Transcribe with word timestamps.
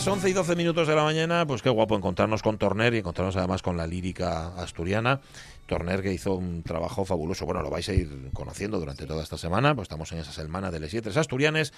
Las 0.00 0.08
11 0.08 0.30
y 0.30 0.32
12 0.32 0.56
minutos 0.56 0.88
de 0.88 0.96
la 0.96 1.02
mañana, 1.02 1.46
pues 1.46 1.60
qué 1.60 1.68
guapo 1.68 1.94
encontrarnos 1.94 2.40
con 2.40 2.56
Torner 2.56 2.94
y 2.94 2.98
encontrarnos 3.00 3.36
además 3.36 3.60
con 3.60 3.76
la 3.76 3.86
lírica 3.86 4.54
asturiana. 4.56 5.20
Torner 5.66 6.00
que 6.00 6.10
hizo 6.10 6.36
un 6.36 6.62
trabajo 6.62 7.04
fabuloso. 7.04 7.44
Bueno, 7.44 7.60
lo 7.60 7.68
vais 7.68 7.86
a 7.90 7.92
ir 7.92 8.30
conociendo 8.32 8.80
durante 8.80 9.04
toda 9.04 9.22
esta 9.22 9.36
semana, 9.36 9.74
pues 9.74 9.84
estamos 9.84 10.10
en 10.12 10.20
esa 10.20 10.32
semana 10.32 10.70
de 10.70 10.80
Les 10.80 11.16
Asturianes, 11.18 11.74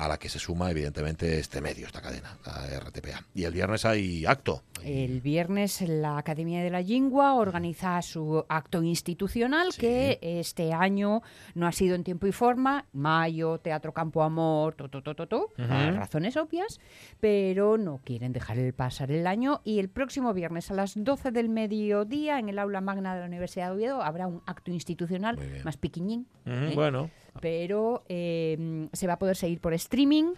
a 0.00 0.08
la 0.08 0.18
que 0.18 0.28
se 0.28 0.38
suma 0.38 0.70
evidentemente 0.70 1.38
este 1.38 1.60
medio, 1.60 1.86
esta 1.86 2.00
cadena, 2.00 2.38
la 2.46 2.80
RTPA. 2.80 3.24
Y 3.34 3.44
el 3.44 3.52
viernes 3.52 3.84
hay 3.84 4.24
acto. 4.24 4.62
El 4.82 5.20
viernes 5.20 5.82
la 5.82 6.16
Academia 6.16 6.62
de 6.62 6.70
la 6.70 6.80
Lingua 6.80 7.34
organiza 7.34 8.00
su 8.00 8.44
acto 8.48 8.82
institucional 8.82 9.72
Sí. 9.72 9.80
que 9.80 10.18
este 10.22 10.72
año 10.72 11.22
no 11.54 11.66
ha 11.66 11.72
sido 11.72 11.94
en 11.94 12.02
tiempo 12.04 12.26
y 12.26 12.32
forma. 12.32 12.86
Mayo, 12.92 13.58
Teatro 13.58 13.92
Campo 13.92 14.22
Amor, 14.22 14.74
to, 14.74 14.88
to, 14.88 15.02
to, 15.02 15.14
to, 15.14 15.26
to, 15.26 15.48
razones 15.58 16.36
obvias, 16.38 16.80
pero 17.20 17.76
no 17.76 18.00
quieren 18.04 18.32
dejar 18.32 18.58
el 18.58 18.72
pasar 18.72 19.10
el 19.12 19.26
año 19.26 19.60
y 19.64 19.78
el 19.80 19.90
próximo 19.90 20.32
viernes 20.32 20.70
a 20.70 20.74
las 20.74 20.94
12 20.96 21.30
del 21.30 21.48
mediodía 21.50 22.38
en 22.38 22.48
el 22.48 22.58
aula 22.58 22.80
magna 22.80 23.14
de 23.14 23.20
la 23.20 23.26
Universidad 23.26 23.66
de 23.66 23.72
Oviedo 23.76 24.02
habrá 24.02 24.26
un 24.26 24.42
acto 24.46 24.70
institucional 24.70 25.38
más 25.64 25.76
piquiñín, 25.76 26.26
¿eh? 26.46 26.72
Bueno. 26.74 27.10
Pero 27.40 28.04
eh, 28.08 28.88
se 28.92 29.06
va 29.06 29.14
a 29.14 29.18
poder 29.18 29.36
seguir 29.36 29.60
por 29.60 29.74
streaming. 29.74 30.32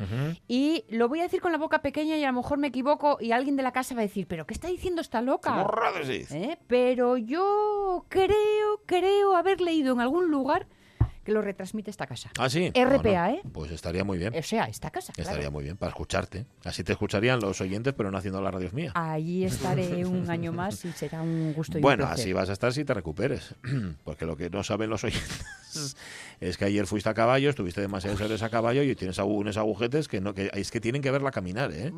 Y 0.48 0.84
lo 0.88 1.08
voy 1.08 1.20
a 1.20 1.24
decir 1.24 1.40
con 1.40 1.52
la 1.52 1.58
boca 1.58 1.82
pequeña 1.82 2.16
y 2.16 2.24
a 2.24 2.28
lo 2.28 2.34
mejor 2.34 2.58
me 2.58 2.68
equivoco 2.68 3.18
y 3.20 3.32
alguien 3.32 3.56
de 3.56 3.62
la 3.62 3.72
casa 3.72 3.94
va 3.94 4.00
a 4.00 4.02
decir, 4.02 4.26
¿pero 4.26 4.46
qué 4.46 4.54
está 4.54 4.68
diciendo 4.68 5.00
esta 5.00 5.20
¿Qué 5.20 5.26
loca? 5.26 5.56
¿Eh? 6.32 6.58
Pero 6.66 7.16
yo 7.16 8.06
creo, 8.08 8.82
creo 8.86 9.36
haber 9.36 9.60
leído 9.60 9.94
en 9.94 10.00
algún 10.00 10.30
lugar 10.30 10.66
que 11.24 11.32
lo 11.32 11.40
retransmite 11.42 11.90
esta 11.90 12.06
casa. 12.06 12.30
Ah, 12.38 12.48
sí. 12.50 12.70
RPA, 12.74 13.30
¿eh? 13.32 13.42
Pues 13.52 13.70
estaría 13.70 14.04
muy 14.04 14.18
bien. 14.18 14.34
O 14.36 14.42
sea, 14.42 14.64
esta 14.64 14.90
casa. 14.90 15.12
claro. 15.12 15.30
Estaría 15.30 15.50
muy 15.50 15.64
bien 15.64 15.76
para 15.76 15.90
escucharte. 15.90 16.46
Así 16.64 16.82
te 16.84 16.92
escucharían 16.92 17.40
los 17.40 17.60
oyentes, 17.60 17.94
pero 17.96 18.10
no 18.10 18.18
haciendo 18.18 18.40
la 18.42 18.50
radio 18.50 18.70
mía. 18.72 18.92
Allí 18.94 19.44
estaré 19.44 20.04
un 20.06 20.28
año 20.30 20.52
más 20.52 20.84
y 20.84 20.92
será 20.92 21.22
un 21.22 21.52
gusto 21.52 21.74
y 21.74 21.78
un 21.78 21.82
Bueno, 21.82 22.04
placer. 22.06 22.22
así 22.24 22.32
vas 22.32 22.48
a 22.50 22.52
estar 22.52 22.72
si 22.72 22.84
te 22.84 22.94
recuperes. 22.94 23.54
Porque 24.04 24.26
lo 24.26 24.36
que 24.36 24.50
no 24.50 24.62
saben 24.64 24.90
los 24.90 25.04
oyentes 25.04 25.44
es 26.40 26.56
que 26.58 26.64
ayer 26.64 26.86
fuiste 26.86 27.08
a 27.08 27.14
caballo, 27.14 27.50
estuviste 27.50 27.80
demasiadas 27.80 28.20
horas 28.20 28.42
a 28.42 28.50
caballo 28.50 28.82
y 28.82 28.94
tienes 28.96 29.18
unos 29.18 29.56
agujetes 29.56 30.08
que 30.08 30.20
no 30.20 30.34
que 30.34 30.50
es 30.54 30.70
que 30.70 30.80
tienen 30.80 31.02
que 31.02 31.10
verla 31.10 31.30
caminar, 31.30 31.70
¿eh? 31.72 31.92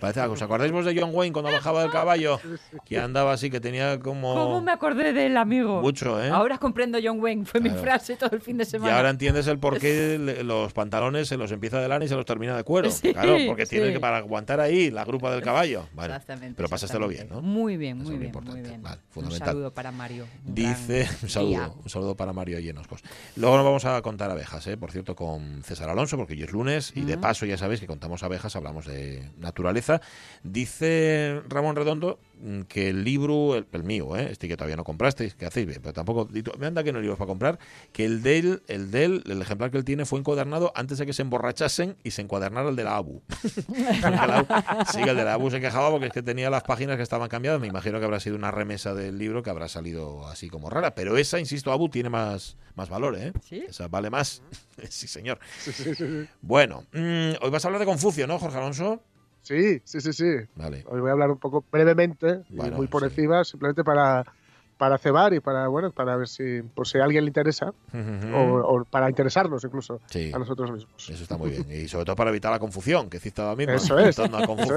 Parece, 0.00 0.20
¿Os 0.22 0.40
acordáis 0.42 0.72
vos 0.72 0.84
de 0.86 0.98
John 0.98 1.10
Wayne 1.12 1.32
cuando 1.32 1.50
bajaba 1.52 1.82
del 1.82 1.90
caballo? 1.90 2.40
Que 2.86 2.98
andaba 2.98 3.32
así, 3.32 3.50
que 3.50 3.60
tenía 3.60 4.00
como... 4.00 4.34
¿Cómo 4.34 4.60
me 4.62 4.72
acordé 4.72 5.12
del 5.12 5.36
amigo? 5.36 5.80
Mucho, 5.82 6.22
¿eh? 6.22 6.30
Ahora 6.30 6.58
comprendo 6.58 6.98
John 7.02 7.20
Wayne, 7.20 7.44
fue 7.44 7.60
mi 7.60 7.68
Claro. 7.70 7.82
frase 7.82 8.16
todo 8.16 8.30
el 8.32 8.40
fin 8.40 8.56
de 8.56 8.64
Y 8.64 8.69
semana. 8.70 8.96
ahora 8.96 9.10
entiendes 9.10 9.46
el 9.46 9.58
por 9.58 9.78
qué 9.78 10.18
los 10.44 10.72
pantalones 10.72 11.28
se 11.28 11.36
los 11.36 11.52
empieza 11.52 11.80
de 11.80 11.88
lana 11.88 12.04
y 12.04 12.08
se 12.08 12.14
los 12.14 12.24
termina 12.24 12.56
de 12.56 12.64
cuero. 12.64 12.90
Sí, 12.90 13.12
claro, 13.12 13.36
porque 13.46 13.66
sí. 13.66 13.76
que 13.76 14.00
para 14.00 14.18
aguantar 14.18 14.60
ahí 14.60 14.90
la 14.90 15.04
grupa 15.04 15.30
del 15.32 15.42
caballo. 15.42 15.88
Bueno, 15.94 16.14
Exactamente. 16.14 16.54
pero 16.56 16.68
exactamente. 16.74 17.14
bien, 17.14 17.28
¿no? 17.28 17.42
Muy 17.42 17.76
bien, 17.76 17.98
muy 17.98 18.16
bien, 18.16 18.32
muy 18.44 18.60
bien. 18.60 18.82
Vale, 18.82 19.00
un 19.14 19.30
saludo 19.32 19.72
para 19.72 19.92
Mario. 19.92 20.26
un 20.46 20.54
Dice, 20.54 21.08
un 21.22 21.28
saludo, 21.28 21.50
día. 21.50 21.70
un 21.82 21.90
saludo 21.90 22.16
para 22.16 22.32
Mario 22.32 22.58
Llenoscos. 22.60 23.02
Luego 23.36 23.56
nos 23.56 23.64
vamos 23.64 23.84
a 23.84 24.00
contar 24.02 24.30
abejas, 24.30 24.66
¿eh? 24.66 24.76
por 24.76 24.90
cierto, 24.92 25.14
con 25.14 25.62
César 25.62 25.88
Alonso, 25.90 26.16
porque 26.16 26.34
hoy 26.34 26.42
es 26.42 26.52
lunes 26.52 26.92
y 26.94 27.02
de 27.02 27.14
Ujú. 27.14 27.22
paso 27.22 27.46
ya 27.46 27.56
sabéis 27.56 27.80
que 27.80 27.86
contamos 27.86 28.22
abejas, 28.22 28.54
hablamos 28.56 28.86
de 28.86 29.30
naturaleza. 29.38 30.00
Dice 30.42 31.40
Ramón 31.48 31.76
Redondo 31.76 32.18
mm, 32.29 32.29
que 32.68 32.88
el 32.88 33.04
libro, 33.04 33.54
el, 33.56 33.66
el 33.72 33.84
mío, 33.84 34.16
¿eh? 34.16 34.28
este 34.30 34.48
que 34.48 34.56
todavía 34.56 34.76
no 34.76 34.84
comprasteis, 34.84 35.34
que 35.34 35.46
hacéis 35.46 35.66
bien, 35.66 35.80
pero 35.82 35.92
tampoco, 35.92 36.28
me 36.58 36.66
anda 36.66 36.82
que 36.82 36.92
no 36.92 36.98
hay 36.98 37.02
libros 37.02 37.18
para 37.18 37.28
comprar, 37.28 37.58
que 37.92 38.04
el 38.04 38.22
de 38.22 38.38
él, 38.38 38.62
el 38.68 38.90
de 38.90 39.04
él, 39.04 39.22
el 39.26 39.42
ejemplar 39.42 39.70
que 39.70 39.78
él 39.78 39.84
tiene 39.84 40.04
fue 40.04 40.18
encuadernado 40.18 40.72
antes 40.74 40.98
de 40.98 41.06
que 41.06 41.12
se 41.12 41.22
emborrachasen 41.22 41.96
y 42.02 42.12
se 42.12 42.22
encuadernara 42.22 42.68
el 42.70 42.76
de 42.76 42.84
la 42.84 42.96
ABU. 42.96 43.22
Porque 43.30 44.10
la 44.10 44.44
ABU- 44.46 44.86
sí, 44.92 45.02
que 45.02 45.10
el 45.10 45.16
de 45.16 45.24
la 45.24 45.34
ABU 45.34 45.50
se 45.50 45.60
quejaba 45.60 45.90
porque 45.90 46.06
es 46.06 46.12
que 46.12 46.22
tenía 46.22 46.50
las 46.50 46.62
páginas 46.62 46.96
que 46.96 47.02
estaban 47.02 47.28
cambiadas. 47.28 47.60
Me 47.60 47.66
imagino 47.66 47.98
que 47.98 48.04
habrá 48.04 48.20
sido 48.20 48.36
una 48.36 48.50
remesa 48.50 48.94
del 48.94 49.18
libro 49.18 49.42
que 49.42 49.50
habrá 49.50 49.68
salido 49.68 50.26
así 50.26 50.48
como 50.48 50.70
rara. 50.70 50.94
Pero 50.94 51.16
esa, 51.16 51.38
insisto, 51.38 51.72
ABU 51.72 51.88
tiene 51.88 52.08
más, 52.10 52.56
más 52.74 52.88
valor, 52.88 53.16
¿eh? 53.16 53.32
¿Sí? 53.42 53.64
Esa 53.68 53.88
vale 53.88 54.10
más. 54.10 54.42
sí, 54.88 55.06
señor. 55.08 55.38
Bueno, 56.40 56.84
mm, 56.92 57.32
hoy 57.42 57.50
vas 57.50 57.64
a 57.64 57.68
hablar 57.68 57.80
de 57.80 57.86
Confucio, 57.86 58.26
¿no, 58.26 58.38
Jorge 58.38 58.58
Alonso? 58.58 59.02
Sí, 59.42 59.80
sí, 59.84 60.00
sí, 60.00 60.12
sí. 60.12 60.36
Vale. 60.54 60.84
Hoy 60.86 61.00
voy 61.00 61.08
a 61.10 61.12
hablar 61.12 61.30
un 61.30 61.38
poco 61.38 61.66
brevemente, 61.70 62.44
muy 62.50 62.86
por 62.88 63.02
sí. 63.02 63.08
encima, 63.08 63.44
simplemente 63.44 63.84
para, 63.84 64.24
para 64.80 64.96
cebar 64.96 65.34
y 65.34 65.40
para, 65.40 65.68
bueno, 65.68 65.90
para 65.92 66.16
ver 66.16 66.26
si, 66.26 66.62
por 66.62 66.88
si 66.88 66.96
a 66.98 67.04
alguien 67.04 67.24
le 67.24 67.28
interesa, 67.28 67.74
o, 68.34 68.38
o 68.38 68.84
para 68.86 69.10
interesarnos 69.10 69.62
incluso 69.62 70.00
Sí. 70.06 70.32
a 70.34 70.38
nosotros 70.38 70.72
mismos. 70.72 71.10
Eso 71.10 71.22
está 71.22 71.36
muy 71.36 71.50
bien. 71.50 71.66
Y 71.70 71.86
sobre 71.86 72.06
todo 72.06 72.16
para 72.16 72.30
evitar 72.30 72.50
la 72.50 72.58
confusión, 72.58 73.10
que 73.10 73.18
hiciste 73.18 73.42
ahora 73.42 73.56
mismo. 73.56 73.74
Eso 73.74 73.98
es, 73.98 74.18
Eso 74.18 74.24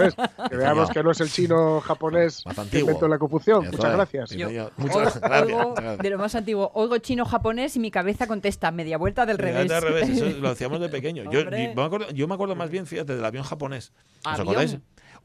es, 0.02 0.16
que 0.50 0.58
veamos 0.58 0.90
que 0.90 1.02
no 1.02 1.12
es 1.12 1.22
el 1.22 1.30
chino 1.30 1.80
japonés 1.86 2.46
Más 2.46 2.68
que 2.68 2.82
inventó 2.82 3.08
la 3.08 3.18
confusión. 3.18 3.64
Eso 3.64 3.72
Muchas 3.78 3.90
es. 3.92 3.96
gracias. 3.96 4.30
Yo 4.32 4.50
Muchas 4.76 5.22
gracias. 5.22 5.98
de 6.00 6.10
lo 6.10 6.18
más 6.18 6.36
antiguo, 6.36 6.70
oigo 6.74 6.98
chino-japonés 6.98 7.78
y 7.78 7.80
mi 7.80 7.90
cabeza 7.90 8.28
contesta 8.28 8.72
media 8.72 8.98
vuelta 8.98 9.26
del 9.26 9.38
Sí, 9.38 9.42
revés. 9.44 9.72
al 9.72 9.82
revés, 9.82 10.10
eso 10.10 10.26
lo 10.42 10.50
hacíamos 10.50 10.82
de 10.82 10.90
pequeño. 10.90 11.24
Yo, 11.32 11.44
yo 11.44 11.50
me 11.50 11.82
acuerdo, 11.82 12.10
yo 12.12 12.28
me 12.28 12.34
acuerdo 12.34 12.56
más 12.58 12.70
bien, 12.70 12.86
fíjate, 12.86 13.16
del 13.16 13.24
avión 13.24 13.46
japonés. 13.46 13.94
¿Os 14.20 14.26
¿Avión? 14.28 14.42
acordáis? 14.50 14.78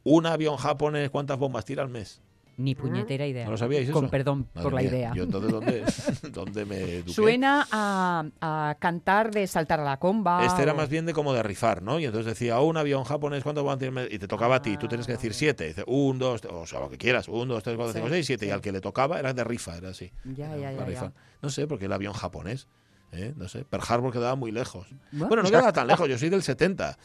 Un 0.05 0.27
avión 0.27 0.57
japonés, 0.57 1.11
¿cuántas 1.11 1.37
bombas 1.37 1.65
tira 1.65 1.83
al 1.83 1.89
mes? 1.89 2.21
Ni 2.59 2.75
puñetera 2.75 3.25
idea. 3.27 3.45
¿No 3.45 3.53
lo 3.53 3.57
sabíais 3.57 3.85
eso? 3.85 3.93
Con 3.93 4.11
perdón 4.11 4.49
Madre 4.53 4.63
por 4.65 4.73
la 4.75 4.81
mía, 4.81 4.91
idea. 4.91 5.13
Yo 5.15 5.23
entonces, 5.23 5.51
¿dónde, 5.53 5.85
dónde 6.33 6.65
me 6.65 6.77
eduqué? 6.97 7.13
Suena 7.13 7.67
a, 7.71 8.25
a 8.41 8.77
cantar 8.81 9.31
de 9.31 9.47
saltar 9.47 9.79
a 9.79 9.85
la 9.85 9.97
comba. 9.99 10.45
Este 10.45 10.63
era 10.65 10.73
o- 10.73 10.77
más 10.77 10.89
bien 10.89 11.07
de 11.07 11.13
como 11.13 11.33
de 11.33 11.43
rifar, 11.45 11.83
¿no? 11.83 12.01
Y 12.01 12.05
entonces 12.07 12.27
decía, 12.27 12.59
oh, 12.59 12.67
un 12.67 12.77
avión 12.77 13.05
japonés, 13.05 13.45
¿cuántos 13.45 13.65
van 13.65 13.77
a 13.77 13.79
tener? 13.79 14.13
Y 14.13 14.19
te 14.19 14.27
tocaba 14.27 14.57
a 14.57 14.63
ti, 14.63 14.77
tú 14.77 14.89
tienes 14.89 15.07
que 15.07 15.13
decir 15.13 15.35
siete. 15.35 15.69
Dice, 15.69 15.85
un, 15.87 16.19
dos, 16.19 16.43
o 16.51 16.67
sea, 16.67 16.81
lo 16.81 16.91
que 16.91 16.99
quieras, 16.99 17.29
un, 17.29 17.47
dos, 17.47 17.63
tres, 17.63 17.77
cuatro, 17.77 17.93
Sí, 17.93 17.99
cinco, 18.01 18.11
seis, 18.11 18.27
siete. 18.27 18.47
sí. 18.47 18.49
Y 18.49 18.53
al 18.53 18.61
que 18.61 18.73
le 18.73 18.81
tocaba 18.81 19.21
era 19.21 19.33
de 19.33 19.45
rifa, 19.45 19.77
era 19.77 19.91
así. 19.91 20.11
Ya, 20.25 20.53
Era 20.57 20.73
ya, 20.73 20.89
ya. 20.91 21.13
No 21.41 21.51
sé, 21.51 21.69
porque 21.69 21.85
el 21.85 21.93
avión 21.93 22.13
japonés, 22.13 22.67
¿eh? 23.13 23.35
No 23.37 23.47
sé, 23.49 23.65
Pearl 23.67 23.85
Harbor 23.89 24.13
quedaba 24.13 24.35
muy 24.35 24.51
lejos. 24.51 24.89
Bueno, 25.13 25.29
Bueno, 25.29 25.43
no 25.45 25.49
quedaba 25.49 25.73
tan 25.73 25.87
lejos, 25.87 26.09
yo 26.09 26.19
soy 26.19 26.29
del 26.29 26.43
70. 26.43 26.99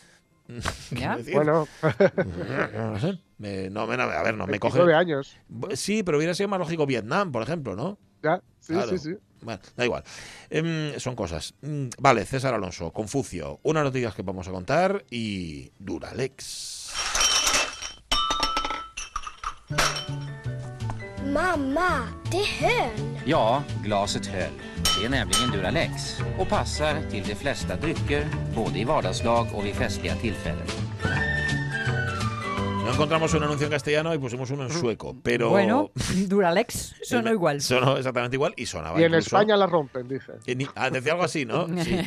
Ya. 0.92 1.18
Bueno, 1.32 1.68
no 2.76 3.00
sé. 3.00 3.20
Me- 3.38 3.70
no, 3.70 3.88
me- 3.88 3.98
no, 3.98 4.04
a 4.04 4.24
ver, 4.24 4.36
no 4.38 4.46
me 4.48 4.60
coge. 4.60 4.78
29 4.80 4.94
años. 4.96 5.38
Sí, 5.74 6.04
pero 6.04 6.18
hubiera 6.18 6.34
sido 6.34 6.48
más 6.50 6.60
lógico 6.60 6.86
Vietnam, 6.86 7.32
por 7.32 7.44
ejemplo, 7.44 7.76
¿no? 7.76 7.98
Ya, 8.22 8.42
sí, 8.60 8.74
Claro. 8.74 8.90
sí, 8.90 9.00
sí. 9.00 9.16
Bueno, 9.42 9.60
da 9.76 9.84
igual. 9.84 10.04
Em, 10.50 10.98
son 11.00 11.16
cosas. 11.16 11.54
Mm, 11.62 11.88
vale, 12.00 12.26
César 12.26 12.54
Alonso, 12.54 12.92
Confucio, 12.92 13.60
unas 13.64 13.84
noticias 13.84 14.16
que 14.16 14.22
vamos 14.22 14.48
a 14.48 14.52
contar 14.52 15.04
y 15.10 15.72
Duralex. 15.80 16.94
Mamma, 21.34 22.08
det 22.32 22.66
höll. 22.66 23.20
Ja, 23.26 23.64
glaset 23.84 24.26
höll. 24.26 24.52
Det 25.00 25.06
är 25.06 25.10
nämligen 25.10 25.52
Duralex 25.52 25.92
och 26.40 26.50
passar 26.50 26.96
till 27.12 27.24
de 27.28 27.36
flesta 27.36 27.76
drycker, 27.76 28.28
både 28.56 28.80
i 28.80 28.84
vardagslag 28.84 29.48
och 29.54 29.66
vid 29.66 29.76
festliga 29.76 30.16
tillfällen. 30.16 30.83
No 32.84 32.92
encontramos 32.92 33.34
un 33.34 33.44
anuncio 33.44 33.66
en 33.66 33.72
castellano 33.72 34.14
y 34.14 34.18
pusimos 34.18 34.52
uno 34.52 34.64
en 34.64 34.70
sueco, 34.70 35.16
pero. 35.24 35.50
Bueno, 35.50 35.92
Duralex 36.28 36.96
sonó 37.04 37.32
igual. 37.32 37.62
Sonó 37.62 37.98
exactamente 37.98 38.36
igual 38.36 38.54
y 38.58 38.66
sonaba. 38.66 39.00
Y 39.00 39.04
en 39.04 39.12
incluso- 39.12 39.28
España 39.38 39.56
la 39.56 39.66
rompen, 39.68 40.08
dice. 40.08 40.34
Ah, 40.76 40.90
decía 40.90 41.14
algo 41.14 41.24
así, 41.24 41.46
¿no? 41.46 41.68
Sí. 41.84 41.98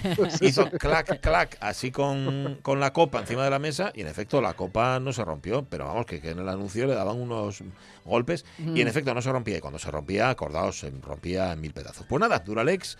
Hizo 0.43 0.70
clac, 0.70 1.20
clac, 1.20 1.56
así 1.61 1.90
con, 1.90 2.58
con 2.62 2.78
la 2.78 2.93
copa 2.93 3.20
encima 3.20 3.43
de 3.44 3.50
la 3.50 3.58
mesa 3.58 3.90
y 3.94 4.02
en 4.02 4.06
efecto 4.06 4.40
la 4.40 4.55
copa 4.55 5.00
no 5.00 5.12
se 5.12 5.25
rompió, 5.25 5.64
pero 5.69 5.87
vamos, 5.87 6.06
que, 6.06 6.20
que 6.20 6.31
en 6.31 6.38
el 6.40 6.49
anuncio 6.49 6.87
le 6.87 6.94
daban 6.94 7.20
unos 7.20 7.62
golpes 8.05 8.44
y 8.58 8.81
en 8.81 8.88
efecto 8.88 9.12
no 9.14 9.22
se 9.22 9.32
rompía 9.32 9.56
y 9.58 9.61
cuando 9.61 9.79
se 9.79 9.90
rompía, 9.90 10.31
acordaos, 10.31 10.79
se 10.79 10.90
rompía 11.02 11.52
en 11.52 11.61
mil 11.61 11.72
pedazos. 11.72 12.06
Pues 12.08 12.20
nada, 12.20 12.38
Duralex 12.40 12.96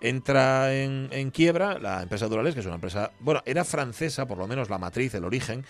entra 0.00 0.74
en, 0.74 1.08
en 1.12 1.30
quiebra, 1.30 1.78
la 1.78 2.02
empresa 2.02 2.26
Duralex, 2.28 2.54
que 2.54 2.60
es 2.60 2.66
una 2.66 2.76
empresa, 2.76 3.12
bueno, 3.20 3.42
era 3.44 3.64
francesa, 3.64 4.26
por 4.26 4.38
lo 4.38 4.46
menos 4.46 4.70
la 4.70 4.78
matriz, 4.78 5.14
el 5.14 5.24
origen, 5.24 5.64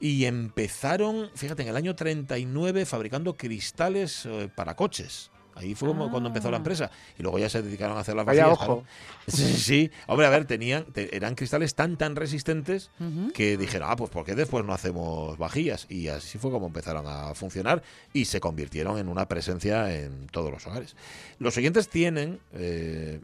y 0.00 0.24
empezaron, 0.24 1.30
fíjate, 1.34 1.62
en 1.62 1.68
el 1.68 1.76
año 1.76 1.94
39 1.94 2.86
fabricando 2.86 3.36
cristales 3.36 4.26
eh, 4.26 4.48
para 4.54 4.74
coches. 4.74 5.30
Ahí 5.58 5.74
fue 5.74 5.88
como 5.88 6.10
cuando 6.10 6.28
empezó 6.28 6.50
la 6.50 6.56
Ah. 6.56 6.58
empresa. 6.58 6.90
Y 7.18 7.22
luego 7.22 7.38
ya 7.38 7.48
se 7.48 7.62
dedicaron 7.62 7.96
a 7.96 8.00
hacer 8.00 8.14
las 8.16 8.24
Vaya 8.26 8.46
vajillas. 8.46 8.68
ojo. 8.68 8.84
Sí, 9.28 9.52
sí. 9.58 9.90
Hombre, 10.06 10.26
a 10.26 10.30
ver, 10.30 10.46
tenían, 10.46 10.84
te- 10.86 11.14
eran 11.14 11.34
cristales 11.34 11.74
tan, 11.74 11.98
tan 11.98 12.16
resistentes 12.16 12.90
que 13.34 13.58
dijeron, 13.58 13.88
ah, 13.90 13.96
pues 13.96 14.10
¿por 14.10 14.24
qué 14.24 14.34
después 14.34 14.64
no 14.64 14.72
hacemos 14.72 15.36
vajillas? 15.36 15.86
Y 15.90 16.08
así 16.08 16.38
fue 16.38 16.50
como 16.50 16.66
empezaron 16.68 17.04
a 17.06 17.34
funcionar 17.34 17.82
y 18.14 18.24
se 18.24 18.40
convirtieron 18.40 18.96
en 18.98 19.08
una 19.08 19.28
presencia 19.28 19.94
en 19.94 20.28
todos 20.28 20.50
los 20.50 20.66
hogares. 20.66 20.96
Los 21.38 21.52
siguientes 21.54 21.88
tienen, 21.90 22.40
eh, 22.54 23.20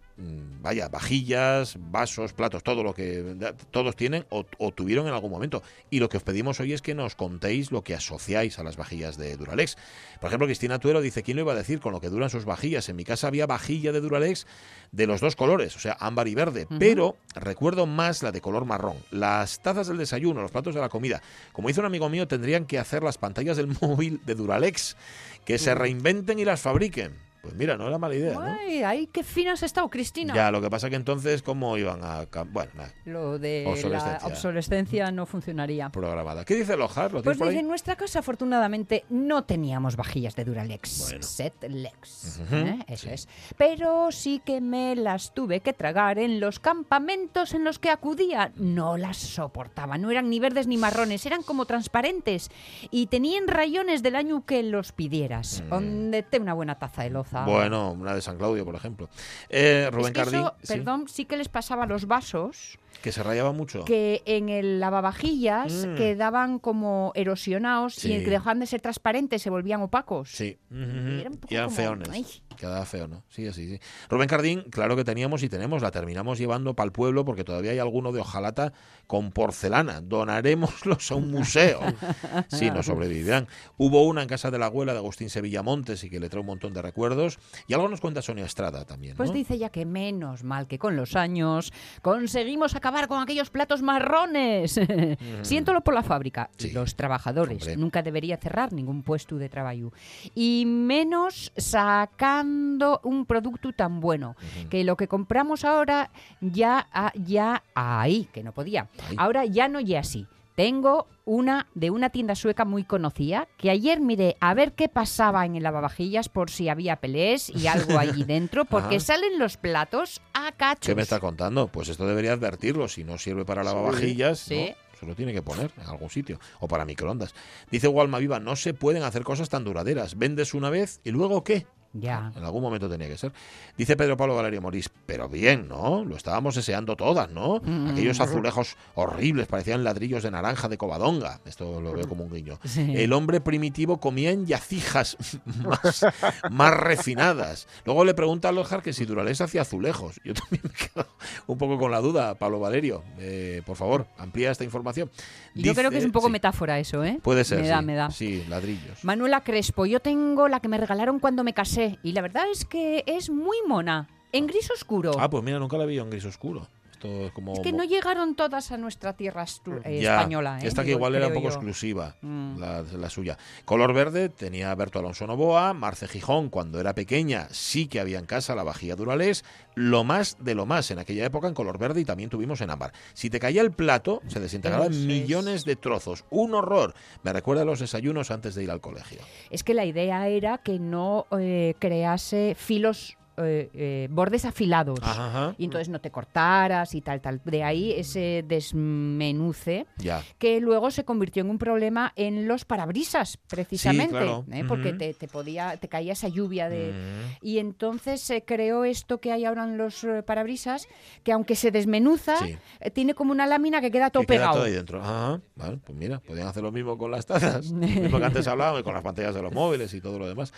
vaya, 0.61 0.89
vajillas, 0.89 1.77
vasos, 1.91 2.33
platos, 2.35 2.63
todo 2.63 2.83
lo 2.83 2.95
que 2.95 3.35
todos 3.71 3.97
tienen 3.97 4.27
o, 4.29 4.45
o 4.59 4.71
tuvieron 4.73 5.07
en 5.07 5.15
algún 5.15 5.31
momento. 5.31 5.63
Y 5.91 6.01
lo 6.01 6.09
que 6.11 6.19
os 6.19 6.23
pedimos 6.23 6.61
hoy 6.61 6.73
es 6.75 6.83
que 6.83 6.95
nos 6.95 7.15
contéis 7.15 7.73
lo 7.73 7.83
que 7.83 7.95
asociáis 7.95 8.59
a 8.59 8.63
las 8.63 8.77
vajillas 8.77 9.17
de 9.17 9.37
Duralex. 9.39 9.77
Por 10.21 10.29
ejemplo, 10.29 10.47
Cristina 10.47 10.79
Tuero 10.79 11.01
dice, 11.01 11.23
¿quién 11.23 11.37
lo 11.39 11.43
iba 11.45 11.53
a 11.53 11.57
decir 11.57 11.81
con 11.81 11.93
lo 11.93 12.01
que 12.01 12.09
duran 12.25 12.31
sus 12.31 12.45
vajillas? 12.45 12.89
En 12.89 12.97
mi 12.97 13.05
casa 13.05 13.29
había 13.29 13.47
vajilla 13.47 13.93
de 13.93 14.01
Duralex 14.01 14.47
de 14.93 15.07
los 15.07 15.21
dos 15.21 15.37
colores, 15.37 15.77
o 15.77 15.81
sea, 15.81 15.97
ámbar 15.99 16.29
y 16.29 16.35
verde, 16.35 16.67
pero 16.79 17.17
recuerdo 17.35 17.87
más 17.87 18.23
la 18.23 18.33
de 18.33 18.41
color 18.41 18.65
marrón. 18.65 18.97
Las 19.11 19.61
tazas 19.61 19.89
del 19.89 19.99
desayuno, 19.99 20.41
los 20.41 20.53
platos 20.53 20.75
de 20.75 20.81
la 20.81 20.89
comida. 20.89 21.21
Como 21.53 21.69
hizo 21.69 21.81
un 21.81 21.87
amigo 21.87 22.09
mío, 22.09 22.29
tendrían 22.29 22.65
que 22.65 22.79
hacer 22.79 23.03
las 23.03 23.19
pantallas 23.19 23.57
del 23.57 23.69
móvil 23.81 24.21
de 24.25 24.35
Duralex, 24.35 24.97
que 25.45 25.59
se 25.59 25.75
reinventen 25.75 26.39
y 26.39 26.45
las 26.45 26.61
fabriquen. 26.61 27.13
Pues 27.45 27.55
mira, 27.57 27.77
no 27.77 27.87
era 27.87 27.99
mala 27.99 28.15
idea, 28.15 28.33
¿no? 28.35 28.41
Ay, 28.43 28.83
ay, 28.83 29.07
qué 29.07 29.23
fina 29.23 29.53
has 29.53 29.63
estado, 29.63 29.89
Cristina. 29.91 30.35
Ya, 30.35 30.51
lo 30.51 30.61
que 30.61 30.71
pasa 30.71 30.89
que 30.91 30.97
entonces, 30.97 31.43
¿cómo 31.43 31.77
iban 31.77 32.01
a...? 32.03 32.25
Bueno, 32.51 32.73
nada, 32.75 32.93
Lo 33.05 33.39
de 33.39 33.65
Obsolescencia. 33.69 34.19
la 34.23 34.27
obsolescencia 34.27 35.11
no 35.13 35.27
funcionaría. 35.27 35.91
programada. 35.91 36.45
¿Qué 36.45 36.55
dice 36.57 36.77
Lojar? 36.77 37.13
¿Lo 37.13 37.23
Pues 37.23 37.39
dice, 37.39 37.59
en 37.59 37.69
nuestra 37.69 37.97
casa 37.97 38.21
afortunadamente 38.21 39.05
no 39.11 39.45
teníamos 39.45 39.97
vajillas 39.97 40.35
de 40.37 40.45
Duralex, 40.45 41.01
Bueno. 41.11 41.23
Setlex, 41.23 42.41
Ujú, 42.47 42.57
¿eh? 42.57 42.79
eso 42.89 43.09
sí. 43.09 43.13
es. 43.13 43.29
Pero 43.59 44.11
sí 44.11 44.41
que 44.45 44.61
me 44.61 44.97
las 44.97 45.35
tuve 45.35 45.61
que 45.61 45.73
tragar 45.75 46.19
en 46.19 46.41
los 46.41 46.59
campamentos 46.61 47.53
en 47.55 47.65
los 47.65 47.79
que 47.79 47.91
acudía. 47.91 48.53
No 48.57 48.97
las 48.97 49.19
soportaba, 49.19 49.99
no 49.99 50.11
eran 50.11 50.31
ni 50.31 50.41
verdes 50.41 50.67
ni 50.67 50.77
marrones, 50.77 51.27
eran 51.27 51.43
como 51.43 51.67
transparentes 51.67 52.51
y 52.91 53.07
tenían 53.09 53.49
rayones 53.49 54.03
del 54.03 54.17
año 54.17 54.45
que 54.47 54.63
los 54.63 54.93
pidieras. 54.93 55.63
Mm. 55.67 55.69
Póndete 55.69 56.39
una 56.39 56.55
buena 56.55 56.79
taza 56.79 57.03
de 57.03 57.11
loza. 57.11 57.34
Bueno, 57.43 57.93
una 57.93 58.15
de 58.15 58.23
San 58.23 58.37
Claudio, 58.39 58.65
por 58.65 58.75
ejemplo. 58.75 59.09
Eh, 59.49 59.89
Rubén 59.91 60.07
Es 60.07 60.13
que 60.13 60.21
Cardín, 60.21 60.41
eso, 60.41 60.55
sí, 60.63 60.73
perdón, 60.75 61.09
sí 61.09 61.25
que 61.25 61.37
les 61.37 61.49
pasaba 61.49 61.85
a 61.85 61.87
los 61.87 62.07
vasos 62.07 62.79
que 63.03 63.13
se 63.13 63.23
rayaba 63.23 63.53
mucho. 63.53 63.85
que 63.85 64.23
en 64.25 64.49
el 64.49 64.81
lavavajillas 64.81 65.87
Mm. 65.87 65.95
quedaban 65.97 66.59
como 66.59 67.13
erosionados 67.15 67.95
Sí. 67.95 68.13
y 68.13 68.25
que 68.25 68.31
dejaban 68.31 68.61
de 68.61 68.67
ser 68.67 68.81
transparentes, 68.81 69.43
se 69.43 69.51
volvían 69.51 69.83
opacos. 69.83 70.31
Sí, 70.31 70.59
Y 70.71 71.21
era 71.21 71.31
un 71.31 71.37
poco 71.37 71.53
y 71.53 71.57
eran 71.57 71.67
como, 71.67 71.77
feones. 71.77 72.09
ay. 72.11 72.27
Quedaba 72.57 72.85
feo, 72.87 73.09
¿no? 73.09 73.25
Sí, 73.29 73.53
sí, 73.53 73.67
sí. 73.69 73.81
Rubén 74.09 74.29
Cardín, 74.29 74.63
claro 74.71 74.95
que 74.95 75.03
teníamos 75.03 75.43
y 75.43 75.49
tenemos, 75.49 75.83
la 75.83 75.91
terminamos 75.91 76.39
llevando 76.39 76.75
para 76.75 76.85
el 76.87 76.93
pueblo 76.93 77.25
porque 77.25 77.43
todavía 77.43 77.73
hay 77.73 77.81
alguno 77.81 78.13
de 78.13 78.21
hojalata 78.21 78.73
con 79.09 79.33
porcelana. 79.33 80.01
Donaremoslos 80.01 81.11
a 81.11 81.15
un 81.17 81.31
museo. 81.33 81.81
Sí, 82.49 82.71
no 82.71 82.83
sobrevivirán. 82.85 83.49
Hubo 83.77 84.05
una 84.05 84.23
en 84.23 84.29
casa 84.29 84.51
de 84.53 84.59
la 84.59 84.67
abuela 84.67 84.93
de 84.93 84.99
Agustín 84.99 85.31
Sevillamontes 85.31 86.05
y 86.05 86.11
que 86.11 86.21
le 86.21 86.29
trae 86.29 86.41
un 86.41 86.47
montón 86.47 86.73
de 86.73 86.81
recuerdos. 86.83 87.39
Y 87.67 87.75
algo 87.75 87.89
nos 87.89 88.01
cuenta 88.01 88.23
Sonia 88.23 88.45
Estrada 88.45 88.85
también, 88.85 89.17
Pues 89.17 89.31
¿no? 89.31 89.35
dice 89.37 89.59
ya 89.59 89.71
que 89.71 89.85
menos 89.85 90.45
mal 90.45 90.69
que 90.69 90.79
con 90.79 90.95
los 90.97 91.17
años 91.17 91.73
conseguimos 92.03 92.75
acabar 92.85 93.09
con 93.09 93.23
aquellos 93.23 93.49
platos 93.49 93.81
marrones. 93.81 94.79
Siéntolo 95.43 95.81
por 95.81 95.95
la 95.95 96.03
fábrica 96.03 96.51
y 96.59 96.69
Mm. 96.69 96.75
Los 96.75 96.97
trabajadores. 96.97 97.63
Hombre. 97.63 97.77
Nunca 97.77 98.03
debería 98.03 98.37
cerrar 98.37 98.73
ningún 98.73 99.03
puesto 99.03 99.37
de 99.37 99.49
trabajo. 99.49 99.93
Y 100.35 100.65
menos 100.67 101.51
sacando 101.57 103.01
un 103.05 103.25
producto 103.25 103.73
tan 103.73 104.01
bueno. 104.01 104.37
Que 104.69 104.85
lo 104.85 104.97
que 104.97 105.09
compramos 105.09 105.65
ahora 105.65 106.11
ya, 106.41 106.87
ah, 106.93 107.13
ya 107.15 107.63
ahí, 107.75 108.29
que 108.33 108.43
no 108.43 108.53
podía. 108.53 108.89
Ahí. 109.09 109.17
Ahora 109.19 109.47
ya 109.47 109.69
no 109.69 109.81
ya 109.81 110.01
así. 110.01 110.27
Tengo 110.55 111.09
una 111.25 111.67
de 111.75 111.91
una 111.91 112.11
tienda 112.11 112.35
sueca 112.37 112.65
muy 112.65 112.85
conocida 112.85 113.49
que 113.59 113.71
ayer 113.71 114.01
miré 114.01 114.37
a 114.41 114.55
ver 114.55 114.73
qué 114.75 114.89
pasaba 114.89 115.45
en 115.47 115.57
el 115.57 115.65
lavavajillas 115.65 116.29
por 116.29 116.49
si 116.51 116.69
había 116.69 116.97
pelés 116.97 117.51
y 117.51 117.67
algo 117.67 117.99
allí 117.99 118.23
dentro, 118.25 118.65
porque 118.65 118.97
Ajá. 118.97 119.05
salen 119.05 119.39
los 119.39 119.57
platos 119.57 120.23
a 120.33 120.53
cachos. 120.53 120.87
¿Qué 120.87 120.95
me 120.95 121.03
está 121.03 121.19
contando? 121.19 121.67
Pues 121.69 121.89
esto 121.89 122.07
debería 122.07 122.33
advertirlo. 122.35 122.87
Si 122.87 123.03
no 123.03 123.19
sirve 123.19 123.45
para 123.45 123.65
lavavajillas, 123.65 124.39
Sí. 124.39 124.69
¿no? 124.71 124.85
se 125.01 125.07
lo 125.07 125.17
tiene 125.17 125.33
que 125.33 125.43
poner 125.43 125.73
en 125.77 125.89
algún 125.89 126.09
sitio. 126.09 126.39
O 126.61 126.69
para 126.69 126.85
microondas. 126.85 127.35
Dice 127.69 127.89
Walma 127.89 128.21
Viva, 128.21 128.39
no 128.39 128.55
se 128.55 128.75
pueden 128.75 129.03
hacer 129.03 129.25
cosas 129.25 129.49
tan 129.49 129.65
duraderas. 129.65 130.17
Vendes 130.17 130.55
una 130.55 130.71
vez 130.71 131.01
y 131.03 131.11
luego 131.11 131.43
¿qué? 131.43 131.67
Ya. 131.95 132.33
En 132.37 132.43
algún 132.43 132.61
momento 132.61 132.89
tenía 132.89 133.07
que 133.07 133.17
ser. 133.17 133.33
Dice 133.79 133.97
Pedro 133.97 134.17
Pablo 134.17 134.35
Valerio 134.35 134.61
Morís, 134.61 134.91
pero 135.07 135.29
bien, 135.29 135.69
¿no? 135.69 136.05
Lo 136.05 136.17
estábamos 136.17 136.57
deseando 136.57 136.97
todas, 136.97 137.31
¿no? 137.31 137.61
Mm. 137.65 137.91
Aquellos 137.91 138.21
azulejos 138.21 138.77
horribles, 138.97 139.47
parecían 139.47 139.85
ladrillos 139.85 140.25
de 140.25 140.33
naranja 140.33 140.69
de 140.69 140.77
Covadonga. 140.77 141.41
Esto 141.47 141.81
lo 141.81 141.93
veo 141.93 142.09
como 142.09 142.25
un 142.25 142.33
guiño. 142.33 142.59
Sí. 142.65 142.93
El 142.97 143.13
hombre 143.13 143.41
primitivo 143.41 144.01
comía 144.01 144.33
en 144.33 144.45
yacijas 144.45 145.17
más, 145.45 146.05
más 146.51 146.75
refinadas. 146.75 147.69
Luego 147.85 148.05
le 148.05 148.15
pregunta 148.15 148.49
a 148.49 148.53
Lojar 148.53 148.83
que 148.83 148.93
si 148.93 149.05
Duralex 149.05 149.41
hacía 149.43 149.63
azulejos. 149.63 150.21
Yo 150.25 150.35
también 150.35 150.63
me 150.65 150.71
quedo 150.71 151.07
un 151.47 151.59
poco 151.59 151.79
con 151.79 151.93
la 151.93 152.01
duda, 152.01 152.35
Pablo 152.35 152.59
Valerio. 152.59 153.05
Eh, 153.19 153.63
por 153.65 153.77
favor, 153.77 154.09
amplía 154.19 154.51
esta 154.51 154.65
información. 154.65 155.11
Yo 155.55 155.75
creo 155.75 155.93
que 155.93 155.99
es 155.99 156.05
un 156.05 156.13
poco 156.13 156.27
sí, 156.27 156.33
metáfora 156.33 156.81
eso, 156.81 157.05
¿eh? 157.05 157.21
Puede 157.23 157.45
ser. 157.45 157.61
Me 157.61 157.69
da, 157.69 157.79
sí. 157.79 157.85
me 157.85 157.95
da. 157.95 158.11
Sí, 158.11 158.45
ladrillos. 158.49 159.05
Manuela 159.05 159.43
Crespo, 159.43 159.87
yo 159.87 160.01
tengo 160.01 160.49
la 160.49 160.59
que 160.59 160.67
me 160.67 160.77
regalaron 160.79 161.21
cuando 161.21 161.45
me 161.45 161.53
casé 161.53 161.84
y 162.03 162.13
la 162.13 162.23
verdad 162.23 162.45
es 162.51 162.65
que 162.65 163.05
es 163.07 163.31
muy 163.31 163.59
mona, 163.67 164.09
en 164.33 164.47
gris 164.47 164.71
oscuro. 164.71 165.13
Ah, 165.19 165.31
pues 165.31 165.43
mira, 165.43 165.59
nunca 165.59 165.77
la 165.79 165.87
vi 165.87 165.99
en 165.99 166.11
gris 166.11 166.25
oscuro. 166.25 166.69
Es 167.05 167.33
como. 167.33 167.53
es 167.53 167.61
que 167.61 167.73
no 167.73 167.85
llegaron 167.85 168.35
todas 168.35 168.73
a 168.73 168.77
nuestra 168.77 169.13
tierra 169.13 169.45
eh, 169.85 170.01
Ya, 170.01 170.17
española. 170.17 170.59
¿eh? 170.61 170.67
Esta 170.67 170.83
que 170.83 170.89
Digo, 170.89 170.99
igual 170.99 171.15
era 171.15 171.29
un 171.29 171.35
poco 171.35 171.49
yo. 171.49 171.55
exclusiva, 171.55 172.17
Mm. 172.23 172.59
la, 172.59 172.83
la 172.83 173.11
suya. 173.11 173.37
Color 173.65 173.93
verde 173.93 174.29
tenía 174.29 174.75
Berto 174.75 174.99
Alonso 174.99 175.27
Novoa, 175.27 175.75
Marce 175.75 176.09
Gijón 176.09 176.49
cuando 176.51 176.81
era 176.81 176.95
pequeña 176.95 177.49
sí 177.51 177.87
que 177.87 178.01
había 178.01 178.19
en 178.19 178.27
casa 178.27 178.55
la 178.55 178.63
vajilla 178.63 178.97
Duralés, 178.97 179.45
lo 179.75 180.05
más 180.05 180.37
de 180.41 180.55
lo 180.55 180.67
más 180.67 180.91
en 180.91 180.99
aquella 180.99 181.25
época 181.27 181.49
en 181.49 181.55
color 181.55 181.79
verde 181.79 182.01
y 182.01 182.05
también 182.05 182.31
tuvimos 182.31 182.61
en 182.61 182.71
ámbar. 182.71 182.93
Si 183.13 183.29
te 183.31 183.39
caía 183.41 183.61
el 183.63 183.73
plato, 183.73 184.23
se 184.29 184.41
desintegraba 184.41 184.87
Eso 184.87 184.95
en 184.95 185.01
es. 185.01 185.07
millones 185.07 185.65
de 185.65 185.77
trozos. 185.77 186.25
Un 186.31 186.55
horror. 186.55 186.95
Me 187.23 187.33
recuerda 187.33 187.63
a 187.63 187.65
los 187.67 187.81
desayunos 187.81 188.31
antes 188.31 188.55
de 188.55 188.65
ir 188.65 188.71
al 188.71 188.81
colegio. 188.81 189.19
Es 189.51 189.63
que 189.65 189.75
la 189.75 189.85
idea 189.85 190.27
era 190.29 190.59
que 190.59 190.79
no 190.79 191.27
eh, 191.39 191.75
crease 191.79 192.55
filos, 192.59 193.17
eh, 193.39 193.69
eh, 193.75 194.09
bordes 194.11 194.45
afilados. 194.45 194.99
Ajá. 195.03 195.55
Y 195.59 195.65
entonces 195.65 195.89
no 195.89 196.01
te 196.01 196.11
cortaras 196.11 196.95
y 196.95 197.01
tal, 197.01 197.21
tal. 197.21 197.41
De 197.45 197.63
ahí 197.65 197.93
ese 197.93 198.45
desmenuce 198.47 199.87
Ya. 199.99 200.23
que 200.39 200.61
luego 200.61 200.91
se 200.91 201.05
convirtió 201.05 201.43
en 201.43 201.51
un 201.51 201.59
problema 201.59 202.13
en 202.17 202.47
los 202.49 202.65
parabrisas, 202.65 203.39
precisamente. 203.49 204.11
claro. 204.13 204.45
¿eh? 204.53 204.65
Porque 204.67 204.93
te, 204.93 205.15
te 205.15 205.29
podía, 205.29 205.77
te 205.77 205.89
caía 205.89 206.13
esa 206.13 206.29
lluvia 206.29 206.69
de. 206.69 206.93
Mm. 206.93 207.47
Y 207.47 207.59
entonces 207.59 208.21
se 208.21 208.43
creó 208.45 208.85
esto 208.85 209.19
que 209.21 209.33
hay 209.33 209.45
ahora 209.45 209.65
en 209.65 209.79
los 209.79 210.07
parabrisas, 210.27 210.87
que 211.23 211.33
aunque 211.33 211.57
se 211.57 211.71
desmenuza, 211.71 212.37
Sí. 212.39 212.57
tiene 212.93 213.15
como 213.15 213.33
una 213.33 213.47
lámina 213.47 213.81
que 213.81 213.91
queda 213.91 214.11
todo 214.11 214.23
Que 214.23 214.27
queda 214.29 214.37
pegado. 214.39 214.55
todo 214.55 214.65
ahí 214.65 214.73
dentro. 214.73 215.01
Ajá. 215.03 215.41
Vale, 215.57 215.79
pues 215.85 215.97
mira, 215.97 216.21
podían 216.21 216.47
hacer 216.49 216.63
lo 216.63 216.73
mismo 216.73 216.99
con 216.99 217.11
las 217.11 217.27
tazas, 217.27 217.67
lo 217.71 217.77
mismo 217.87 218.19
que 218.19 218.25
antes 218.25 218.47
hablábamos, 218.47 218.81
y 218.81 218.85
con 218.85 218.95
las 218.95 219.03
pantallas 219.03 219.35
de 219.35 219.43
los 219.43 219.53
móviles 219.53 219.93
y 219.95 220.01
todo 220.01 220.19
lo 220.19 220.27
demás. 220.29 220.53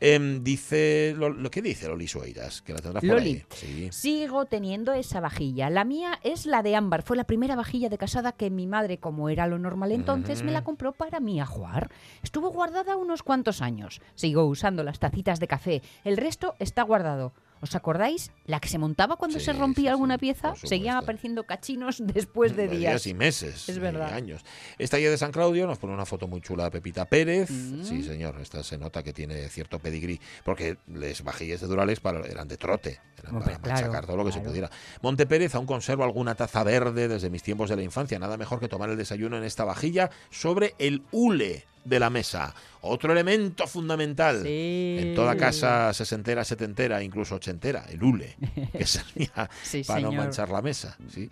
Em, 0.00 0.42
dice, 0.42 1.14
lo, 1.16 1.30
lo 1.30 1.50
que 1.50 1.62
dice 1.62 1.88
Loli 1.88 2.08
Sueiras, 2.08 2.62
que 2.62 2.72
la 2.72 2.80
tendrás 2.80 3.02
por 3.02 3.10
Loli. 3.10 3.30
ahí. 3.30 3.44
Sí. 3.50 3.88
Sigo 3.92 4.46
teniendo 4.46 4.92
esa 4.92 5.20
vajilla. 5.20 5.70
La 5.70 5.84
mía 5.84 6.18
es 6.22 6.46
la 6.46 6.62
de 6.62 6.76
ámbar. 6.76 7.02
Fue 7.02 7.16
la 7.16 7.24
primera 7.24 7.56
vajilla 7.56 7.88
de 7.88 7.98
casada 7.98 8.32
que 8.32 8.50
mi 8.50 8.66
madre, 8.66 8.98
como 8.98 9.28
era 9.28 9.46
lo 9.46 9.58
normal 9.58 9.92
entonces, 9.92 10.42
me 10.42 10.52
la 10.52 10.64
compró 10.64 10.92
para 10.92 11.20
mí 11.20 11.40
ajuar. 11.40 11.90
Estuvo 12.22 12.50
guardada 12.50 12.96
unos 12.96 13.22
cuantos 13.22 13.62
años. 13.62 14.00
Sigo 14.14 14.44
usando 14.44 14.82
las 14.82 14.98
tacitas 14.98 15.40
de 15.40 15.46
café. 15.48 15.82
El 16.04 16.16
resto 16.16 16.54
está 16.58 16.82
guardado. 16.82 17.32
¿Os 17.60 17.74
acordáis? 17.74 18.30
La 18.46 18.60
que 18.60 18.68
se 18.68 18.78
montaba 18.78 19.16
cuando 19.16 19.38
Sí, 19.38 19.44
se 19.46 19.52
rompía 19.54 19.84
sí, 19.84 19.88
alguna 19.88 20.18
pieza. 20.18 20.54
Seguían 20.56 20.96
apareciendo 20.96 21.44
cachinos 21.44 21.96
después 22.04 22.54
de 22.56 22.68
De 22.68 22.76
días. 22.76 23.06
y 23.06 23.14
meses. 23.14 23.68
Es 23.68 23.76
y 23.76 23.80
verdad. 23.80 24.12
años. 24.12 24.42
Esta 24.78 24.98
ya 24.98 25.08
de 25.10 25.16
San 25.16 25.32
Claudio 25.32 25.66
nos 25.66 25.78
pone 25.78 25.94
una 25.94 26.04
foto 26.04 26.28
muy 26.28 26.40
chula 26.42 26.64
de 26.64 26.70
Pepita 26.72 27.06
Pérez. 27.06 27.50
Mm. 27.50 27.84
Sí, 27.84 28.02
señor. 28.02 28.38
Esta 28.40 28.62
se 28.62 28.76
nota 28.76 29.02
que 29.02 29.12
tiene 29.12 29.48
cierto 29.48 29.78
pedigrí. 29.78 30.20
Porque 30.44 30.76
les 30.88 31.22
vajillas 31.24 31.60
de 31.62 31.66
Durales 31.66 32.00
para, 32.00 32.20
eran 32.26 32.48
de 32.48 32.56
trote. 32.58 33.00
Eran 33.18 33.36
Hombre, 33.36 33.52
para 33.52 33.62
claro, 33.62 33.80
machacar 33.86 34.06
todo 34.06 34.16
lo 34.18 34.24
que 34.26 34.32
se 34.32 34.40
pudiera. 34.40 34.70
Monte 35.00 35.24
Pérez 35.26 35.54
aún 35.54 35.66
conservo 35.66 36.04
alguna 36.04 36.34
taza 36.34 36.62
verde 36.64 37.08
desde 37.08 37.30
mis 37.30 37.42
tiempos 37.42 37.70
de 37.70 37.76
la 37.76 37.82
infancia. 37.82 38.18
Nada 38.18 38.36
mejor 38.36 38.60
que 38.60 38.68
tomar 38.68 38.90
el 38.90 38.96
desayuno 38.98 39.38
en 39.38 39.44
esta 39.44 39.64
vajilla 39.64 40.10
sobre 40.30 40.74
el 40.78 41.02
hule 41.12 41.64
de 41.84 42.00
la 42.00 42.10
mesa. 42.10 42.54
Otro 42.80 43.12
elemento 43.12 43.66
fundamental. 43.66 44.42
Sí. 44.42 44.96
En 44.98 45.14
toda 45.14 45.36
casa 45.36 45.92
sesentera, 45.92 46.44
setentera, 46.44 47.02
incluso 47.02 47.36
ochentera, 47.36 47.84
el 47.90 48.02
hule, 48.02 48.36
que 48.72 48.86
servía 48.86 49.48
Sí, 49.62 49.82
para 49.84 50.00
no 50.00 50.12
manchar 50.12 50.48
la 50.50 50.62
mesa. 50.62 50.96
¿sí? 51.08 51.30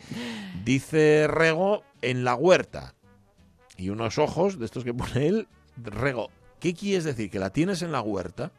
Dice 0.64 1.26
Rego 1.28 1.84
en 2.00 2.24
la 2.24 2.34
huerta. 2.34 2.94
Y 3.76 3.88
unos 3.90 4.18
ojos 4.18 4.58
de 4.58 4.66
estos 4.66 4.84
que 4.84 4.94
pone 4.94 5.26
él. 5.26 5.48
Rego, 5.82 6.30
¿qué 6.60 6.74
quieres 6.74 7.04
decir? 7.04 7.30
¿Que 7.30 7.38
la 7.38 7.50
tienes 7.50 7.82
en 7.82 7.92
la 7.92 8.00
huerta? 8.02 8.52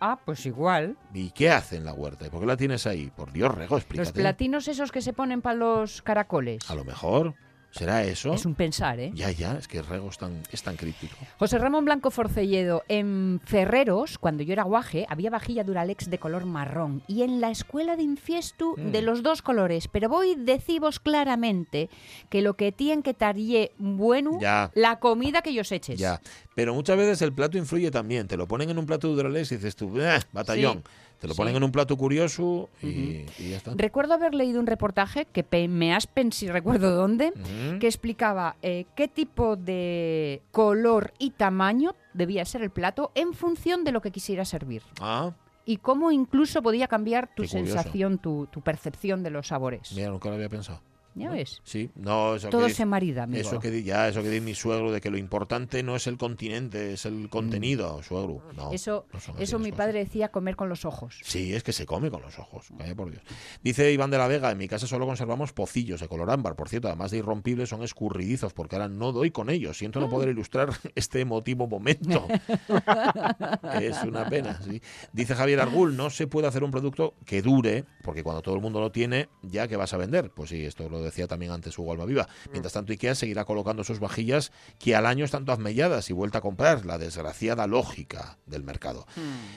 Ah, 0.00 0.18
pues 0.24 0.46
igual. 0.46 0.96
¿Y 1.12 1.30
qué 1.30 1.50
hace 1.50 1.76
en 1.76 1.84
la 1.84 1.92
huerta? 1.92 2.26
¿Y 2.26 2.30
por 2.30 2.40
qué 2.40 2.46
la 2.46 2.56
tienes 2.56 2.86
ahí? 2.86 3.10
Por 3.16 3.32
Dios, 3.32 3.54
Rego, 3.54 3.76
Los 3.76 3.82
explícate. 3.82 4.12
platinos 4.20 4.68
esos 4.68 4.92
que 4.92 5.00
se 5.02 5.12
ponen 5.12 5.42
para 5.42 5.56
los 5.56 6.02
caracoles. 6.02 6.68
A 6.70 6.74
lo 6.74 6.84
mejor, 6.84 7.34
¿será 7.70 8.02
eso? 8.04 8.32
Es 8.32 8.44
un 8.46 8.54
pensar, 8.54 8.98
¿eh? 8.98 9.10
Ya, 9.14 9.30
ya, 9.30 9.56
es 9.58 9.68
que 9.68 9.82
Rego 9.82 10.08
es 10.08 10.18
tan, 10.18 10.42
es 10.50 10.62
tan 10.62 10.76
críptico. 10.76 11.16
José 11.38 11.58
Ramón 11.58 11.84
Blanco 11.84 12.10
Forcelledo, 12.10 12.82
en 12.88 13.40
Ferreros, 13.44 14.18
cuando 14.18 14.42
yo 14.42 14.52
era 14.52 14.62
guaje, 14.64 15.06
había 15.08 15.30
vajilla 15.30 15.64
Duralex 15.64 16.10
de 16.10 16.18
color 16.18 16.44
marrón 16.46 17.02
y 17.06 17.22
en 17.22 17.40
la 17.40 17.50
escuela 17.50 17.96
de 17.96 18.02
Infiestu 18.02 18.74
Mm. 18.76 18.90
de 18.92 19.02
los 19.02 19.22
dos 19.22 19.42
colores. 19.42 19.88
Pero 19.88 20.08
voy 20.08 20.34
decimos 20.36 20.98
claramente 21.00 21.88
que 22.30 22.42
lo 22.42 22.54
que 22.54 22.72
tienen 22.72 23.02
que 23.02 23.14
tarie 23.14 23.72
bueno 23.78 24.38
Ya. 24.40 24.70
la 24.74 24.98
comida 24.98 25.42
que 25.42 25.50
ellos 25.50 25.70
eches. 25.72 25.98
Ya, 25.98 26.20
pero 26.54 26.74
muchas 26.74 26.96
veces 26.96 27.22
el 27.22 27.32
plato 27.32 27.58
influye 27.58 27.90
también. 27.90 28.26
Te 28.28 28.36
lo 28.36 28.48
ponen 28.48 28.70
en 28.70 28.78
un 28.78 28.86
plato 28.86 29.08
de 29.08 29.14
Duralex 29.14 29.52
y 29.52 29.56
dices 29.56 29.76
tú, 29.76 29.92
"Eh, 30.00 30.18
batallón. 30.32 30.82
Te 31.20 31.26
lo 31.26 31.34
ponen 31.34 31.52
Sí. 31.52 31.56
en 31.56 31.64
un 31.64 31.72
plato 31.72 31.96
curioso 31.96 32.68
y, 32.82 32.86
y 33.38 33.50
ya 33.50 33.56
está. 33.56 33.72
Recuerdo 33.74 34.14
haber 34.14 34.34
leído 34.34 34.60
un 34.60 34.66
reportaje 34.66 35.24
que 35.26 35.42
me 35.68 35.92
has 35.94 36.06
si 36.30 36.48
recuerdo 36.48 36.94
dónde, 36.94 37.32
que 37.80 37.86
explicaba 37.86 38.56
eh, 38.62 38.86
qué 38.94 39.08
tipo 39.08 39.56
de 39.56 40.42
color 40.52 41.12
y 41.18 41.30
tamaño 41.30 41.94
debía 42.14 42.44
ser 42.44 42.62
el 42.62 42.70
plato 42.70 43.10
en 43.14 43.32
función 43.34 43.82
de 43.84 43.92
lo 43.92 44.00
que 44.00 44.10
quisiera 44.12 44.44
servir. 44.44 44.82
Ah, 45.00 45.32
y 45.64 45.76
cómo 45.78 46.10
incluso 46.12 46.62
podía 46.62 46.88
cambiar 46.88 47.28
tu 47.34 47.42
Qué 47.42 47.48
sensación, 47.48 48.18
tu, 48.18 48.46
tu 48.46 48.62
percepción 48.62 49.22
de 49.22 49.30
los 49.30 49.48
sabores. 49.48 49.92
mira, 49.94 50.08
nunca 50.10 50.28
lo 50.30 50.36
había 50.36 50.48
pensado. 50.48 50.80
¿Ya 51.18 51.30
ves? 51.30 51.60
Sí, 51.64 51.90
no, 51.96 52.34
eso 52.36 52.48
Todo 52.48 52.62
que 52.62 52.66
se 52.68 52.72
dice- 52.74 52.86
marida, 52.86 53.24
amigo. 53.24 53.40
Eso 53.40 53.58
que 53.58 53.70
di- 53.70 53.82
ya, 53.82 54.08
eso 54.08 54.22
que 54.22 54.30
dice 54.30 54.40
mi 54.44 54.54
suegro 54.54 54.92
de 54.92 55.00
que 55.00 55.10
lo 55.10 55.18
importante 55.18 55.82
no 55.82 55.96
es 55.96 56.06
el 56.06 56.16
continente, 56.18 56.92
es 56.92 57.04
el 57.06 57.28
contenido, 57.28 58.02
suegro. 58.02 58.42
No, 58.56 58.70
Mm. 58.70 58.74
eso 58.74 59.06
no 59.12 59.20
son 59.20 59.34
así 59.36 59.44
eso 59.44 59.58
mi 59.58 59.70
cosas. 59.70 59.78
padre 59.86 59.98
decía 60.00 60.28
comer 60.30 60.56
con 60.56 60.68
los 60.68 60.84
ojos. 60.84 61.20
Sí, 61.24 61.54
es 61.54 61.62
que 61.62 61.72
se 61.72 61.86
come 61.86 62.10
con 62.10 62.22
los 62.22 62.38
ojos, 62.38 62.66
vaya 62.72 62.94
por 62.94 63.10
Dios. 63.10 63.22
Dice 63.62 63.92
Iván 63.92 64.10
de 64.10 64.18
la 64.18 64.28
Vega, 64.28 64.50
en 64.50 64.58
mi 64.58 64.68
casa 64.68 64.86
solo 64.86 65.06
conservamos 65.06 65.52
pocillos 65.52 66.00
de 66.00 66.08
color 66.08 66.30
ámbar, 66.30 66.56
por 66.56 66.68
cierto, 66.68 66.88
además 66.88 67.10
de 67.10 67.18
irrompibles 67.18 67.68
son 67.68 67.82
escurridizos, 67.82 68.52
porque 68.52 68.76
ahora 68.76 68.88
no 68.88 69.12
doy 69.12 69.30
con 69.30 69.50
ellos. 69.50 69.78
Siento 69.78 70.00
no 70.00 70.08
poder 70.08 70.28
ilustrar 70.38 70.70
este 70.94 71.20
emotivo 71.20 71.66
momento. 71.66 72.26
es 73.80 74.02
una 74.02 74.28
pena, 74.28 74.60
sí. 74.62 74.80
Dice 75.12 75.34
Javier 75.34 75.60
Argul, 75.60 75.96
no 75.96 76.10
se 76.10 76.26
puede 76.26 76.46
hacer 76.46 76.64
un 76.64 76.70
producto 76.70 77.14
que 77.24 77.42
dure, 77.42 77.84
porque 78.02 78.22
cuando 78.22 78.42
todo 78.42 78.54
el 78.54 78.60
mundo 78.60 78.80
lo 78.80 78.90
tiene, 78.92 79.28
ya 79.42 79.68
que 79.68 79.76
vas 79.76 79.92
a 79.94 79.96
vender. 79.96 80.30
Pues 80.30 80.50
sí, 80.50 80.64
esto 80.64 80.88
lo 80.88 81.02
decía 81.08 81.26
también 81.26 81.52
antes 81.52 81.78
Hugo 81.78 81.92
Almaviva. 81.92 82.28
Mientras 82.50 82.72
tanto, 82.72 82.92
IKEA 82.92 83.14
seguirá 83.14 83.44
colocando 83.44 83.84
sus 83.84 84.00
vajillas 84.00 84.52
que 84.78 84.94
al 84.94 85.06
año 85.06 85.24
están 85.24 85.44
todas 85.44 85.58
melladas 85.58 86.10
y 86.10 86.12
vuelta 86.12 86.38
a 86.38 86.40
comprar, 86.40 86.86
la 86.86 86.98
desgraciada 86.98 87.66
lógica 87.66 88.38
del 88.46 88.62
mercado. 88.62 89.06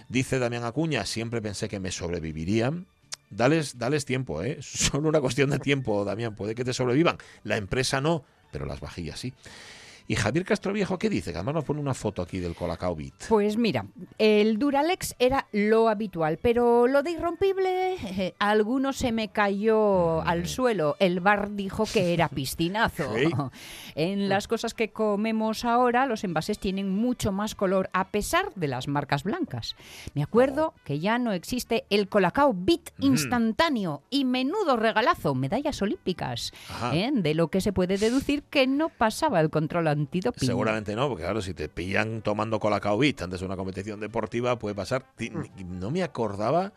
Dice 0.10 0.40
Damián 0.40 0.64
Acuña, 0.64 1.06
siempre 1.06 1.42
pensé 1.42 1.70
que 1.70 1.80
me 1.80 1.92
sobrevivirían. 1.92 2.88
Dales, 3.30 3.78
dales 3.78 4.06
tiempo, 4.06 4.44
¿eh? 4.44 4.58
Solo 4.62 5.08
una 5.08 5.22
cuestión 5.22 5.50
de 5.50 5.60
tiempo, 5.60 6.04
Damián. 6.04 6.36
Puede 6.36 6.56
que 6.56 6.66
te 6.66 6.74
sobrevivan. 6.74 7.18
La 7.44 7.58
empresa 7.58 8.02
no, 8.02 8.24
pero 8.52 8.66
las 8.66 8.80
vajillas 8.80 9.20
sí. 9.20 9.34
Y 10.08 10.16
Javier 10.16 10.46
Castroviejo, 10.46 10.98
¿qué 10.98 11.10
dice? 11.10 11.32
Que 11.32 11.38
además 11.38 11.56
nos 11.56 11.64
pone 11.64 11.80
una 11.80 11.94
foto 11.94 12.22
aquí 12.22 12.40
del 12.40 12.56
Colacao 12.56 12.96
Beat. 12.96 13.28
Pues 13.30 13.58
mira, 13.58 13.86
el 14.18 14.58
Duralex 14.58 15.16
era 15.20 15.48
lo 15.52 15.90
habitual, 15.90 16.38
pero 16.42 16.88
lo 16.88 17.04
de 17.04 17.12
irrompible, 17.12 18.34
a 18.40 18.50
alguno 18.50 18.94
se 18.94 19.12
me 19.12 19.30
cayó 19.30 20.22
al 20.22 20.48
suelo. 20.48 20.96
El 21.00 21.20
bar 21.20 21.56
dijo 21.56 21.86
que 21.86 22.14
era 22.14 22.28
piscinazo. 22.30 23.12
Sí. 23.22 23.30
En 23.96 24.30
las 24.30 24.48
cosas 24.48 24.74
que 24.74 24.92
comemos 24.92 25.66
ahora, 25.66 26.06
los 26.06 26.24
envases 26.24 26.60
tienen 26.60 26.90
mucho 26.90 27.32
más 27.32 27.56
color, 27.56 27.90
a 27.94 28.10
pesar 28.10 28.54
de 28.56 28.68
las 28.68 28.88
marcas 28.88 29.24
blancas. 29.24 29.76
Me 30.16 30.24
acuerdo 30.24 30.74
que 30.86 31.00
ya 31.00 31.20
no 31.20 31.34
existe 31.34 31.84
el 31.90 32.08
Colacao 32.08 32.54
Bit 32.54 32.92
instantáneo 33.00 34.02
y 34.10 34.24
menudo 34.24 34.78
regalazo, 34.78 35.36
medallas 35.36 35.82
olímpicas. 35.82 36.54
¿eh? 36.94 37.12
de 37.14 37.34
lo 37.34 37.50
que 37.50 37.62
se 37.62 37.74
puede 37.74 37.98
deducir 37.98 38.44
que 38.44 38.68
no 38.68 38.90
pasaba 38.90 39.40
el 39.40 39.50
control 39.50 39.88
Seguramente 40.46 40.96
no, 40.96 41.08
porque 41.10 41.24
claro, 41.24 41.42
si 41.42 41.54
te 41.54 41.70
pillan 41.70 42.22
tomando 42.22 42.60
Colacao 42.60 42.98
Beat 42.98 43.22
antes 43.24 43.40
de 43.40 43.46
una 43.46 43.56
competición 43.56 44.00
deportiva, 44.00 44.58
puede 44.60 44.76
pasar. 44.76 45.06
Ti- 45.16 45.32
No 45.66 45.92
me 45.92 46.04
acordaba. 46.04 46.74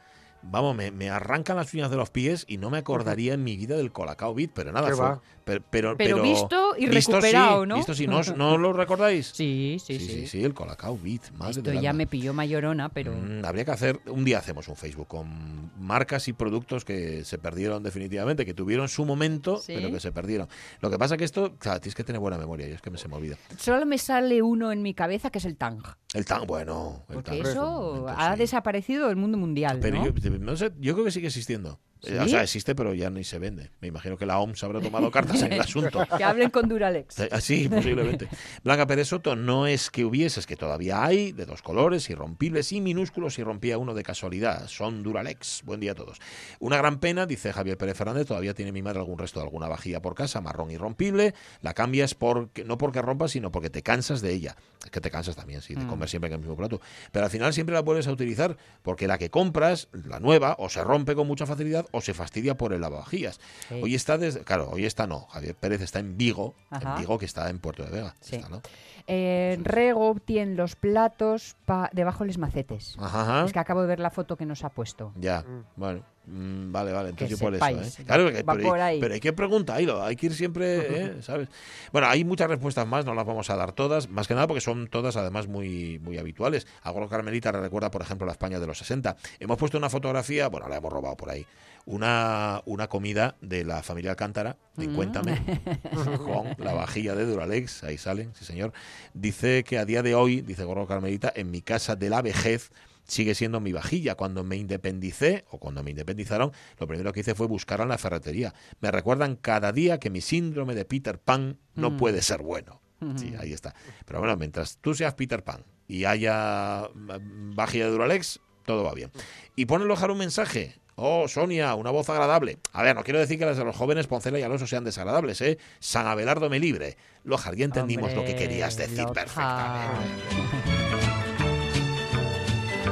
Vamos, 0.50 0.76
me, 0.76 0.90
me 0.90 1.10
arrancan 1.10 1.56
las 1.56 1.72
uñas 1.74 1.90
de 1.90 1.96
los 1.96 2.10
pies 2.10 2.44
y 2.48 2.58
no 2.58 2.70
me 2.70 2.78
acordaría 2.78 3.34
en 3.34 3.42
mi 3.42 3.56
vida 3.56 3.76
del 3.76 3.90
Colacao 3.92 4.34
Beat, 4.34 4.50
pero 4.54 4.72
nada, 4.72 4.94
fue- 4.94 5.18
pero, 5.44 5.62
pero, 5.70 5.96
Pero 5.96 6.22
visto 6.22 6.74
y 6.78 6.86
visto 6.86 7.12
recuperado, 7.12 7.62
sí, 7.64 7.68
¿no? 7.68 7.76
Visto 7.76 7.94
sí, 7.94 8.06
¿no, 8.06 8.18
os- 8.18 8.34
¿no 8.36 8.56
lo 8.56 8.72
recordáis? 8.72 9.26
Sí, 9.34 9.76
sí, 9.84 9.98
sí, 9.98 10.06
sí. 10.06 10.12
sí, 10.20 10.26
sí, 10.26 10.44
el 10.44 10.54
Colacao 10.54 10.98
Beat. 11.02 11.32
Madre 11.32 11.50
Esto 11.50 11.62
del 11.70 11.80
ya 11.80 11.90
alma. 11.90 11.98
me 11.98 12.06
pilló 12.06 12.32
mayorona, 12.32 12.88
pero... 12.88 13.12
Mm, 13.12 13.44
habría 13.44 13.64
que 13.64 13.70
hacer, 13.72 14.00
un 14.06 14.24
día 14.24 14.38
hacemos 14.38 14.68
un 14.68 14.76
Facebook 14.76 15.08
con 15.08 15.70
marcas 15.78 16.28
y 16.28 16.32
productos 16.32 16.84
que 16.84 17.24
se 17.24 17.36
perdieron 17.38 17.82
definitivamente, 17.82 18.46
que 18.46 18.54
tuvieron 18.54 18.88
su 18.88 19.04
momento, 19.04 19.58
Sí. 19.58 19.74
pero 19.76 19.90
que 19.90 20.00
se 20.00 20.12
perdieron. 20.12 20.48
Lo 20.80 20.88
que 20.90 20.98
pasa 20.98 21.16
que 21.16 21.24
esto, 21.24 21.56
claro, 21.58 21.80
tienes 21.80 21.94
que 21.94 22.04
tener 22.04 22.20
buena 22.20 22.38
memoria, 22.38 22.68
y 22.68 22.72
es 22.72 22.80
que 22.80 22.90
me 22.90 22.96
se 22.98 23.08
me 23.08 23.16
olvida. 23.16 23.36
Solo 23.58 23.84
me 23.86 23.98
sale 23.98 24.40
uno 24.40 24.72
en 24.72 24.80
mi 24.82 24.94
cabeza 24.94 25.30
que 25.30 25.38
es 25.38 25.44
el 25.44 25.56
Tang. 25.56 25.82
El 26.14 26.24
tan 26.24 26.46
bueno. 26.46 27.04
El 27.08 27.16
Porque 27.16 27.40
eso 27.40 28.06
ha 28.08 28.32
sí. 28.34 28.38
desaparecido 28.38 29.08
del 29.08 29.16
mundo 29.16 29.36
mundial, 29.36 29.80
Pero 29.82 29.98
¿no? 29.98 30.06
yo, 30.06 30.30
no 30.38 30.56
sé, 30.56 30.72
yo 30.78 30.94
creo 30.94 31.04
que 31.04 31.10
sigue 31.10 31.26
existiendo. 31.26 31.80
Eh, 32.06 32.10
¿Sí? 32.18 32.24
O 32.24 32.28
sea, 32.28 32.42
existe, 32.42 32.74
pero 32.74 32.94
ya 32.94 33.10
ni 33.10 33.24
se 33.24 33.38
vende. 33.38 33.70
Me 33.80 33.88
imagino 33.88 34.16
que 34.16 34.26
la 34.26 34.38
OMS 34.38 34.62
habrá 34.64 34.80
tomado 34.80 35.10
cartas 35.10 35.42
en 35.42 35.52
el 35.52 35.60
asunto. 35.62 36.04
Que 36.16 36.24
hablen 36.24 36.50
con 36.50 36.68
Duralex. 36.68 37.18
Eh, 37.20 37.28
Así, 37.32 37.68
posiblemente. 37.68 38.28
Blanca 38.62 38.86
Pérez 38.86 39.08
Soto, 39.08 39.36
no 39.36 39.66
es 39.66 39.90
que 39.90 40.04
hubiese, 40.04 40.40
es 40.40 40.46
que 40.46 40.56
todavía 40.56 41.04
hay, 41.04 41.32
de 41.32 41.46
dos 41.46 41.62
colores, 41.62 42.08
irrompibles 42.10 42.72
y 42.72 42.80
minúsculos, 42.80 43.38
y 43.38 43.42
rompía 43.42 43.78
uno 43.78 43.94
de 43.94 44.02
casualidad. 44.02 44.68
Son 44.68 45.02
Duralex. 45.02 45.62
Buen 45.64 45.80
día 45.80 45.92
a 45.92 45.94
todos. 45.94 46.18
Una 46.60 46.76
gran 46.76 46.98
pena, 47.00 47.26
dice 47.26 47.52
Javier 47.52 47.76
Pérez 47.78 47.96
Fernández, 47.96 48.26
todavía 48.26 48.54
tiene 48.54 48.72
mi 48.72 48.82
madre 48.82 48.98
algún 49.00 49.18
resto 49.18 49.40
de 49.40 49.44
alguna 49.46 49.68
vajilla 49.68 50.00
por 50.02 50.14
casa, 50.14 50.40
marrón 50.40 50.70
irrompible. 50.70 51.34
La 51.62 51.74
cambias 51.74 52.14
porque, 52.14 52.64
no 52.64 52.78
porque 52.78 53.02
rompas, 53.02 53.32
sino 53.32 53.50
porque 53.50 53.70
te 53.70 53.82
cansas 53.82 54.20
de 54.20 54.32
ella. 54.32 54.56
Es 54.84 54.90
que 54.90 55.00
te 55.00 55.10
cansas 55.10 55.36
también, 55.36 55.62
sí, 55.62 55.74
de 55.74 55.84
Mm. 55.84 55.88
comer 55.88 56.08
siempre 56.08 56.28
en 56.28 56.34
el 56.34 56.40
mismo 56.40 56.56
plato. 56.56 56.80
Pero 57.12 57.24
al 57.24 57.30
final 57.30 57.52
siempre 57.52 57.74
la 57.74 57.80
vuelves 57.80 58.06
a 58.06 58.12
utilizar, 58.12 58.56
porque 58.82 59.06
la 59.08 59.18
que 59.18 59.30
compras, 59.30 59.88
la 59.92 60.20
nueva, 60.20 60.56
o 60.58 60.68
se 60.68 60.82
rompe 60.84 61.14
con 61.14 61.26
mucha 61.26 61.46
facilidad, 61.46 61.86
o 61.94 62.00
se 62.00 62.12
fastidia 62.14 62.56
por 62.56 62.72
el 62.72 62.80
lavavajillas. 62.80 63.40
Sí. 63.68 63.80
Hoy 63.82 63.94
está, 63.94 64.18
desde, 64.18 64.40
claro, 64.40 64.68
hoy 64.70 64.84
está 64.84 65.06
no. 65.06 65.26
Javier 65.30 65.54
Pérez 65.54 65.80
está 65.80 66.00
en 66.00 66.16
Vigo, 66.16 66.54
Ajá. 66.70 66.94
en 66.94 67.00
Vigo 67.00 67.18
que 67.18 67.26
está 67.26 67.48
en 67.48 67.58
Puerto 67.60 67.84
de 67.84 67.90
Vega. 67.90 68.14
Sí. 68.20 68.36
Está, 68.36 68.48
¿no? 68.48 68.62
Eh, 69.06 69.58
Rego 69.62 70.16
tiene 70.24 70.54
los 70.54 70.76
platos 70.76 71.56
pa- 71.66 71.90
debajo 71.92 72.24
de 72.24 72.28
los 72.28 72.38
macetes. 72.38 72.96
Ajá, 72.98 73.22
ajá. 73.22 73.44
Es 73.46 73.52
que 73.52 73.58
acabo 73.58 73.82
de 73.82 73.88
ver 73.88 74.00
la 74.00 74.10
foto 74.10 74.36
que 74.36 74.46
nos 74.46 74.64
ha 74.64 74.70
puesto. 74.70 75.12
Ya, 75.16 75.44
bueno, 75.76 76.02
mm, 76.26 76.72
vale, 76.72 76.92
vale, 76.92 77.04
Que 77.08 77.24
entonces 77.24 77.38
yo 77.38 77.44
por 77.44 77.54
eso, 77.54 77.66
¿eh? 78.00 78.04
Claro, 78.06 78.32
que- 78.32 78.42
pero, 78.44 78.62
por 78.62 78.80
ahí. 78.80 79.00
pero 79.00 79.12
hay 79.14 79.20
que 79.20 79.32
preguntarlo, 79.34 80.02
hay 80.02 80.16
que 80.16 80.26
ir 80.26 80.34
siempre, 80.34 80.64
¿eh? 81.18 81.22
¿sabes? 81.22 81.48
Bueno, 81.92 82.08
hay 82.08 82.24
muchas 82.24 82.48
respuestas 82.48 82.86
más, 82.86 83.04
no 83.04 83.14
las 83.14 83.26
vamos 83.26 83.50
a 83.50 83.56
dar 83.56 83.72
todas, 83.72 84.08
más 84.08 84.26
que 84.26 84.34
nada 84.34 84.46
porque 84.46 84.62
son 84.62 84.88
todas 84.88 85.16
además 85.16 85.48
muy, 85.48 85.98
muy 85.98 86.16
habituales. 86.16 86.66
Algo 86.82 87.06
Carmelita 87.08 87.52
le 87.52 87.60
recuerda, 87.60 87.90
por 87.90 88.00
ejemplo, 88.00 88.24
la 88.26 88.32
España 88.32 88.58
de 88.58 88.66
los 88.66 88.78
60. 88.78 89.16
Hemos 89.38 89.58
puesto 89.58 89.76
una 89.76 89.90
fotografía, 89.90 90.48
bueno, 90.48 90.66
la 90.68 90.76
hemos 90.78 90.90
robado 90.92 91.16
por 91.16 91.28
ahí, 91.28 91.44
una, 91.86 92.62
una 92.64 92.88
comida 92.88 93.36
de 93.42 93.64
la 93.64 93.82
familia 93.82 94.12
Alcántara, 94.12 94.56
en 94.78 94.92
Mm. 94.92 94.96
Cuéntame, 94.96 95.34
con 96.26 96.54
la 96.58 96.72
vajilla 96.72 97.14
de 97.14 97.26
Duralex, 97.26 97.84
ahí 97.84 97.98
salen, 97.98 98.32
sí 98.34 98.44
señor. 98.44 98.72
Dice 99.12 99.64
que 99.64 99.78
a 99.78 99.84
día 99.84 100.02
de 100.02 100.14
hoy, 100.14 100.40
dice 100.40 100.64
Gorro 100.64 100.86
Carmelita, 100.86 101.32
en 101.34 101.50
mi 101.50 101.62
casa 101.62 101.96
de 101.96 102.10
la 102.10 102.22
vejez 102.22 102.70
sigue 103.06 103.34
siendo 103.34 103.60
mi 103.60 103.72
vajilla. 103.72 104.14
Cuando 104.14 104.44
me 104.44 104.56
independicé, 104.56 105.44
o 105.50 105.58
cuando 105.58 105.82
me 105.82 105.90
independizaron, 105.90 106.52
lo 106.78 106.86
primero 106.86 107.12
que 107.12 107.20
hice 107.20 107.34
fue 107.34 107.46
buscarla 107.46 107.82
en 107.84 107.90
la 107.90 107.98
ferretería. 107.98 108.54
Me 108.80 108.90
recuerdan 108.90 109.36
cada 109.36 109.72
día 109.72 109.98
que 110.00 110.08
mi 110.10 110.20
síndrome 110.20 110.74
de 110.74 110.84
Peter 110.84 111.18
Pan 111.18 111.58
no 111.74 111.90
Mm. 111.90 111.96
puede 111.98 112.22
ser 112.22 112.42
bueno. 112.42 112.80
Sí, 113.16 113.34
ahí 113.38 113.52
está. 113.52 113.74
Pero 114.06 114.20
bueno, 114.20 114.34
mientras 114.38 114.78
tú 114.78 114.94
seas 114.94 115.12
Peter 115.12 115.44
Pan 115.44 115.62
y 115.86 116.06
haya 116.06 116.88
mm, 116.94 117.54
vajilla 117.54 117.84
de 117.84 117.90
Duralex, 117.90 118.40
todo 118.64 118.84
va 118.84 118.92
bien. 118.92 119.10
Y 119.56 119.66
pone 119.66 119.84
Lojar 119.84 120.10
un 120.10 120.18
mensaje. 120.18 120.74
Oh, 120.96 121.26
Sonia, 121.26 121.74
una 121.74 121.90
voz 121.90 122.08
agradable. 122.08 122.58
A 122.72 122.82
ver, 122.82 122.94
no 122.94 123.02
quiero 123.02 123.18
decir 123.18 123.38
que 123.38 123.46
las 123.46 123.56
de 123.56 123.64
los 123.64 123.74
jóvenes 123.74 124.06
Poncela 124.06 124.38
y 124.38 124.42
Alonso 124.42 124.66
sean 124.66 124.84
desagradables, 124.84 125.40
¿eh? 125.40 125.58
San 125.80 126.06
Abelardo 126.06 126.48
me 126.48 126.60
libre. 126.60 126.96
Lojar, 127.24 127.56
ya 127.56 127.64
entendimos 127.64 128.14
lo 128.14 128.24
que 128.24 128.36
querías 128.36 128.76
decir 128.76 129.06
perfectamente. 129.06 130.83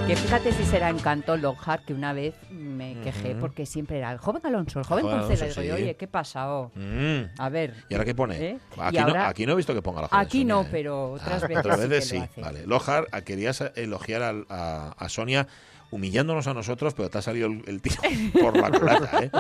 Que 0.07 0.17
fíjate 0.17 0.53
si 0.53 0.65
será 0.65 0.91
encanto 0.91 1.37
Lockhart, 1.37 1.85
que 1.85 1.95
una 1.95 2.13
vez 2.13 2.35
me 2.51 3.01
quejé 3.03 3.35
porque 3.37 3.65
siempre 3.65 3.99
era 3.99 4.13
el 4.13 4.19
joven 4.19 4.43
Alonso, 4.45 4.81
el 4.81 4.85
joven 4.85 5.05
Poncela. 5.05 5.45
Alonso, 5.45 5.63
sí. 5.63 5.71
oye, 5.71 5.97
¿qué 5.97 6.07
pasa? 6.07 6.53
oh? 6.53 6.71
Mm. 6.75 7.31
A 7.39 7.49
ver. 7.49 7.75
¿Y 7.89 7.95
ahora 7.95 8.05
qué 8.05 8.15
pone? 8.15 8.37
¿Eh? 8.37 8.59
Aquí, 8.79 8.99
ahora- 8.99 9.23
no, 9.23 9.29
aquí 9.29 9.47
no 9.47 9.53
he 9.53 9.57
visto 9.57 9.73
que 9.73 9.81
ponga 9.81 10.03
la 10.03 10.09
joven 10.09 10.21
Aquí 10.27 10.41
Sonia, 10.41 10.55
no, 10.55 10.63
¿eh? 10.63 10.69
pero 10.71 11.13
otras 11.13 11.43
Ah, 11.45 11.47
veces 11.47 11.57
otras 11.65 11.81
sí 11.81 11.87
veces 11.89 12.09
sí. 12.09 12.17
hace. 12.19 12.41
Vale. 12.43 12.67
Lojar, 12.67 13.07
ah, 13.13 13.21
querías 13.23 13.63
elogiar 13.77 14.45
a 14.51 15.09
Sonia 15.09 15.47
humillándonos 15.93 16.47
a 16.49 16.55
nosotros, 16.55 16.95
pero 16.95 17.09
te 17.09 17.19
ha 17.19 17.23
salido 17.23 17.47
el, 17.47 17.63
el 17.67 17.81
tiro 17.81 18.03
por 18.41 18.57
la 18.57 18.71
culata. 18.71 19.23
¿eh? 19.23 19.31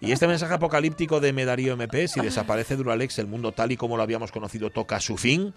Y 0.00 0.12
este 0.12 0.26
mensaje 0.26 0.52
apocalíptico 0.52 1.20
de 1.20 1.32
Medarío 1.32 1.72
MP, 1.72 2.08
si 2.08 2.20
desaparece 2.20 2.76
Duralex, 2.76 3.18
el 3.18 3.26
mundo 3.26 3.52
tal 3.52 3.72
y 3.72 3.76
como 3.76 3.96
lo 3.96 4.02
habíamos 4.02 4.30
conocido 4.32 4.70
toca 4.70 5.00
su 5.00 5.16
fin, 5.16 5.54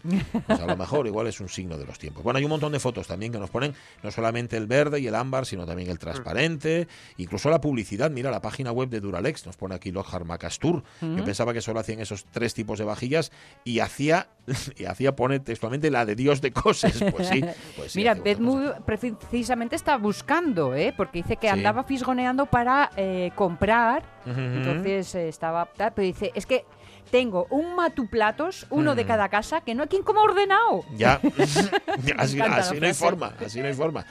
pues 0.48 0.60
a 0.60 0.66
lo 0.66 0.78
mejor 0.78 1.08
igual 1.08 1.28
es 1.28 1.40
un 1.42 1.50
signo 1.50 1.78
de 1.78 1.86
los 1.86 2.00
tiempos. 2.00 2.24
Bueno, 2.24 2.38
hay 2.38 2.46
un 2.46 2.52
montón 2.52 2.72
de 2.72 2.80
fotos 2.80 3.08
también 3.08 3.32
que 3.32 3.40
nos 3.40 3.50
ponen 3.50 3.74
no 4.04 4.12
solamente 4.12 4.58
el 4.58 4.68
verde 4.68 5.00
y 5.00 5.08
el 5.08 5.16
ámbar, 5.16 5.46
sino 5.46 5.66
también 5.66 5.90
el 5.90 6.00
transparente, 6.00 6.88
incluso 7.18 7.50
la 7.50 7.60
publicidad. 7.60 8.12
Mira, 8.12 8.32
la 8.32 8.42
página 8.42 8.72
web 8.72 8.90
de 8.90 9.00
Duralex 9.00 9.46
nos 9.46 9.58
pone 9.58 9.76
aquí 9.76 9.92
Lockhart 9.92 10.26
Macastur. 10.26 10.84
Yo 11.02 11.24
pensaba 11.26 11.54
que 11.54 11.62
solo 11.62 11.80
hacían 11.80 12.00
esos 12.00 12.26
tres 12.26 12.54
tipos 12.54 12.80
de 12.80 12.86
vajillas 12.86 13.32
y 13.64 13.80
hacía, 13.80 14.30
y 14.78 14.86
hacía 14.86 15.16
pone 15.16 15.40
textualmente 15.40 15.90
la 15.92 16.06
de 16.06 16.16
Dios 16.16 16.42
de 16.42 16.52
cosas. 16.52 16.94
Pues 17.12 17.28
sí, 17.28 17.42
pues 17.76 17.92
sí, 17.92 18.00
Mira, 18.00 18.16
cosas. 18.16 18.82
precisamente 18.86 19.76
está 19.76 19.98
buscando, 19.98 20.27
¿eh? 20.76 20.94
porque 20.96 21.20
dice 21.24 21.38
que 21.38 21.48
Sí. 21.48 21.54
andaba 21.54 21.84
fisgoneando 21.84 22.46
para 22.46 22.92
eh, 22.98 23.32
comprar. 23.36 24.04
Entonces 24.26 25.16
eh, 25.16 25.30
estaba. 25.30 25.66
Pero 25.66 25.94
dice, 26.02 26.32
es 26.36 26.46
que 26.46 26.66
tengo 27.12 27.48
un 27.50 27.74
matuplatos, 27.76 28.68
uno 28.70 28.94
de 28.94 29.06
Mm. 29.06 29.08
cada 29.08 29.30
casa, 29.30 29.62
que 29.62 29.74
no 29.74 29.84
hay 29.84 29.88
quien 29.88 30.04
como 30.04 30.20
ordenado. 30.22 30.84
Ya, 30.98 31.22
así, 32.18 32.38
no 32.38 32.86
hay 32.86 32.94
forma, 32.94 33.34
así 33.46 33.62
no 33.62 33.68
hay 33.68 33.74
forma. 33.74 34.06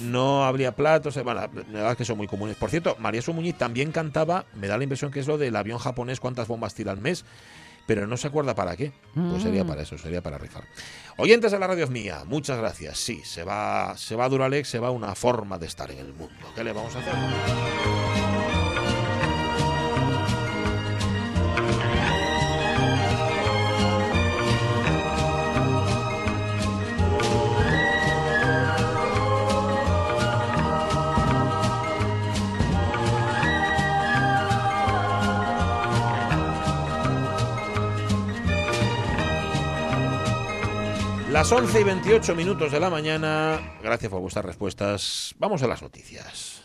No 0.00 0.44
habría 0.44 0.72
platos, 0.74 1.16
eh, 1.16 1.22
bueno, 1.22 1.40
la 1.42 1.46
verdad 1.46 1.92
es 1.92 1.96
que 1.96 2.04
son 2.04 2.16
muy 2.16 2.26
comunes. 2.26 2.56
Por 2.56 2.68
cierto, 2.70 2.96
María 2.98 3.20
Muñiz 3.32 3.56
también 3.56 3.92
cantaba, 3.92 4.46
me 4.54 4.66
da 4.66 4.76
la 4.76 4.82
impresión 4.82 5.12
que 5.12 5.20
es 5.20 5.28
lo 5.28 5.38
del 5.38 5.54
avión 5.54 5.78
japonés, 5.78 6.18
cuántas 6.18 6.48
bombas 6.48 6.74
tira 6.74 6.90
al 6.90 6.98
mes, 7.00 7.24
pero 7.86 8.06
no 8.08 8.16
se 8.16 8.26
acuerda 8.26 8.54
para 8.56 8.76
qué. 8.76 8.92
Pues 9.14 9.42
sería 9.44 9.62
Mm. 9.62 9.68
para 9.68 9.82
eso, 9.82 9.96
sería 9.96 10.20
para 10.20 10.36
rifar. 10.38 10.64
Oyentes 11.22 11.52
de 11.52 11.58
la 11.58 11.66
radio 11.66 11.86
mía, 11.86 12.22
muchas 12.24 12.56
gracias. 12.56 12.98
Sí, 12.98 13.20
se 13.24 13.44
va, 13.44 13.94
se 13.98 14.16
va 14.16 14.26
Duralex, 14.26 14.66
se 14.66 14.78
va 14.78 14.90
una 14.90 15.14
forma 15.14 15.58
de 15.58 15.66
estar 15.66 15.90
en 15.90 15.98
el 15.98 16.14
mundo. 16.14 16.50
¿Qué 16.54 16.64
le 16.64 16.72
vamos 16.72 16.96
a 16.96 17.00
hacer? 17.00 18.29
Las 41.40 41.52
11 41.52 41.80
y 41.80 41.84
28 41.84 42.34
minutos 42.34 42.70
de 42.70 42.78
la 42.78 42.90
mañana. 42.90 43.78
Gracias 43.82 44.10
por 44.10 44.20
vuestras 44.20 44.44
respuestas. 44.44 45.34
Vamos 45.38 45.62
a 45.62 45.66
las 45.66 45.80
noticias. 45.80 46.62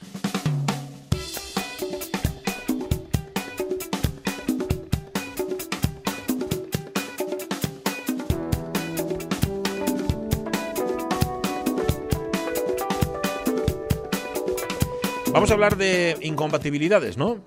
Vamos 15.31 15.49
a 15.51 15.53
hablar 15.53 15.77
de 15.77 16.17
incompatibilidades, 16.19 17.17
¿no? 17.17 17.37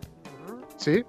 Sí. 0.79 1.05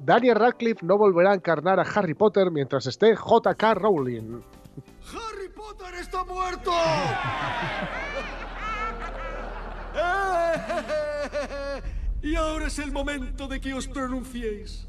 Daniel 0.00 0.34
Radcliffe 0.34 0.84
no 0.84 0.98
volverá 0.98 1.30
a 1.30 1.34
encarnar 1.36 1.78
a 1.78 1.84
Harry 1.84 2.14
Potter 2.14 2.50
mientras 2.50 2.88
esté 2.88 3.14
J.K. 3.14 3.74
Rowling. 3.74 4.42
¡Harry 6.02 6.02
Potter 6.02 6.02
está 6.02 6.24
muerto! 6.24 6.72
y 12.22 12.34
ahora 12.34 12.66
es 12.66 12.78
el 12.78 12.92
momento 12.92 13.48
de 13.48 13.60
que 13.60 13.74
os 13.74 13.86
pronunciéis. 13.86 14.88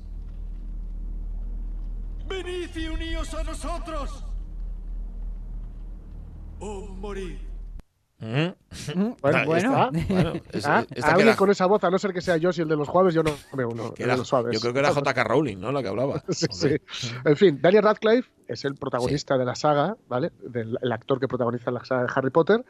Venid 2.28 2.76
y 2.76 2.88
uníos 2.88 3.34
a 3.34 3.44
nosotros. 3.44 4.24
O 6.60 6.88
morir. 6.88 7.53
Bueno, 9.22 9.46
bueno. 9.46 9.90
bueno, 10.10 10.34
es- 10.52 10.66
Ah, 10.66 10.86
alguien 11.04 11.36
con 11.36 11.50
esa 11.52 11.66
voz, 11.66 11.84
a 11.84 11.90
no 11.90 11.98
ser 12.00 12.14
que 12.14 12.22
sea 12.22 12.38
yo, 12.38 12.52
si 12.54 12.62
el 12.62 12.68
de 12.68 12.76
los 12.76 12.88
jueves, 12.88 13.14
yo 13.14 13.24
no 13.24 13.32
me 13.56 13.66
uno. 13.66 13.94
era- 13.98 14.14
de 14.14 14.18
los 14.20 14.28
suaves. 14.28 14.54
yo 14.54 14.60
creo 14.62 14.74
que 14.74 14.80
era 14.80 14.90
J.K. 14.94 15.24
Rowling, 15.24 15.58
¿no? 15.58 15.72
La 15.72 15.82
que 15.82 15.90
hablaba. 15.90 16.24
Sí, 16.30 16.48
sí. 16.50 16.78
En 17.26 17.36
fin, 17.38 17.60
Daniel 17.62 17.84
Radcliffe 17.84 18.30
es 18.48 18.66
el 18.66 18.76
protagonista 18.76 19.38
de 19.38 19.46
la 19.46 19.56
saga, 19.56 19.96
¿vale? 20.08 20.32
Del 20.42 20.78
el 20.82 20.92
actor 20.92 21.20
que 21.20 21.28
protagoniza 21.28 21.72
la 21.72 21.84
saga 21.86 22.04
de 22.04 22.10
Harry 22.16 22.30
Potter. 22.30 22.64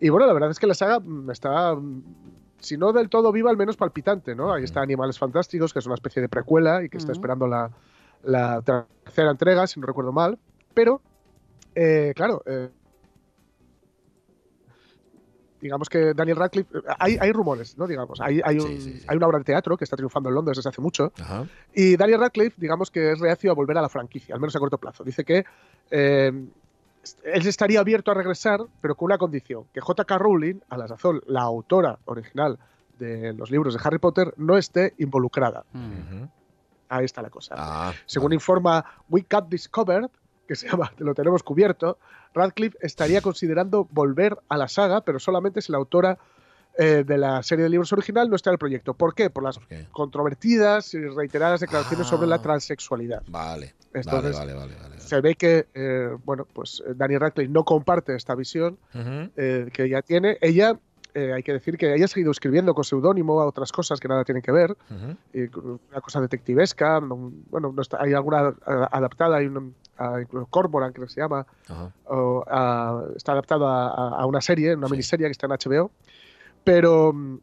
Y 0.00 0.08
bueno, 0.08 0.26
la 0.26 0.32
verdad 0.32 0.50
es 0.50 0.58
que 0.58 0.66
la 0.66 0.74
saga 0.74 0.98
mm, 1.00 1.30
está, 1.30 1.74
mm, 1.74 2.02
si 2.58 2.76
no 2.76 2.92
del 2.92 3.08
todo 3.08 3.30
viva, 3.32 3.50
al 3.50 3.56
menos 3.56 3.76
palpitante, 3.76 4.34
¿no? 4.34 4.52
Ahí 4.52 4.64
está 4.64 4.80
Animales 4.80 5.18
Fantásticos, 5.18 5.72
que 5.72 5.78
es 5.78 5.86
una 5.86 5.94
especie 5.94 6.20
de 6.22 6.28
precuela 6.28 6.82
y 6.82 6.88
que 6.88 6.98
está 6.98 7.12
esperando 7.12 7.46
la, 7.46 7.70
la 8.24 8.60
tercera 8.62 9.30
entrega, 9.30 9.66
si 9.66 9.78
no 9.80 9.86
recuerdo 9.86 10.12
mal. 10.12 10.38
Pero, 10.72 11.00
eh, 11.74 12.12
claro, 12.16 12.42
eh, 12.46 12.70
digamos 15.64 15.88
que 15.88 16.12
Daniel 16.14 16.36
Radcliffe, 16.36 16.68
hay, 16.98 17.16
hay 17.18 17.32
rumores, 17.32 17.76
¿no? 17.78 17.86
Digamos, 17.86 18.20
hay, 18.20 18.40
hay, 18.44 18.58
un- 18.58 18.66
Sí, 18.68 18.80
sí, 18.80 18.92
sí. 19.00 19.06
hay 19.08 19.16
una 19.16 19.26
obra 19.26 19.38
de 19.38 19.44
teatro 19.44 19.76
que 19.76 19.84
está 19.84 19.96
triunfando 19.96 20.28
en 20.28 20.34
Londres 20.34 20.58
desde 20.58 20.68
hace 20.68 20.80
mucho, 20.82 21.10
Ajá. 21.18 21.46
y 21.74 21.96
Daniel 21.96 22.20
Radcliffe, 22.20 22.54
digamos 22.60 22.90
que 22.90 23.12
es 23.12 23.18
reacio 23.18 23.50
a 23.50 23.54
volver 23.54 23.78
a 23.78 23.82
la 23.82 23.88
franquicia, 23.88 24.34
al 24.34 24.40
menos 24.40 24.54
a 24.54 24.58
corto 24.58 24.76
plazo. 24.78 25.02
Dice 25.04 25.24
que 25.24 25.44
eh, 25.90 26.32
él 27.24 27.46
estaría 27.46 27.80
abierto 27.80 28.10
a 28.10 28.14
regresar, 28.14 28.60
pero 28.80 28.94
con 28.94 29.06
una 29.06 29.18
condición, 29.18 29.64
que 29.72 29.80
J.K. 29.80 30.18
Rowling, 30.18 30.60
a 30.68 30.76
la 30.76 30.86
sazón, 30.86 31.22
la 31.26 31.40
autora 31.42 31.98
original 32.04 32.58
de 32.98 33.32
los 33.32 33.50
libros 33.50 33.74
de 33.74 33.80
Harry 33.82 33.98
Potter, 33.98 34.34
no 34.36 34.56
esté 34.56 34.94
involucrada. 34.98 35.64
Mm. 35.72 36.24
Ahí 36.90 37.06
está 37.06 37.22
la 37.22 37.30
cosa. 37.30 37.54
Ah, 37.58 37.92
Según 38.06 38.26
vale. 38.28 38.34
informa 38.36 38.84
We 39.08 39.24
Got 39.28 39.48
Discovered, 39.48 40.10
que 40.46 40.56
se 40.56 40.68
llama 40.68 40.92
lo 40.98 41.14
tenemos 41.14 41.42
cubierto, 41.42 41.98
Radcliffe 42.34 42.76
estaría 42.80 43.20
considerando 43.20 43.86
volver 43.90 44.36
a 44.48 44.56
la 44.56 44.68
saga, 44.68 45.00
pero 45.02 45.18
solamente 45.18 45.60
si 45.62 45.72
la 45.72 45.78
autora 45.78 46.18
eh, 46.76 47.04
de 47.06 47.18
la 47.18 47.40
serie 47.44 47.62
de 47.62 47.70
libros 47.70 47.92
original 47.92 48.28
no 48.28 48.34
está 48.34 48.50
en 48.50 48.54
el 48.54 48.58
proyecto. 48.58 48.94
¿Por 48.94 49.14
qué? 49.14 49.30
Por 49.30 49.44
las 49.44 49.60
controvertidas 49.92 50.92
y 50.94 50.98
reiteradas 51.06 51.60
declaraciones 51.60 52.06
Ah. 52.06 52.10
sobre 52.10 52.26
la 52.26 52.42
transexualidad. 52.42 53.22
Vale, 53.28 53.74
Entonces, 53.92 54.36
vale, 54.36 54.54
vale, 54.54 54.74
vale, 54.74 54.88
vale. 54.88 55.00
Se 55.00 55.20
ve 55.20 55.36
que, 55.36 55.68
eh, 55.74 56.08
bueno, 56.24 56.46
pues 56.52 56.82
eh, 56.86 56.92
Daniel 56.96 57.20
Radcliffe 57.20 57.50
no 57.52 57.64
comparte 57.64 58.14
esta 58.16 58.34
visión 58.34 58.78
eh, 59.36 59.68
que 59.72 59.84
ella 59.84 60.02
tiene. 60.02 60.36
Ella, 60.40 60.76
eh, 61.14 61.32
hay 61.32 61.42
que 61.42 61.52
decir 61.52 61.76
que 61.78 61.94
ella 61.94 62.04
ha 62.04 62.08
seguido 62.08 62.30
escribiendo 62.32 62.74
con 62.74 62.84
seudónimo 62.84 63.40
a 63.40 63.46
otras 63.46 63.70
cosas 63.72 64.00
que 64.00 64.08
nada 64.08 64.24
tienen 64.24 64.42
que 64.42 64.52
ver, 64.52 64.76
una 65.32 66.00
cosa 66.00 66.20
detectivesca, 66.20 67.00
no- 67.00 67.32
bueno, 67.50 67.72
no 67.74 67.82
está, 67.82 68.02
hay 68.02 68.12
alguna 68.12 68.54
adaptada, 68.90 69.36
hay 69.36 69.46
un, 69.46 69.74
a- 69.96 70.20
incluso 70.20 70.46
Cormoran, 70.46 70.92
creo 70.92 71.06
que 71.06 71.12
se 71.12 71.20
llama, 71.20 71.46
o, 72.06 72.44
a- 72.48 73.04
está 73.16 73.32
adaptado 73.32 73.66
a, 73.66 74.26
una 74.26 74.40
serie, 74.40 74.74
una 74.74 74.86
Sí. 74.88 74.92
miniserie 74.92 75.26
que 75.26 75.32
está 75.32 75.46
en 75.46 75.52
HBO, 75.52 75.90
pero 76.64 77.12
mm, 77.12 77.38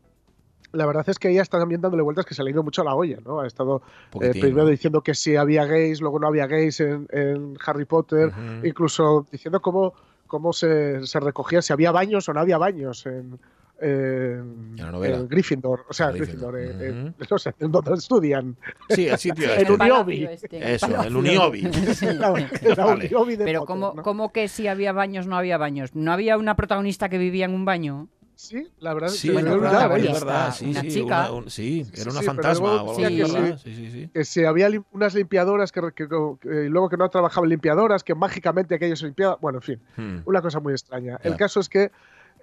la 0.74 0.86
verdad 0.86 1.04
es 1.10 1.20
que 1.20 1.30
ella 1.30 1.42
está 1.42 1.60
también 1.60 1.82
dándole 1.82 2.02
vueltas 2.04 2.26
que 2.26 2.34
se 2.34 2.44
le 2.44 2.50
ha 2.50 2.54
ido 2.54 2.64
mucho 2.64 2.82
a 2.82 2.86
la 2.86 2.96
olla, 2.96 3.18
¿no? 3.26 3.42
Ha 3.42 3.48
estado 3.48 3.82
eh, 4.22 4.32
primero 4.40 4.66
diciendo 4.68 5.02
que 5.02 5.14
sí 5.16 5.36
había 5.36 5.66
gays, 5.66 6.00
luego 6.02 6.20
no 6.20 6.28
había 6.28 6.48
gays 6.48 6.80
en, 6.80 7.08
en 7.12 7.58
Harry 7.66 7.86
Potter, 7.86 8.32
incluso 8.64 9.26
diciendo 9.32 9.62
cómo, 9.62 9.94
cómo 10.28 10.54
se, 10.54 11.06
se 11.06 11.20
recogía, 11.20 11.62
si 11.62 11.74
había 11.74 11.92
baños 11.92 12.30
o 12.30 12.34
no 12.34 12.40
había 12.40 12.58
baños 12.58 13.06
en, 13.06 13.38
en 13.82 15.28
Gryffindor, 15.28 15.86
o 15.89 15.94
sea, 15.94 16.12
Gryffindor, 16.12 16.54
Gryffindor, 16.56 16.84
eh, 16.86 17.13
eh, 17.20 17.26
no 17.30 17.38
sé, 17.39 17.54
en 17.60 17.72
donde 17.72 17.94
estudian. 17.94 18.56
Sí, 18.89 19.08
el 19.08 19.17
sitio 19.17 19.52
este. 19.54 19.72
un 19.72 19.82
Uniobi. 19.82 20.26
este, 20.26 20.74
Eso, 20.76 20.88
palacio. 20.88 21.08
el 21.10 21.15
Uniobi. 21.15 21.62
La- 22.02 22.48
la 22.76 22.86
Vale. 22.86 23.06
Uniobi 23.06 23.36
de 23.36 23.46
Pero 23.46 23.60
Potter, 23.62 23.67
¿cómo, 23.67 23.94
¿no? 23.96 24.04
¿cómo 24.04 24.32
que 24.32 24.48
si 24.48 24.67
había 24.67 24.91
baños 24.94 25.28
no 25.28 25.36
había 25.38 25.58
baños? 25.58 25.96
¿No 25.96 26.12
había 26.12 26.38
una 26.38 26.56
protagonista 26.56 27.10
que 27.10 27.17
vivía 27.17 27.46
en 27.46 27.54
un 27.54 27.65
baño? 27.65 28.08
Sí, 28.36 28.67
la 28.80 28.96
verdad 28.96 29.10
Sí, 29.10 29.30
Bueno, 29.30 29.60
verdad, 29.60 29.96
es 30.00 30.13
verdad. 30.13 30.52
Sí, 30.52 30.65
una 30.72 30.82
sí, 30.82 30.88
chica. 30.89 31.06
una- 31.06 31.32
un- 31.32 31.50
sí, 31.52 31.86
era 31.94 32.10
una 32.10 32.22
sí, 32.22 32.26
fantasma 32.26 32.67
luego 32.74 32.98
que 32.98 33.06
sí. 33.08 33.24
Sí, 33.63 33.76
sí, 33.76 33.91
sí. 33.91 34.10
que 34.12 34.26
si 34.26 34.44
había 34.46 34.67
lim- 34.67 34.84
unas 34.94 35.13
limpiadoras 35.13 35.72
que, 35.72 35.82
que- 35.96 36.08
que- 36.08 36.65
y 36.65 36.70
luego 36.70 36.89
que 36.89 36.98
no 36.98 37.08
trabajaban 37.10 37.50
limpiadoras, 37.52 38.04
que 38.04 38.15
mágicamente 38.15 38.74
aquello 38.74 38.96
se 38.96 39.06
limpiaba. 39.06 39.38
Bueno, 39.39 39.60
en 39.60 39.62
fin, 39.62 39.80
Hmm. 39.96 40.17
una 40.26 40.41
cosa 40.41 40.60
muy 40.60 40.74
extraña. 40.74 41.20
El 41.22 41.36
caso 41.36 41.60
es 41.60 41.70
que 41.70 41.91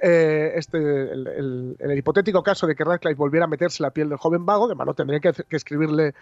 eh, 0.02 0.52
este, 0.56 0.78
el, 0.78 1.26
el- 1.26 1.76
en 1.78 1.90
el 1.90 1.98
hipotético 1.98 2.42
caso 2.42 2.66
de 2.66 2.74
que 2.74 2.84
Radcliffe 2.84 3.16
volviera 3.18 3.44
a 3.44 3.48
meterse 3.48 3.82
la 3.82 3.90
piel 3.90 4.08
del 4.08 4.18
joven 4.18 4.44
vago, 4.46 4.68
de 4.68 4.74
mano 4.74 4.94
tendría 4.94 5.20
que, 5.20 5.32
que 5.32 5.56
escribirle 5.56 6.14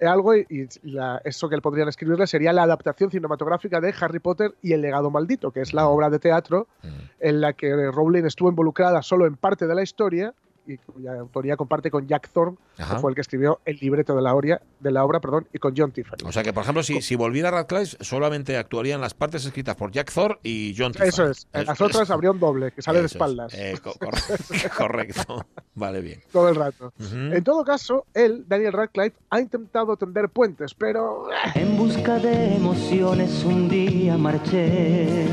algo 0.00 0.34
y, 0.34 0.46
y 0.48 0.66
la- 0.90 1.20
eso 1.24 1.48
que 1.48 1.58
podrían 1.60 1.88
escribirle 1.88 2.26
sería 2.26 2.52
la 2.52 2.64
adaptación 2.64 3.10
cinematográfica 3.10 3.80
de 3.80 3.94
Harry 4.00 4.18
Potter 4.18 4.54
y 4.62 4.72
el 4.72 4.80
legado 4.80 5.10
maldito, 5.10 5.50
que 5.52 5.60
es 5.60 5.72
la 5.74 5.86
obra 5.86 6.10
de 6.10 6.18
teatro 6.18 6.66
Hmm. 6.82 6.88
en 7.20 7.40
la 7.40 7.52
que 7.52 7.72
Rowling 7.92 8.24
estuvo 8.24 8.48
involucrada 8.48 9.02
solo 9.02 9.26
en 9.26 9.36
parte 9.36 9.66
de 9.66 9.74
la 9.74 9.82
historia 9.82 10.34
y 10.66 10.76
cuya 10.78 11.14
autoría 11.18 11.56
comparte 11.56 11.90
con 11.90 12.06
Jack 12.06 12.30
Thorne, 12.32 12.56
Ajá. 12.78 12.94
que 12.94 13.00
fue 13.00 13.10
el 13.10 13.14
que 13.14 13.20
escribió 13.20 13.60
el 13.64 13.76
libreto 13.78 14.14
de 14.14 14.22
la, 14.22 14.34
obra, 14.34 14.60
de 14.80 14.90
la 14.90 15.04
obra 15.04 15.20
perdón, 15.20 15.48
y 15.52 15.58
con 15.58 15.74
John 15.76 15.90
Tiffany. 15.92 16.18
O 16.24 16.32
sea 16.32 16.42
que, 16.42 16.52
por 16.52 16.62
ejemplo, 16.62 16.82
si, 16.82 17.02
si 17.02 17.16
volviera 17.16 17.50
Radcliffe, 17.50 17.96
solamente 18.04 18.56
actuarían 18.56 19.00
las 19.00 19.14
partes 19.14 19.44
escritas 19.44 19.74
por 19.76 19.90
Jack 19.90 20.12
Thor 20.12 20.38
y 20.42 20.74
John 20.78 20.92
Tiffany. 20.92 21.08
Eso 21.08 21.28
es. 21.30 21.46
En 21.52 21.66
las 21.66 21.80
otras 21.80 22.10
habría 22.10 22.30
un 22.30 22.38
doble, 22.40 22.70
que 22.72 22.82
sale 22.82 23.00
de 23.00 23.06
Eso 23.06 23.14
es. 23.14 23.14
espaldas 23.16 23.54
Eh, 23.54 23.74
co- 23.82 23.94
cor- 23.98 24.14
correcto. 24.78 25.46
Vale, 25.74 26.00
bien. 26.00 26.20
todo 26.32 26.48
el 26.48 26.54
rato. 26.56 26.92
Ujú. 27.00 27.16
En 27.16 27.42
todo 27.44 27.64
caso, 27.64 28.06
él, 28.14 28.44
Daniel 28.46 28.72
Radcliffe, 28.72 29.16
ha 29.30 29.40
intentado 29.40 29.96
tender 29.96 30.28
puentes, 30.28 30.74
pero 30.74 31.30
eh, 31.30 31.34
En 31.56 31.76
busca 31.76 32.18
de 32.18 32.54
emociones 32.56 33.42
un 33.44 33.68
día 33.68 34.16
marché 34.16 35.26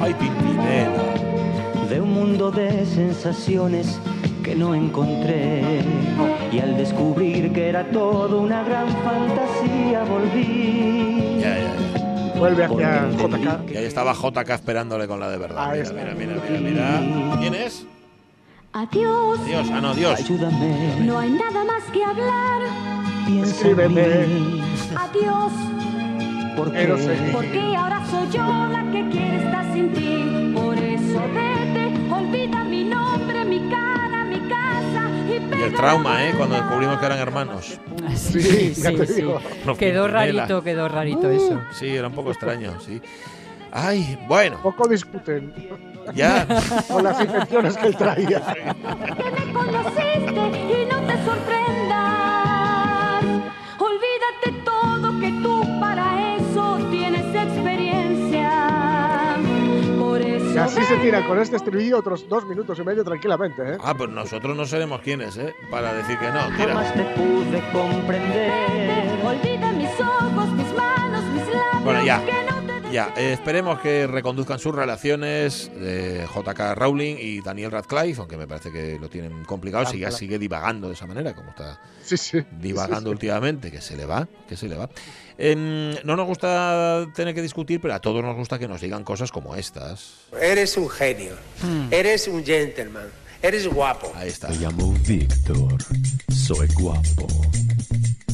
Ay, 0.00 0.14
Pimpinela. 0.14 1.14
de 1.88 2.00
un 2.00 2.12
mundo 2.12 2.50
de 2.50 2.86
sensaciones 2.86 3.98
que 4.42 4.54
no 4.54 4.74
encontré 4.74 5.80
y 6.52 6.58
al 6.58 6.76
descubrir 6.76 7.52
que 7.52 7.68
era 7.68 7.84
todo 7.90 8.40
una 8.40 8.62
gran 8.62 8.88
fantasía 8.88 10.04
volví. 10.04 11.38
Ya, 11.40 11.56
ya, 11.58 11.74
ya. 12.34 12.38
vuelve 12.38 12.64
hacia 12.64 13.10
JK. 13.10 13.70
Y 13.72 13.76
ahí 13.76 13.84
estaba 13.84 14.12
JK 14.14 14.50
esperándole 14.50 15.06
con 15.06 15.20
la 15.20 15.28
de 15.30 15.38
verdad. 15.38 15.72
Mira, 15.72 15.90
mira, 15.92 16.14
mira, 16.14 16.60
mira, 16.60 17.00
mira. 17.00 17.36
¿Quién 17.38 17.54
es? 17.54 17.86
Adiós. 18.72 19.44
Dios, 19.46 19.68
ah, 19.72 19.80
no, 19.80 19.94
Dios. 19.94 20.20
Ayúdame, 20.20 20.96
No 21.00 21.18
hay 21.18 21.30
nada 21.30 21.64
más 21.64 21.82
que 21.92 22.04
hablar. 22.04 22.60
piensa 23.26 23.52
Escríbeme. 23.54 24.02
en 24.24 24.44
mí, 24.54 24.62
Adiós. 24.96 25.52
porque 26.56 26.78
Pero 26.78 26.98
seguí. 26.98 27.30
Porque 27.32 27.76
ahora 27.76 28.00
soy 28.10 28.28
yo 28.32 28.46
la 28.70 28.82
que 28.92 29.08
quiere 29.10 29.36
estar 29.44 29.72
sin 29.72 29.92
ti. 29.92 30.52
Por 30.54 30.76
eso 30.78 31.20
vete, 31.34 32.12
olvida 32.14 32.62
mi 32.64 32.84
nombre, 32.84 33.44
mi 33.44 33.58
cara, 33.68 33.70
mi 33.70 33.70
casa 33.70 33.89
y 35.60 35.62
el 35.62 35.74
trauma, 35.74 36.26
¿eh? 36.26 36.34
Cuando 36.36 36.56
descubrimos 36.56 36.98
que 36.98 37.06
eran 37.06 37.18
hermanos. 37.18 37.78
Sí, 38.14 38.72
ya 38.74 38.92
te 38.92 39.06
digo. 39.06 39.40
Los 39.66 39.76
Quedó 39.78 40.08
rarito, 40.08 40.62
quedó 40.62 40.88
rarito 40.88 41.30
eso. 41.30 41.60
Sí, 41.72 41.88
era 41.88 42.08
un 42.08 42.14
poco 42.14 42.30
extraño, 42.30 42.80
sí. 42.80 43.00
Ay, 43.72 44.18
bueno, 44.26 44.60
Poco 44.62 44.88
discuten 44.88 45.52
ya. 46.14 46.46
con 46.88 47.04
las 47.04 47.20
intenciones 47.20 47.76
que 47.76 47.86
él 47.86 47.96
traía. 47.96 48.42
Y 60.52 60.58
así 60.58 60.82
se 60.82 60.96
tira 60.96 61.26
con 61.26 61.38
este 61.38 61.56
estribillo 61.56 61.98
otros 61.98 62.28
dos 62.28 62.44
minutos 62.46 62.78
y 62.78 62.82
medio 62.82 63.04
tranquilamente, 63.04 63.62
¿eh? 63.74 63.78
Ah, 63.82 63.94
pues 63.94 64.10
nosotros 64.10 64.56
no 64.56 64.66
seremos 64.66 65.00
quienes, 65.00 65.36
¿eh? 65.36 65.54
Para 65.70 65.92
decir 65.94 66.18
que 66.18 66.26
no. 66.30 66.46
Tira. 66.56 66.68
jamás 66.74 66.94
te 66.94 67.04
pude 67.04 67.62
comprender. 67.72 69.24
olvida 69.24 69.70
mis 69.72 70.00
ojos, 70.00 70.48
mis 70.52 70.72
manos, 70.74 71.24
mis 71.32 71.42
labios. 71.46 71.84
Bueno, 71.84 72.04
ya. 72.04 72.20
Ya, 72.90 73.14
eh, 73.16 73.34
esperemos 73.34 73.78
que 73.78 74.08
reconduzcan 74.08 74.58
sus 74.58 74.74
relaciones 74.74 75.70
de 75.78 76.26
JK 76.26 76.74
Rowling 76.74 77.14
y 77.20 77.40
Daniel 77.40 77.70
Radcliffe, 77.70 78.18
aunque 78.20 78.36
me 78.36 78.48
parece 78.48 78.72
que 78.72 78.98
lo 79.00 79.08
tienen 79.08 79.44
complicado, 79.44 79.86
si 79.86 80.00
ya 80.00 80.10
sigue 80.10 80.40
divagando 80.40 80.88
de 80.88 80.94
esa 80.94 81.06
manera, 81.06 81.32
como 81.32 81.50
está 81.50 81.80
Sí, 82.02 82.16
sí. 82.16 82.42
divagando 82.50 83.10
últimamente, 83.12 83.70
que 83.70 83.80
se 83.80 83.96
le 83.96 84.06
va, 84.06 84.26
que 84.48 84.56
se 84.56 84.68
le 84.68 84.74
va. 84.74 84.90
Em, 85.42 85.94
no 86.04 86.16
nos 86.16 86.26
gusta 86.26 87.06
tener 87.14 87.34
que 87.34 87.40
discutir, 87.40 87.80
pero 87.80 87.94
a 87.94 87.98
todos 88.00 88.22
nos 88.22 88.36
gusta 88.36 88.58
que 88.58 88.68
nos 88.68 88.80
digan 88.82 89.04
cosas 89.04 89.32
como 89.32 89.56
estas. 89.56 90.16
Eres 90.38 90.76
un 90.76 90.88
genio. 90.90 91.32
Eres 91.90 92.28
un 92.28 92.44
gentleman. 92.44 93.06
Eres 93.42 93.66
guapo. 93.66 94.12
Ahí 94.16 94.28
está. 94.28 94.48
Me 94.48 94.56
llamo 94.56 94.92
Víctor, 95.06 95.78
soy 96.30 96.68
guapo. 96.74 97.26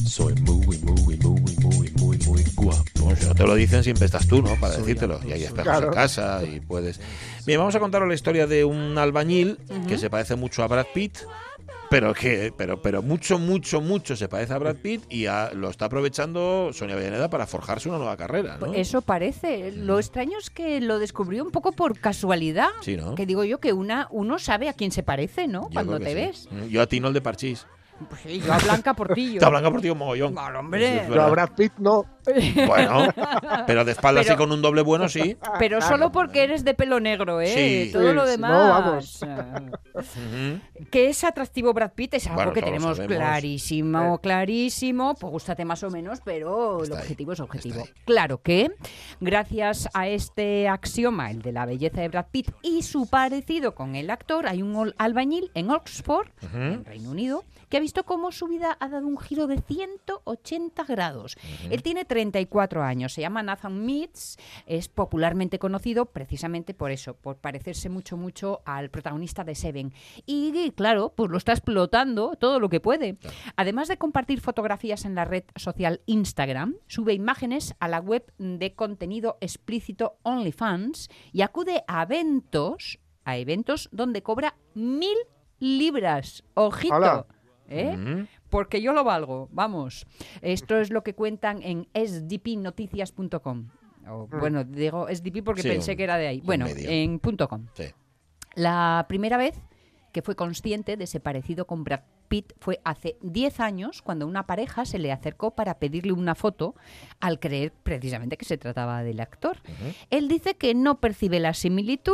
Soy 0.05 0.33
muy, 0.41 0.65
muy, 0.65 0.77
muy, 0.79 1.17
muy, 1.17 1.55
muy, 1.95 2.17
muy 2.25 2.43
guapo. 2.55 3.15
Si 3.17 3.25
no 3.25 3.35
te 3.35 3.43
lo 3.43 3.55
dicen, 3.55 3.83
siempre 3.85 4.05
estás 4.05 4.27
tú, 4.27 4.41
¿no? 4.41 4.59
Para 4.59 4.75
decírtelo. 4.77 5.21
Y 5.25 5.31
hay 5.31 5.43
espejos 5.43 5.63
Claro. 5.63 5.87
en 5.87 5.93
casa 5.93 6.41
y 6.43 6.59
puedes. 6.59 6.99
Bien, 7.45 7.57
vamos 7.59 7.73
a 7.75 7.79
contaros 7.79 8.07
la 8.09 8.15
historia 8.15 8.47
de 8.47 8.65
un 8.65 8.97
albañil 8.97 9.59
que 9.87 9.97
se 9.97 10.09
parece 10.09 10.35
mucho 10.35 10.61
a 10.63 10.67
Brad 10.67 10.87
Pitt. 10.93 11.19
Pero 11.89 12.13
que, 12.13 12.53
pero, 12.57 12.81
pero 12.81 13.01
mucho, 13.01 13.39
mucho, 13.39 13.79
mucho 13.79 14.15
se 14.17 14.27
parece 14.27 14.53
a 14.53 14.57
Brad 14.57 14.75
Pitt 14.75 15.03
y 15.09 15.25
a- 15.27 15.51
lo 15.53 15.69
está 15.69 15.85
aprovechando 15.85 16.71
Sonia 16.73 16.95
Villaneda 16.97 17.29
para 17.29 17.47
forjarse 17.47 17.87
una 17.87 17.97
nueva 17.97 18.17
carrera, 18.17 18.57
¿no? 18.59 18.73
Eso 18.73 19.01
parece. 19.01 19.71
Lo 19.71 19.97
extraño 19.97 20.37
es 20.37 20.49
que 20.49 20.81
lo 20.81 20.99
descubrió 20.99 21.43
un 21.45 21.51
poco 21.51 21.71
por 21.71 21.97
casualidad. 21.99 22.67
Sí, 22.81 22.97
¿no? 22.97 23.15
Que 23.15 23.25
digo 23.25 23.43
yo 23.45 23.59
que 23.59 23.71
una 23.71 24.07
uno 24.11 24.37
sabe 24.37 24.67
a 24.67 24.73
quién 24.73 24.91
se 24.91 25.01
parece, 25.03 25.47
¿no? 25.47 25.63
Yo 25.69 25.73
Cuando 25.73 25.99
te 25.99 26.09
sí. 26.09 26.13
ves. 26.15 26.47
Mm, 26.51 26.65
Yo 26.67 26.81
a 26.81 26.87
Tino 26.87 27.07
el 27.07 27.13
de 27.13 27.21
Parchís. 27.21 27.65
Pues 28.09 28.21
sí, 28.21 28.39
yo 28.39 28.53
a 28.53 28.57
Blanca 28.59 28.93
Portillo. 28.93 29.39
Te 29.39 29.45
Blanca 29.49 29.71
por 29.71 29.81
ti 29.81 29.89
un 29.89 29.97
mogollón. 29.97 30.33
Claro, 30.33 30.59
hombre. 30.59 31.03
Pero 31.07 31.23
a. 31.23 31.29
Brad 31.29 31.49
Pitt 31.55 31.73
no. 31.77 32.05
Bueno, 32.67 33.07
pero 33.65 33.85
de 33.85 33.93
espaldas 33.93 34.25
Pero- 34.25 34.35
y 34.35 34.37
con 34.37 34.51
un 34.51 34.61
doble 34.61 34.81
bueno, 34.81 35.07
sí. 35.07 35.37
Pero 35.59 35.79
solo 35.81 36.11
porque 36.11 36.43
eres 36.43 36.65
de 36.65 36.73
pelo 36.73 36.99
negro, 36.99 37.39
¿eh? 37.39 37.85
Sí. 37.85 37.93
Todo 37.93 38.09
Sí, 38.09 38.13
lo 38.15 38.25
demás. 38.25 38.51
no, 38.51 38.67
vamos. 38.69 39.19
Que 40.91 41.07
es 41.09 41.23
atractivo 41.23 41.73
Brad 41.73 41.91
Pitt 41.93 42.15
es 42.15 42.25
algo 42.27 42.35
Bueno, 42.37 42.53
que 42.53 42.61
tenemos 42.61 42.99
clarísimo, 42.99 44.19
clarísimo. 44.19 45.15
Pues 45.15 45.31
gústate 45.31 45.65
más 45.65 45.83
o 45.83 45.89
menos, 45.89 46.19
pero 46.23 46.83
Está 46.83 46.95
el 46.95 46.99
ahí, 46.99 47.03
objetivo 47.03 47.31
es 47.33 47.39
objetivo. 47.39 47.87
Claro 48.05 48.41
que, 48.41 48.71
gracias 49.19 49.89
a 49.93 50.07
este 50.07 50.67
axioma, 50.67 51.31
el 51.31 51.41
de 51.41 51.51
la 51.53 51.65
belleza 51.65 52.01
de 52.01 52.09
Brad 52.09 52.27
Pitt 52.31 52.51
y 52.61 52.83
su 52.83 53.07
parecido 53.09 53.73
con 53.73 53.95
el 53.95 54.09
actor, 54.09 54.47
hay 54.47 54.61
un 54.61 54.93
albañil 54.97 55.49
en 55.53 55.71
Oxford, 55.71 56.27
en 56.53 56.83
Reino 56.85 57.09
Unido, 57.11 57.43
que 57.69 57.77
ha 57.77 57.79
visto 57.87 58.03
cómo 58.03 58.33
su 58.33 58.47
vida 58.47 58.75
ha 58.81 58.89
dado 58.89 59.07
un 59.07 59.17
giro 59.17 59.47
de 59.47 59.61
180 59.61 60.83
grados. 60.83 61.37
Él 61.69 61.81
tiene 61.81 62.03
34 62.03 62.83
años, 62.83 63.13
se 63.13 63.21
llama 63.21 63.41
Nathan 63.41 63.85
Meads, 63.85 64.35
es 64.65 64.89
popularmente 64.89 65.57
conocido 65.57 66.07
precisamente 66.07 66.73
por 66.73 66.91
eso, 66.91 67.13
por 67.13 67.37
parecerse 67.37 67.87
mucho, 67.87 68.17
mucho 68.17 68.59
al 68.65 68.89
protagonista 68.89 69.45
de 69.45 69.55
Seven. 69.55 69.93
Y 70.25 70.71
claro, 70.71 71.13
pues 71.15 71.31
lo 71.31 71.37
está 71.37 71.53
explotando 71.53 72.35
todo 72.35 72.59
lo 72.59 72.67
que 72.67 72.81
puede. 72.81 73.15
Además 73.55 73.87
de 73.87 73.97
compartir 73.97 74.41
fotografías 74.41 75.05
en 75.05 75.15
la 75.15 75.23
red 75.23 75.45
social 75.55 76.01
Instagram, 76.07 76.75
sube 76.87 77.13
imágenes 77.13 77.73
a 77.79 77.87
la 77.87 78.01
web 78.01 78.33
de 78.37 78.75
contenido 78.75 79.37
explícito 79.39 80.17
OnlyFans 80.23 81.07
y 81.31 81.41
acude 81.41 81.85
a 81.87 82.03
eventos, 82.03 82.99
a 83.23 83.37
eventos 83.37 83.87
donde 83.93 84.23
cobra 84.23 84.57
mil 84.73 85.15
libras. 85.59 86.43
Ojito. 86.53 87.27
¿Eh? 87.67 88.25
Porque 88.49 88.81
yo 88.81 88.93
lo 88.93 89.03
valgo, 89.03 89.49
vamos. 89.51 90.05
Esto 90.41 90.77
es 90.77 90.89
lo 90.91 91.03
que 91.03 91.13
cuentan 91.15 91.61
en 91.63 91.87
sdpnoticias.com. 91.93 93.67
O, 94.09 94.27
Bueno, 94.27 94.63
digo 94.63 95.07
SDP 95.09 95.43
porque 95.43 95.61
Sí, 95.63 95.69
pensé 95.69 95.91
un- 95.91 95.97
que 95.97 96.03
era 96.03 96.17
de 96.17 96.27
ahí. 96.27 96.41
Bueno, 96.41 96.65
medio. 96.65 96.89
en 96.89 97.19
punto 97.19 97.47
.com. 97.49 97.65
Sí. 97.73 97.85
La 98.55 99.05
primera 99.09 99.37
vez 99.37 99.55
que 100.13 100.21
fue 100.21 100.35
consciente 100.35 100.95
de 100.97 101.03
ese 101.03 101.19
parecido 101.19 101.67
con 101.67 101.83
Brad 101.83 102.01
Pitt 102.27 102.53
fue 102.59 102.79
hace 102.83 103.17
10 103.21 103.59
años, 103.59 104.01
cuando 104.01 104.27
una 104.27 104.45
pareja 104.45 104.85
se 104.85 104.99
le 104.99 105.11
acercó 105.11 105.51
para 105.51 105.79
pedirle 105.79 106.11
una 106.11 106.35
foto, 106.35 106.75
al 107.19 107.39
creer 107.39 107.73
precisamente 107.83 108.37
que 108.37 108.45
se 108.45 108.57
trataba 108.57 109.03
del 109.03 109.19
actor. 109.19 109.57
Él 110.09 110.27
dice 110.27 110.55
que 110.55 110.75
no 110.75 110.99
percibe 110.99 111.39
la 111.39 111.53
similitud, 111.53 112.13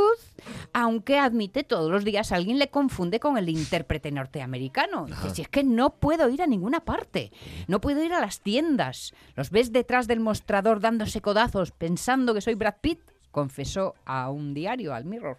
aunque 0.74 1.20
admite 1.20 1.64
todos 1.64 1.92
los 1.92 2.04
días 2.04 2.32
alguien 2.32 2.60
le 2.60 2.70
confunde 2.70 3.20
con 3.20 3.38
el 3.38 3.50
intérprete 3.50 4.12
norteamericano. 4.12 5.06
Dice, 5.06 5.30
si 5.32 5.42
es 5.42 5.48
que 5.48 5.64
no 5.64 5.96
puedo 5.96 6.30
ir 6.30 6.42
a 6.42 6.48
ninguna 6.48 6.82
parte, 6.82 7.32
no 7.68 7.82
puedo 7.82 8.04
ir 8.04 8.14
a 8.14 8.22
las 8.22 8.42
tiendas. 8.42 9.14
Los 9.36 9.50
ves 9.50 9.72
detrás 9.72 10.08
del 10.08 10.20
mostrador 10.20 10.80
dándose 10.80 11.22
codazos 11.22 11.72
pensando 11.72 12.34
que 12.34 12.42
soy 12.42 12.56
Brad 12.56 12.76
Pitt 12.82 13.13
confesó 13.34 13.96
a 14.06 14.30
un 14.30 14.54
diario, 14.54 14.94
al 14.94 15.06
Mirror. 15.06 15.38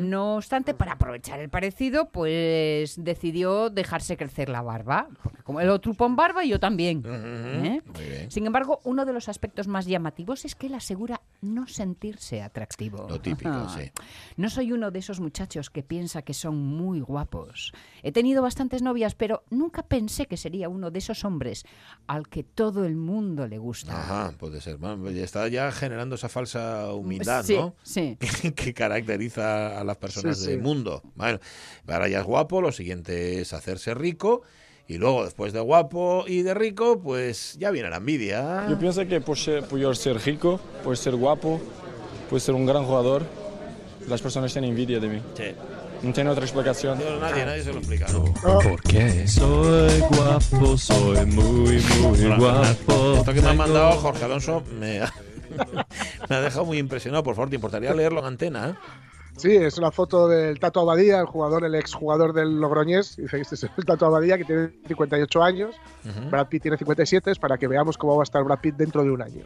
No 0.00 0.36
obstante, 0.36 0.72
para 0.72 0.92
aprovechar 0.92 1.40
el 1.40 1.50
parecido, 1.50 2.08
pues 2.10 2.94
decidió 2.96 3.70
dejarse 3.70 4.16
crecer 4.16 4.48
la 4.48 4.62
barba. 4.62 5.08
Porque 5.20 5.42
como 5.42 5.60
el 5.60 5.68
otro 5.68 5.94
pon 5.94 6.14
barba, 6.14 6.44
yo 6.44 6.60
también. 6.60 7.02
¿eh? 7.04 7.82
Muy 7.84 8.04
bien. 8.04 8.30
Sin 8.30 8.46
embargo, 8.46 8.80
uno 8.84 9.04
de 9.04 9.12
los 9.12 9.28
aspectos 9.28 9.66
más 9.66 9.84
llamativos 9.86 10.44
es 10.44 10.54
que 10.54 10.68
él 10.68 10.74
asegura 10.74 11.22
no 11.40 11.66
sentirse 11.66 12.40
atractivo. 12.40 13.06
Lo 13.08 13.20
típico, 13.20 13.68
sí. 13.68 13.90
No 14.36 14.48
soy 14.48 14.70
uno 14.70 14.92
de 14.92 15.00
esos 15.00 15.18
muchachos 15.18 15.70
que 15.70 15.82
piensa 15.82 16.22
que 16.22 16.34
son 16.34 16.56
muy 16.56 17.00
guapos. 17.00 17.72
He 18.04 18.12
tenido 18.12 18.42
bastantes 18.42 18.80
novias, 18.80 19.16
pero 19.16 19.42
nunca 19.50 19.82
pensé 19.82 20.26
que 20.26 20.36
sería 20.36 20.68
uno 20.68 20.92
de 20.92 21.00
esos 21.00 21.24
hombres 21.24 21.64
al 22.06 22.28
que 22.28 22.44
todo 22.44 22.84
el 22.84 22.94
mundo 22.94 23.48
le 23.48 23.58
gusta. 23.58 23.98
Ajá, 23.98 24.32
puede 24.38 24.60
ser. 24.60 24.78
Ya 24.78 25.24
está 25.24 25.48
ya 25.48 25.72
generando 25.72 26.14
esa 26.14 26.28
falsa 26.28 26.92
humildad, 26.92 27.23
Sí, 27.44 27.56
¿no? 27.56 27.74
sí. 27.82 28.16
Que, 28.42 28.54
que 28.54 28.74
caracteriza 28.74 29.78
a 29.80 29.84
las 29.84 29.96
personas 29.96 30.38
Sí, 30.38 30.44
sí. 30.44 30.50
del 30.52 30.60
mundo. 30.62 31.02
Bueno, 31.14 31.38
ahora 31.88 32.08
ya 32.08 32.20
es 32.20 32.24
guapo, 32.24 32.60
lo 32.60 32.72
siguiente 32.72 33.40
es 33.40 33.52
hacerse 33.52 33.94
rico. 33.94 34.42
Y 34.86 34.98
luego, 34.98 35.24
después 35.24 35.52
de 35.54 35.60
guapo 35.60 36.24
y 36.26 36.42
de 36.42 36.52
rico, 36.52 37.00
pues 37.00 37.56
ya 37.58 37.70
viene 37.70 37.88
la 37.88 37.96
envidia. 37.96 38.66
Yo 38.68 38.78
pienso 38.78 39.06
que 39.06 39.20
por, 39.20 39.38
ser, 39.38 39.64
por 39.64 39.78
yo 39.78 39.94
ser 39.94 40.18
rico, 40.22 40.60
por 40.82 40.96
ser 40.98 41.16
guapo, 41.16 41.58
por 42.28 42.38
ser 42.40 42.54
un 42.54 42.66
gran 42.66 42.84
jugador, 42.84 43.24
las 44.08 44.20
personas 44.20 44.52
tienen 44.52 44.70
envidia 44.72 45.00
de 45.00 45.08
mí. 45.08 45.22
No 46.02 46.12
tiene 46.12 46.28
otra 46.28 46.44
explicación. 46.44 46.98
No, 46.98 47.18
nadie, 47.18 47.46
nadie 47.46 47.62
se 47.62 47.72
lo 47.72 47.78
explica. 47.78 48.06
¿no? 48.12 48.24
¿Por 48.34 48.82
qué? 48.82 49.26
Soy 49.26 50.00
guapo, 50.00 50.76
soy 50.76 51.24
muy, 51.26 51.80
muy 52.02 52.24
Hola, 52.26 52.36
guapo. 52.36 53.14
Esto 53.16 53.32
que 53.32 53.40
me 53.40 53.48
ha 53.48 53.54
mandado 53.54 53.92
Jorge 53.92 54.24
Alonso 54.26 54.62
me 54.78 55.00
ha, 55.00 55.10
me 56.28 56.36
ha 56.36 56.40
dejado 56.40 56.64
muy 56.64 56.78
impresionado. 56.78 57.22
Por 57.22 57.34
favor, 57.34 57.50
¿te 57.50 57.56
importaría 57.56 57.94
leerlo 57.94 58.20
en 58.20 58.26
antena? 58.26 58.70
eh? 58.70 58.74
Sí, 59.36 59.56
es 59.56 59.78
una 59.78 59.90
foto 59.90 60.28
del 60.28 60.60
Tato 60.60 60.80
Abadía, 60.80 61.18
el 61.18 61.26
jugador, 61.26 61.64
el 61.64 61.74
exjugador 61.74 62.32
del 62.32 62.60
Logroñés. 62.60 63.16
Dice 63.16 63.36
que 63.36 63.42
este 63.42 63.56
es 63.56 63.64
el 63.64 63.84
Tato 63.84 64.06
Abadía, 64.06 64.38
que 64.38 64.44
tiene 64.44 64.70
58 64.86 65.42
años. 65.42 65.74
Ujú. 66.04 66.30
Brad 66.30 66.46
Pitt 66.46 66.62
tiene 66.62 66.76
57, 66.76 67.32
es 67.32 67.38
para 67.38 67.58
que 67.58 67.66
veamos 67.66 67.98
cómo 67.98 68.16
va 68.16 68.22
a 68.22 68.24
estar 68.24 68.44
Brad 68.44 68.60
Pitt 68.60 68.76
dentro 68.76 69.02
de 69.02 69.10
un 69.10 69.22
año. 69.22 69.42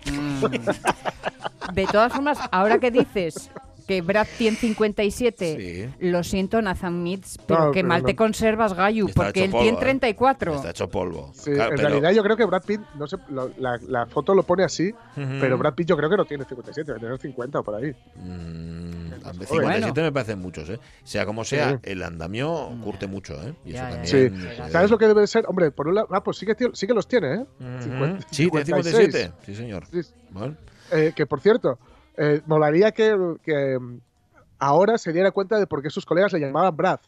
De 1.73 1.87
todas 1.87 2.13
formas, 2.13 2.39
ahora 2.51 2.79
que 2.79 2.91
dices 2.91 3.51
que 3.89 4.03
Brad 4.03 4.27
tiene 4.37 4.57
57, 4.57 5.95
lo 6.01 6.23
siento, 6.23 6.61
Nathan 6.63 7.03
Mitz, 7.03 7.39
pero 7.47 7.67
No, 7.67 7.71
que 7.73 7.79
pero 7.79 7.89
mal 7.89 8.03
no. 8.03 8.07
te 8.07 8.15
conservas, 8.15 8.75
Gayu, 8.75 9.09
Está 9.09 9.25
porque 9.25 9.45
él 9.45 9.51
polvo, 9.51 9.63
tiene 9.63 9.79
¿eh? 9.79 9.81
34. 9.81 10.55
Está 10.57 10.71
hecho 10.71 10.89
polvo. 10.89 11.33
Sí, 11.35 11.53
Claro, 11.53 11.71
en 11.71 11.77
pero- 11.77 11.89
realidad 11.89 12.13
yo 12.13 12.23
creo 12.23 12.37
que 12.37 12.45
Brad 12.45 12.63
Pitt, 12.65 12.81
no 12.97 13.07
sé, 13.07 13.17
lo- 13.31 13.51
la, 13.59 13.79
la 13.89 14.07
foto 14.07 14.35
lo 14.35 14.43
pone 14.43 14.63
así, 14.63 14.95
pero 15.41 15.57
Brad 15.59 15.75
Pitt 15.75 15.89
yo 15.89 15.97
creo 15.97 16.11
que 16.11 16.17
no 16.19 16.25
tiene 16.27 16.45
57, 16.45 16.87
debe 16.93 17.01
tener 17.01 17.19
50 17.19 17.61
o 17.61 17.65
por 17.65 17.75
ahí. 17.77 17.95
Mm, 18.17 19.25
más 19.25 19.37
57 19.49 19.89
joven. 19.91 20.05
me 20.05 20.13
parecen 20.13 20.39
muchos, 20.39 20.69
¿eh? 20.69 20.79
Sea 21.03 21.25
como 21.27 21.45
sea, 21.45 21.71
Sí. 21.73 21.77
el 21.85 22.03
andamio 22.03 22.71
curte 22.85 23.07
mucho, 23.07 23.35
¿eh? 23.43 23.55
Y 23.65 23.71
eso 23.71 23.79
Ya, 23.79 23.91
también. 23.91 24.07
Sí. 24.07 24.17
eh, 24.47 24.69
¿Sabes 24.71 24.91
lo 24.91 24.99
que 24.99 25.07
debe 25.09 25.27
ser? 25.27 25.45
Hombre, 25.49 25.71
por 25.71 25.89
un 25.89 25.95
lado, 25.95 26.09
ah, 26.11 26.23
pues 26.23 26.37
sí 26.37 26.45
que, 26.47 26.55
tío- 26.55 26.75
sí 26.75 26.87
que 26.87 26.93
los 26.95 27.09
tiene, 27.09 27.35
¿eh? 27.35 27.39
Ujú. 27.41 27.83
50, 27.85 28.27
Sí, 28.31 28.49
tiene 28.51 28.65
56. 28.67 28.95
57. 29.13 29.33
Sí, 29.47 29.55
señor. 29.55 29.85
Sí. 29.91 30.01
Bueno. 30.31 30.57
Eh, 30.93 31.13
que 31.15 31.27
por 31.27 31.41
cierto, 31.41 31.79
eh, 32.19 32.43
molaría 32.47 32.93
que, 32.93 33.17
que, 33.43 33.79
mm, 33.79 34.01
ahora 34.59 34.99
se 34.99 35.13
diera 35.13 35.31
cuenta 35.31 35.59
de 35.59 35.67
por 35.67 35.83
qué 35.83 35.91
sus 35.91 36.05
colegas 36.05 36.33
le 36.33 36.41
llamaban 36.41 36.77
Brad. 36.77 37.01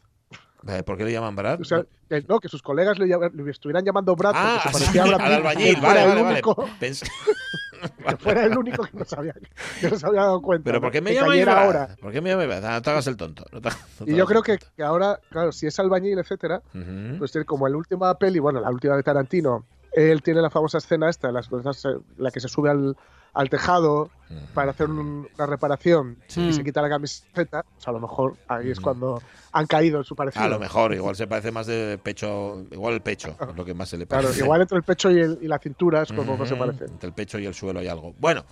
¿Por 0.84 0.98
qué 0.98 1.04
le 1.04 1.12
llaman 1.12 1.34
Brad? 1.34 1.60
O 1.60 1.64
sea, 1.64 1.84
que, 2.08 2.22
no, 2.28 2.38
que 2.38 2.48
sus 2.48 2.60
colegas 2.62 2.98
le, 2.98 3.06
le 3.06 3.50
estuvieran 3.50 3.82
llamando 3.84 4.14
Brad 4.14 4.32
ah, 4.36 4.60
porque 4.62 4.78
se 4.78 4.84
parecía 4.92 5.02
a 5.04 5.06
Brad 5.06 5.20
al 5.20 5.26
Pitt, 5.28 5.36
albañil, 5.38 5.80
vale, 5.80 5.80
fuera 5.80 6.02
el 6.02 6.08
vale, 6.08 6.22
vale. 6.22 6.34
único- 6.34 6.68
Pens- 6.78 7.10
que 8.08 8.16
fuera 8.18 8.44
el 8.44 8.58
único 8.58 8.82
que 8.84 8.90
no, 8.98 9.04
sabía, 9.06 9.32
que 9.80 9.88
no 9.90 9.98
se 9.98 10.06
había 10.06 10.20
dado 10.20 10.42
cuenta. 10.42 10.64
Pero 10.64 10.76
¿no? 10.76 10.82
¿por 10.82 10.92
qué 10.92 11.00
me 11.00 11.14
llamáis 11.14 11.48
ahora. 11.48 11.96
¿Por 11.98 12.12
qué 12.12 12.20
me 12.20 12.28
llamáis 12.28 12.48
Brad? 12.48 12.64
Ah, 12.66 12.72
No 12.74 12.82
te 12.82 12.90
hagas 12.90 13.06
el 13.06 13.16
tonto. 13.16 13.44
no 13.52 13.60
te- 13.62 13.70
no 13.70 14.04
te 14.04 14.12
Y 14.12 14.16
yo 14.16 14.26
creo 14.26 14.42
que, 14.42 14.58
ahora, 14.84 15.18
claro, 15.30 15.50
si 15.50 15.66
es 15.66 15.80
albañil, 15.80 16.18
etcétera, 16.18 16.60
Ujú. 16.74 17.18
pues 17.18 17.32
tiene 17.32 17.46
como 17.46 17.66
en 17.66 17.72
la 17.72 17.78
última 17.78 18.14
peli, 18.18 18.38
bueno, 18.38 18.60
la 18.60 18.70
última 18.70 18.96
de 18.96 19.02
Tarantino, 19.02 19.64
él 19.92 20.22
tiene 20.22 20.42
la 20.42 20.50
famosa 20.50 20.76
escena 20.76 21.08
esta, 21.08 21.32
las 21.32 21.48
cosas, 21.48 21.82
la 22.18 22.30
que 22.30 22.38
se 22.40 22.48
sube 22.48 22.68
al, 22.68 22.94
al 23.34 23.48
tejado 23.50 24.10
para 24.54 24.70
hacer 24.70 24.88
un- 24.88 25.28
una 25.36 25.46
reparación 25.46 26.16
y 26.36 26.52
se 26.52 26.62
quita 26.62 26.80
la 26.80 26.88
camiseta, 26.88 27.64
pues 27.74 27.88
a 27.88 27.90
lo 27.92 27.98
mejor 27.98 28.36
ahí 28.46 28.70
es 28.70 28.78
cuando 28.80 29.20
han 29.52 29.66
caído 29.66 29.98
en 29.98 30.04
su 30.04 30.14
parecido. 30.14 30.44
A 30.44 30.48
lo 30.48 30.60
mejor, 30.60 30.94
igual 30.94 31.16
se 31.16 31.26
parece 31.26 31.50
más 31.50 31.66
de 31.66 31.98
pecho, 31.98 32.64
igual 32.70 32.94
el 32.94 33.00
pecho, 33.00 33.36
es 33.40 33.56
lo 33.56 33.64
que 33.64 33.74
más 33.74 33.88
se 33.88 33.96
le 33.98 34.06
Claro, 34.06 34.24
parece. 34.28 34.40
igual 34.40 34.60
entre 34.62 34.78
el 34.78 34.84
pecho 34.84 35.10
y, 35.10 35.18
el- 35.20 35.38
y 35.42 35.48
la 35.48 35.58
cintura 35.58 36.02
es 36.02 36.12
como 36.12 36.44
se 36.46 36.54
parece. 36.54 36.84
Entre 36.84 37.08
el 37.08 37.12
pecho 37.14 37.40
y 37.40 37.46
el 37.46 37.54
suelo 37.54 37.80
hay 37.80 37.88
algo. 37.88 38.14
Bueno, 38.20 38.44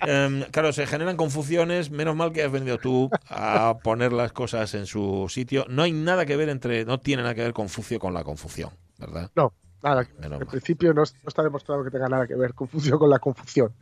em, 0.00 0.42
claro, 0.50 0.72
se 0.72 0.86
generan 0.86 1.16
confusiones. 1.18 1.90
Menos 1.90 2.16
mal 2.16 2.32
que 2.32 2.42
has 2.42 2.50
venido 2.52 2.78
tú 2.78 3.10
a 3.28 3.76
poner 3.82 4.14
las 4.14 4.32
cosas 4.32 4.72
en 4.74 4.86
su 4.86 5.26
sitio. 5.28 5.66
No 5.68 5.82
hay 5.82 5.92
nada 5.92 6.24
que 6.24 6.36
ver 6.36 6.48
entre, 6.48 6.86
no 6.86 6.98
tiene 7.00 7.22
nada 7.22 7.34
que 7.34 7.42
ver 7.42 7.52
Confucio 7.52 7.98
con 7.98 8.14
la 8.14 8.24
confusión, 8.24 8.70
¿verdad? 8.98 9.30
No, 9.36 9.52
nada. 9.88 10.06
Menos 10.18 10.32
En 10.32 10.38
mal. 10.40 10.46
principio 10.48 10.92
no, 10.94 11.02
no 11.02 11.28
está 11.28 11.42
demostrado 11.42 11.82
que 11.84 11.90
tenga 11.90 12.08
nada 12.08 12.26
que 12.26 12.34
ver 12.34 12.54
confusión 12.54 12.98
con 12.98 13.10
la 13.10 13.18
confusión. 13.18 13.72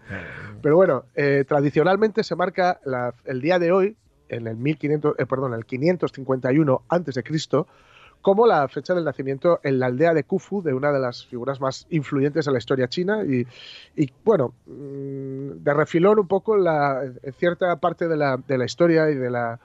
Pero 0.62 0.76
bueno, 0.76 1.04
eh, 1.14 1.44
tradicionalmente 1.46 2.22
se 2.24 2.36
marca 2.36 2.80
la- 2.84 3.14
el 3.24 3.40
día 3.40 3.58
de 3.58 3.72
hoy, 3.72 3.96
en 4.28 4.46
el 4.46 4.56
1500, 4.56 5.14
eh, 5.18 5.26
perdón, 5.26 5.54
el 5.54 5.64
551 5.66 6.82
antes 6.88 7.14
de 7.14 7.22
Cristo, 7.22 7.66
como 8.22 8.46
la 8.46 8.66
fecha 8.68 8.94
del 8.94 9.04
nacimiento 9.04 9.60
en 9.62 9.78
la 9.78 9.86
aldea 9.86 10.14
de 10.14 10.24
Khufu 10.24 10.62
de 10.62 10.72
una 10.72 10.90
de 10.92 10.98
las 10.98 11.26
figuras 11.26 11.60
más 11.60 11.86
influyentes 11.90 12.46
de 12.46 12.52
la 12.52 12.58
historia 12.58 12.88
china 12.88 13.22
y, 13.22 13.46
y, 13.96 14.10
bueno, 14.24 14.54
mm, 14.64 15.62
de 15.62 15.74
refilón 15.74 16.18
un 16.18 16.26
poco 16.26 16.56
la, 16.56 17.02
en 17.04 17.32
cierta 17.34 17.76
parte 17.76 18.08
de 18.08 18.16
la, 18.16 18.38
de 18.38 18.56
la 18.56 18.64
historia 18.64 19.10
y 19.10 19.14
de 19.14 19.30
la 19.30 19.60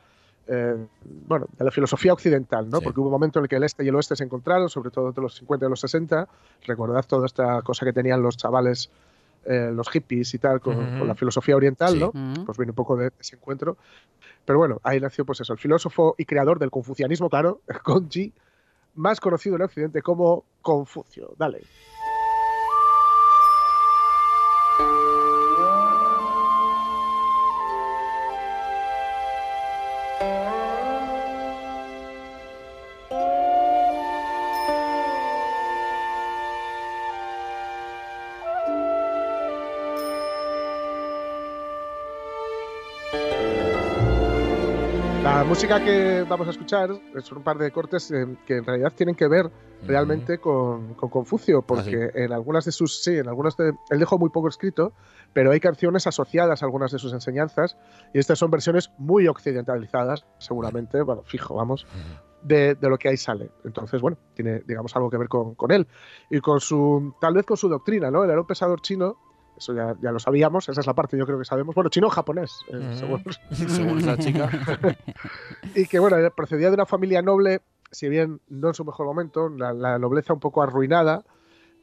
eh, 0.51 0.87
bueno, 1.27 1.45
de 1.57 1.63
la 1.63 1.69
filosofía 1.69 2.11
occidental, 2.11 2.69
¿no? 2.69 2.79
Sí. 2.79 2.83
Porque 2.83 2.99
hubo 2.99 3.07
un 3.07 3.13
momento 3.13 3.37
en 3.37 3.45
el 3.45 3.49
que 3.49 3.57
el 3.57 3.63
este 3.63 3.83
y 3.83 3.89
el 3.89 3.95
oeste 3.95 4.15
se 4.15 4.23
encontraron, 4.23 4.67
sobre 4.67 4.89
todo 4.89 5.07
entre 5.09 5.21
los 5.21 5.35
50 5.35 5.65
y 5.65 5.69
los 5.69 5.79
60. 5.79 6.27
Recordad 6.65 7.05
toda 7.05 7.27
esta 7.27 7.61
cosa 7.61 7.85
que 7.85 7.93
tenían 7.93 8.23
los 8.23 8.35
chavales, 8.35 8.89
eh, 9.45 9.71
los 9.71 9.89
hippies 9.89 10.33
y 10.33 10.39
tal, 10.39 10.59
con, 10.59 11.07
la 11.07 11.13
filosofía 11.13 11.55
oriental, 11.55 11.93
Sí. 11.93 11.99
¿no? 11.99 12.11
Pues 12.45 12.57
viene 12.57 12.71
un 12.71 12.75
poco 12.75 12.97
de 12.97 13.11
ese 13.19 13.35
encuentro. 13.35 13.77
Pero 14.43 14.57
bueno, 14.57 14.79
ahí 14.83 14.99
nació, 14.99 15.23
pues 15.23 15.39
eso, 15.41 15.53
el 15.53 15.59
filósofo 15.59 16.15
y 16.17 16.25
creador 16.25 16.57
del 16.57 16.71
confucianismo, 16.71 17.29
claro, 17.29 17.61
Gongji, 17.85 18.33
más 18.95 19.19
conocido 19.19 19.55
en 19.55 19.61
Occidente 19.61 20.01
como 20.01 20.45
Confucio. 20.63 21.33
Dale. 21.37 21.61
Música 45.59 45.83
que 45.83 46.23
vamos 46.23 46.47
a 46.47 46.51
escuchar 46.51 46.89
son 47.21 47.39
un 47.39 47.43
par 47.43 47.57
de 47.57 47.69
cortes 47.69 48.09
eh, 48.11 48.25
que 48.47 48.55
en 48.59 48.63
realidad 48.63 48.93
tienen 48.95 49.13
que 49.13 49.27
ver 49.27 49.51
realmente 49.85 50.37
con, 50.37 50.93
con 50.93 51.09
Confucio, 51.09 51.63
porque 51.63 52.11
en 52.15 52.31
algunas 52.31 52.63
de 52.63 52.71
sus, 52.71 53.03
sí, 53.03 53.17
en 53.17 53.27
algunas 53.27 53.57
de, 53.57 53.73
él 53.89 53.99
dejó 53.99 54.17
muy 54.17 54.29
poco 54.29 54.47
escrito, 54.47 54.93
pero 55.33 55.51
hay 55.51 55.59
canciones 55.59 56.07
asociadas 56.07 56.61
a 56.61 56.65
algunas 56.65 56.93
de 56.93 56.99
sus 56.99 57.11
enseñanzas 57.11 57.75
y 58.13 58.19
estas 58.19 58.39
son 58.39 58.51
versiones 58.51 58.89
muy 58.97 59.27
occidentalizadas, 59.27 60.25
seguramente, 60.37 61.01
bueno, 61.01 61.23
fijo, 61.25 61.55
vamos, 61.55 61.85
de, 62.41 62.75
de 62.75 62.89
lo 62.89 62.97
que 62.97 63.09
ahí 63.09 63.17
sale. 63.17 63.51
Entonces, 63.65 63.99
bueno, 63.99 64.17
tiene, 64.35 64.61
digamos, 64.65 64.95
algo 64.95 65.09
que 65.09 65.17
ver 65.17 65.27
con, 65.27 65.55
con 65.55 65.71
él 65.71 65.87
y 66.29 66.39
con 66.39 66.61
su, 66.61 67.15
tal 67.19 67.33
vez 67.33 67.45
con 67.45 67.57
su 67.57 67.67
doctrina, 67.67 68.09
¿no? 68.09 68.23
Él 68.23 68.29
era 68.29 68.39
un 68.39 68.47
pensador 68.47 68.79
chino. 68.79 69.17
Eso 69.59 69.73
ya, 69.73 69.93
ya 70.01 70.11
lo 70.13 70.19
sabíamos, 70.19 70.69
esa 70.69 70.79
es 70.79 70.87
la 70.87 70.93
parte 70.93 71.17
yo 71.17 71.25
creo 71.25 71.37
que 71.37 71.43
sabemos. 71.43 71.75
Bueno, 71.75 71.89
chino 71.89 72.07
o 72.07 72.09
japonés, 72.09 72.63
eh, 72.71 72.77
Ujú. 72.77 72.97
según, 72.97 73.21
Según 73.67 73.99
esa 73.99 74.17
chica. 74.17 74.49
y 75.75 75.85
que 75.85 75.99
bueno, 75.99 76.15
procedía 76.33 76.69
de 76.69 76.75
una 76.75 76.85
familia 76.85 77.21
noble, 77.21 77.61
si 77.91 78.07
bien 78.07 78.39
no 78.47 78.69
en 78.69 78.73
su 78.73 78.85
mejor 78.85 79.05
momento, 79.05 79.49
la, 79.49 79.73
la 79.73 79.99
nobleza 79.99 80.33
un 80.33 80.39
poco 80.39 80.63
arruinada, 80.63 81.25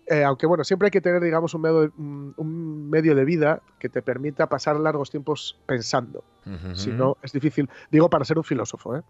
eh, 0.06 0.24
aunque 0.24 0.46
bueno, 0.46 0.64
siempre 0.64 0.86
hay 0.86 0.90
que 0.90 1.02
tener, 1.02 1.22
digamos, 1.22 1.52
un 1.52 1.60
medio, 1.60 1.92
un, 1.98 2.32
un 2.38 2.88
medio 2.88 3.14
de 3.14 3.26
vida 3.26 3.60
que 3.78 3.90
te 3.90 4.00
permita 4.00 4.48
pasar 4.48 4.80
largos 4.80 5.10
tiempos 5.10 5.58
pensando. 5.66 6.24
Ujú. 6.46 6.74
Si 6.74 6.90
no, 6.92 7.18
es 7.22 7.32
difícil, 7.32 7.68
digo 7.90 8.08
para 8.08 8.24
ser 8.24 8.38
un 8.38 8.44
filósofo, 8.44 8.96
¿eh? 8.96 9.02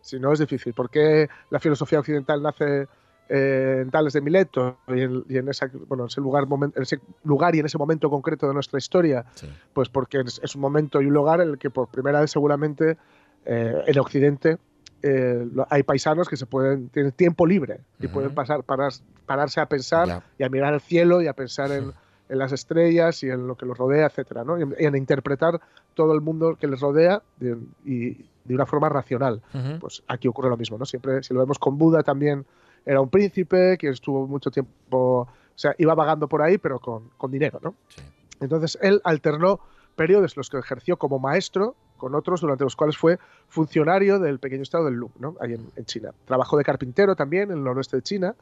si 0.00 0.20
no 0.20 0.32
es 0.32 0.38
difícil, 0.38 0.74
porque 0.74 1.28
la 1.50 1.58
filosofía 1.58 1.98
occidental 1.98 2.40
nace 2.40 2.86
eh, 3.28 3.80
en 3.82 3.90
Tales 3.90 4.12
de 4.12 4.20
Mileto 4.20 4.78
y 4.88 5.00
en, 5.00 5.24
y 5.28 5.36
en 5.38 5.48
esa, 5.48 5.70
bueno, 5.88 6.06
ese, 6.06 6.20
lugar, 6.20 6.44
momen- 6.46 6.72
en 6.76 6.82
ese 6.82 7.00
lugar 7.24 7.54
y 7.54 7.60
en 7.60 7.66
ese 7.66 7.78
momento 7.78 8.10
concreto 8.10 8.46
de 8.48 8.54
nuestra 8.54 8.78
historia, 8.78 9.24
Sí. 9.34 9.48
pues 9.72 9.88
porque 9.88 10.20
es, 10.20 10.40
es 10.42 10.54
un 10.54 10.60
momento 10.60 11.00
y 11.00 11.06
un 11.06 11.14
lugar 11.14 11.40
en 11.40 11.48
el 11.50 11.58
que 11.58 11.70
por 11.70 11.88
primera 11.88 12.20
vez 12.20 12.30
seguramente 12.30 12.96
eh, 13.44 13.82
en 13.86 13.98
Occidente 13.98 14.58
eh, 15.02 15.48
hay 15.70 15.82
paisanos 15.82 16.28
que 16.28 16.36
se 16.36 16.46
pueden 16.46 16.88
tienen 16.90 17.12
tiempo 17.12 17.44
libre 17.46 17.80
y 18.00 18.06
Ujú. 18.06 18.14
pueden 18.14 18.34
pasar 18.34 18.62
parar- 18.62 18.92
pararse 19.26 19.60
a 19.60 19.66
pensar 19.66 20.22
y 20.38 20.44
a 20.44 20.48
mirar 20.48 20.74
el 20.74 20.80
cielo 20.80 21.22
y 21.22 21.26
a 21.26 21.32
pensar 21.32 21.72
en, 21.72 21.92
en 22.28 22.38
las 22.38 22.52
estrellas 22.52 23.22
y 23.24 23.30
en 23.30 23.46
lo 23.46 23.56
que 23.56 23.66
los 23.66 23.76
rodea, 23.76 24.06
etcétera, 24.06 24.44
¿no? 24.44 24.58
Y 24.60 24.62
y 24.78 24.84
en 24.86 24.94
interpretar 24.96 25.60
todo 25.94 26.12
el 26.14 26.20
mundo 26.20 26.56
que 26.56 26.66
les 26.68 26.80
rodea 26.80 27.22
de, 27.36 27.56
y 27.84 28.10
de 28.44 28.54
una 28.54 28.64
forma 28.66 28.88
racional. 28.88 29.42
Ujú. 29.54 29.78
Pues 29.80 30.02
aquí 30.08 30.28
ocurre 30.28 30.48
lo 30.48 30.56
mismo, 30.56 30.78
¿no? 30.78 30.84
Siempre, 30.86 31.22
si 31.22 31.34
lo 31.34 31.40
vemos 31.40 31.58
con 31.58 31.76
Buda 31.78 32.02
también 32.02 32.44
era 32.84 33.00
un 33.00 33.08
príncipe 33.10 33.76
que 33.78 33.88
estuvo 33.88 34.26
mucho 34.26 34.50
tiempo, 34.50 34.72
o 34.90 35.28
sea, 35.54 35.74
iba 35.78 35.94
vagando 35.94 36.28
por 36.28 36.42
ahí, 36.42 36.58
pero 36.58 36.78
con, 36.80 37.10
con 37.16 37.30
dinero, 37.30 37.58
¿no? 37.62 37.74
Sí. 37.88 38.02
Entonces 38.40 38.76
él 38.82 39.00
alternó 39.04 39.60
periodos 39.94 40.36
los 40.36 40.48
que 40.48 40.58
ejerció 40.58 40.96
como 40.96 41.18
maestro 41.18 41.76
con 41.96 42.14
otros 42.14 42.40
durante 42.40 42.64
los 42.64 42.74
cuales 42.74 42.96
fue 42.96 43.18
funcionario 43.46 44.18
del 44.18 44.40
pequeño 44.40 44.62
estado 44.62 44.86
del 44.86 44.94
Lu, 44.94 45.10
¿no? 45.18 45.36
ahí 45.40 45.52
en, 45.52 45.70
en 45.76 45.84
China. 45.84 46.12
Trabajó 46.24 46.56
de 46.56 46.64
carpintero 46.64 47.14
también 47.14 47.50
en 47.52 47.58
el 47.58 47.64
noroeste 47.64 47.98
de 47.98 48.02
China 48.02 48.34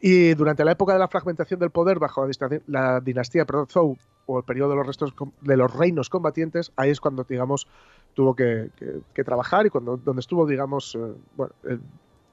y 0.00 0.34
durante 0.34 0.64
la 0.64 0.72
época 0.72 0.92
de 0.92 0.98
la 0.98 1.08
fragmentación 1.08 1.60
del 1.60 1.70
poder 1.70 1.98
bajo 1.98 2.26
la, 2.26 2.60
la 2.66 3.00
dinastía 3.00 3.44
perdón, 3.46 3.68
Zhou 3.68 3.96
o 4.26 4.38
el 4.38 4.44
periodo 4.44 4.70
de 4.70 4.76
los 4.76 4.86
restos 4.86 5.14
de 5.40 5.56
los 5.56 5.72
reinos 5.74 6.10
combatientes, 6.10 6.72
ahí 6.76 6.90
es 6.90 7.00
cuando 7.00 7.24
digamos 7.24 7.66
tuvo 8.14 8.34
que, 8.36 8.70
que- 8.76 9.00
que 9.14 9.24
trabajar 9.24 9.64
y 9.66 9.70
cuando 9.70 9.96
donde 9.96 10.20
estuvo 10.20 10.46
digamos 10.46 10.94
eh, 10.96 11.14
bueno, 11.36 11.54
el- 11.64 11.80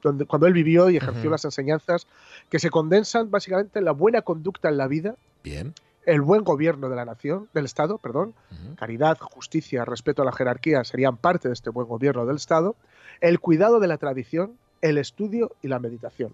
donde, 0.02 0.26
cuando 0.26 0.48
él 0.48 0.54
vivió 0.54 0.90
y 0.90 0.98
ejerció 0.98 1.30
las 1.30 1.46
enseñanzas 1.46 2.08
que 2.50 2.60
se 2.60 2.70
condensan 2.70 3.30
básicamente 3.32 3.80
en 3.80 3.86
la 3.86 3.92
buena 3.92 4.22
conducta 4.22 4.70
en 4.70 4.78
la 4.78 4.88
vida 4.88 5.16
Bien. 5.44 5.74
el 6.06 6.22
buen 6.22 6.44
gobierno 6.44 6.90
de 6.90 6.96
la 6.96 7.06
nación, 7.06 7.48
del 7.54 7.66
Estado, 7.66 7.98
perdón, 7.98 8.34
caridad, 8.78 9.18
justicia, 9.20 9.86
respeto 9.86 10.22
a 10.22 10.26
la 10.26 10.32
jerarquía 10.32 10.84
serían 10.84 11.18
parte 11.18 11.48
de 11.50 11.54
este 11.54 11.70
buen 11.70 11.88
gobierno 11.88 12.26
del 12.26 12.38
Estado, 12.38 12.76
el 13.22 13.40
cuidado 13.40 13.80
de 13.80 13.88
la 13.88 13.98
tradición, 13.98 14.54
el 14.82 14.98
estudio 14.98 15.52
y 15.62 15.68
la 15.68 15.80
meditación. 15.80 16.34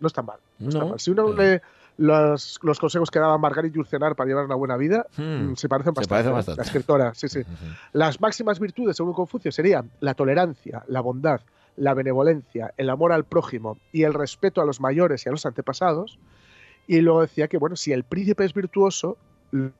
No 0.00 0.06
está 0.06 0.22
mal. 0.22 0.38
No, 0.58 0.68
está 0.68 0.84
mal. 0.84 0.98
Si 1.00 1.10
uno 1.12 1.32
lee 1.32 1.60
los, 1.96 2.58
los 2.62 2.80
consejos 2.80 3.08
que 3.08 3.20
daba 3.20 3.38
Margarit 3.38 3.72
Jurcenar 3.72 4.16
para 4.16 4.26
llevar 4.28 4.44
una 4.46 4.56
buena 4.56 4.76
vida, 4.76 5.06
Hmm. 5.16 5.52
mm, 5.52 5.56
se 5.56 5.68
parecen 5.68 5.94
Se 5.94 6.00
bastante. 6.00 6.08
parece 6.08 6.28
¿eh? 6.28 6.32
bastante. 6.32 6.56
La 6.58 6.64
escritora, 6.64 7.14
sí, 7.14 7.28
sí. 7.28 7.42
Las 7.92 8.20
máximas 8.20 8.58
virtudes, 8.58 8.96
según 8.96 9.12
Confucio, 9.14 9.52
serían 9.52 9.90
la 10.00 10.14
tolerancia, 10.14 10.82
la 10.88 11.00
bondad, 11.00 11.40
la 11.76 11.94
benevolencia, 11.94 12.72
el 12.76 12.90
amor 12.90 13.12
al 13.12 13.24
prójimo 13.24 13.78
y 13.92 14.02
el 14.04 14.14
respeto 14.14 14.60
a 14.60 14.64
los 14.64 14.80
mayores 14.80 15.24
y 15.24 15.28
a 15.28 15.32
los 15.32 15.46
antepasados. 15.46 16.18
Y 16.86 17.00
luego 17.00 17.22
decía 17.22 17.48
que, 17.48 17.56
bueno, 17.58 17.76
si 17.76 17.92
el 17.92 18.04
príncipe 18.04 18.44
es 18.44 18.54
virtuoso, 18.54 19.16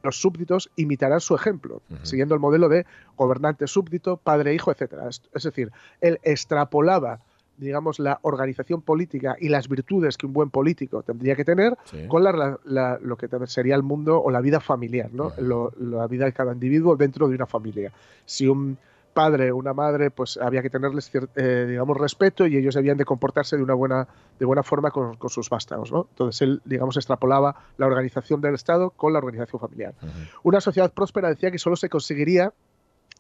los 0.03 0.21
súbditos 0.21 0.71
imitarán 0.77 1.21
su 1.21 1.35
ejemplo, 1.35 1.83
siguiendo 2.03 2.35
el 2.35 2.41
modelo 2.41 2.69
de 2.69 2.87
gobernante 3.17 3.67
súbdito, 3.67 4.17
padre, 4.17 4.55
hijo, 4.55 4.71
etc. 4.71 4.95
Es, 5.35 5.43
decir, 5.43 5.71
él 6.01 6.19
extrapolaba 6.23 7.21
digamos, 7.57 8.01
la 8.01 8.19
organización 8.23 8.83
política 8.83 9.37
y 9.41 9.49
las 9.49 9.69
virtudes 9.69 10.17
que 10.17 10.27
un 10.27 10.33
buen 10.33 10.51
político 10.51 11.05
tendría 11.05 11.37
que 11.37 11.45
tener 11.45 11.77
Sí. 11.85 12.05
con 12.09 12.25
la, 12.25 12.59
la- 12.65 12.99
lo 13.01 13.17
que 13.17 13.29
sería 13.47 13.77
el 13.77 13.85
mundo 13.85 14.21
o 14.21 14.29
la 14.33 14.41
vida 14.41 14.59
familiar, 14.59 15.11
¿no? 15.13 15.33
Lo- 15.39 15.73
la 15.79 16.09
vida 16.09 16.25
de 16.25 16.33
cada 16.33 16.53
individuo 16.53 16.97
dentro 16.97 17.29
de 17.29 17.37
una 17.37 17.47
familia. 17.47 17.93
Si 18.27 18.49
un 18.49 18.77
padre 19.15 19.51
o 19.53 19.57
una 19.57 19.73
madre, 19.73 20.11
pues 20.11 20.37
había 20.37 20.61
que 20.61 20.69
tenerles, 20.69 21.11
eh, 21.37 21.67
digamos, 21.69 21.97
respeto 21.97 22.47
y 22.47 22.57
ellos 22.57 22.75
debían 22.75 22.99
de 22.99 23.05
comportarse 23.05 23.57
de 23.57 23.63
una 23.63 23.75
buena, 23.75 24.07
de 24.39 24.45
buena 24.45 24.63
forma 24.63 24.91
con, 24.91 25.17
con 25.17 25.31
sus 25.31 25.49
vástagos, 25.49 25.91
¿no? 25.91 26.09
Entonces 26.11 26.43
él, 26.43 26.61
digamos, 26.65 26.97
extrapolaba 26.97 27.55
la 27.79 27.87
organización 27.87 28.41
del 28.41 28.55
Estado 28.55 28.91
con 28.91 29.13
la 29.13 29.21
organización 29.21 29.61
familiar. 29.61 29.95
Una 30.43 30.61
sociedad 30.61 30.93
próspera 30.93 31.29
decía 31.29 31.51
que 31.51 31.59
solo 31.59 31.77
se 31.77 31.89
conseguiría 31.89 32.53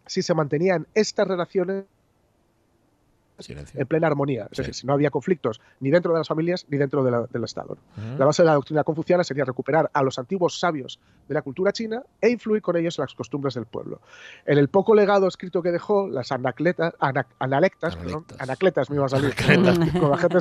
si 0.06 0.22
se 0.22 0.34
mantenían 0.34 0.86
estas 0.94 1.26
relaciones 1.26 1.84
Silencio. 3.38 3.80
en 3.80 3.86
plena 3.86 4.06
armonía. 4.06 4.48
Es 4.50 4.58
decir, 4.58 4.74
si 4.74 4.86
no 4.86 4.92
había 4.92 5.10
conflictos 5.10 5.60
ni 5.80 5.90
dentro 5.90 6.12
de 6.12 6.18
las 6.18 6.28
familias 6.28 6.66
ni 6.68 6.78
dentro 6.78 7.02
de 7.02 7.10
la- 7.10 7.26
del 7.26 7.44
Estado. 7.44 7.76
La 8.18 8.24
base 8.24 8.42
de 8.42 8.46
la 8.46 8.54
doctrina 8.54 8.84
confuciana 8.84 9.24
sería 9.24 9.44
recuperar 9.44 9.90
a 9.92 10.02
los 10.02 10.18
antiguos 10.18 10.58
sabios 10.60 11.00
de 11.28 11.34
la 11.34 11.42
cultura 11.42 11.72
china 11.72 12.02
e 12.20 12.30
influir 12.30 12.62
con 12.62 12.76
ellos 12.76 12.98
en 12.98 13.02
las 13.02 13.14
costumbres 13.14 13.54
del 13.54 13.66
pueblo. 13.66 14.00
En 14.46 14.58
el 14.58 14.68
poco 14.68 14.94
legado 14.94 15.26
escrito 15.26 15.62
que 15.62 15.72
dejó, 15.72 16.08
las 16.08 16.30
anacletas, 16.32 16.94
ana- 17.00 17.26
analectas, 17.38 17.96
perdón, 17.96 18.24
anacletas 18.38 18.88
me 18.90 18.96
iba 18.96 19.06
a 19.06 19.08
salir, 19.08 19.34
con 20.00 20.10
la 20.10 20.16
gente, 20.18 20.38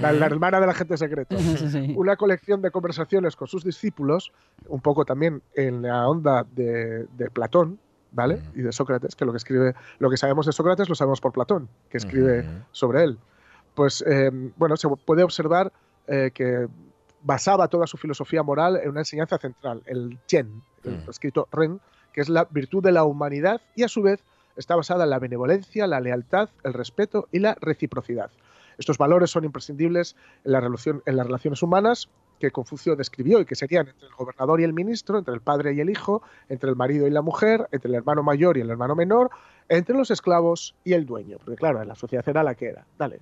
la, 0.00 0.12
la 0.12 0.26
hermana 0.26 0.60
de 0.60 0.66
la 0.66 0.74
gente 0.74 0.96
secreta, 0.96 1.36
Sí. 1.70 1.94
una 1.96 2.16
colección 2.16 2.60
de 2.62 2.70
conversaciones 2.70 3.36
con 3.36 3.48
sus 3.48 3.64
discípulos, 3.64 4.32
un 4.68 4.80
poco 4.80 5.04
también 5.04 5.42
en 5.54 5.82
la 5.82 6.08
onda 6.08 6.44
de, 6.54 7.06
de 7.16 7.30
Platón, 7.30 7.78
¿vale? 8.16 8.40
Y 8.54 8.62
de 8.62 8.72
Sócrates, 8.72 9.14
que 9.14 9.26
lo 9.26 9.32
que 9.32 9.36
escribe, 9.36 9.74
lo 9.98 10.10
que 10.10 10.16
sabemos 10.16 10.46
de 10.46 10.52
Sócrates 10.52 10.88
lo 10.88 10.94
sabemos 10.94 11.20
por 11.20 11.32
Platón, 11.32 11.68
que 11.90 11.98
escribe 11.98 12.48
sobre 12.72 13.04
él. 13.04 13.18
Pues 13.74 14.02
eh, 14.06 14.30
bueno, 14.56 14.76
se 14.76 14.88
puede 14.88 15.22
observar 15.22 15.70
eh, 16.08 16.30
que 16.32 16.66
basaba 17.22 17.68
toda 17.68 17.86
su 17.86 17.98
filosofía 17.98 18.42
moral 18.42 18.80
en 18.82 18.88
una 18.88 19.00
enseñanza 19.00 19.36
central, 19.36 19.82
el 19.84 20.18
Chen, 20.26 20.62
el 20.82 21.04
escrito 21.08 21.46
Ren, 21.52 21.78
que 22.12 22.22
es 22.22 22.30
la 22.30 22.44
virtud 22.50 22.82
de 22.82 22.92
la 22.92 23.04
humanidad 23.04 23.60
y 23.74 23.82
a 23.82 23.88
su 23.88 24.00
vez 24.00 24.24
está 24.56 24.74
basada 24.74 25.04
en 25.04 25.10
la 25.10 25.18
benevolencia, 25.18 25.86
la 25.86 26.00
lealtad, 26.00 26.48
el 26.64 26.72
respeto 26.72 27.28
y 27.30 27.40
la 27.40 27.54
reciprocidad. 27.60 28.30
Estos 28.78 28.96
valores 28.96 29.30
son 29.30 29.44
imprescindibles 29.44 30.16
en, 30.44 30.52
la 30.52 30.60
relación, 30.60 31.02
en 31.04 31.16
las 31.16 31.26
relaciones 31.26 31.62
humanas 31.62 32.08
que 32.38 32.50
Confucio 32.50 32.96
describió 32.96 33.40
y 33.40 33.44
que 33.44 33.54
serían 33.54 33.88
entre 33.88 34.06
el 34.06 34.14
gobernador 34.14 34.60
y 34.60 34.64
el 34.64 34.72
ministro, 34.72 35.18
entre 35.18 35.34
el 35.34 35.40
padre 35.40 35.74
y 35.74 35.80
el 35.80 35.90
hijo, 35.90 36.22
entre 36.48 36.70
el 36.70 36.76
marido 36.76 37.06
y 37.06 37.10
la 37.10 37.22
mujer, 37.22 37.68
entre 37.72 37.88
el 37.88 37.94
hermano 37.94 38.22
mayor 38.22 38.56
y 38.56 38.60
el 38.60 38.70
hermano 38.70 38.94
menor, 38.94 39.30
entre 39.68 39.96
los 39.96 40.10
esclavos 40.10 40.74
y 40.84 40.92
el 40.92 41.06
dueño. 41.06 41.38
Porque 41.38 41.56
claro, 41.56 41.82
la 41.84 41.94
sociedad 41.94 42.28
era 42.28 42.42
la 42.42 42.54
que 42.54 42.66
era. 42.66 42.86
Dale. 42.98 43.20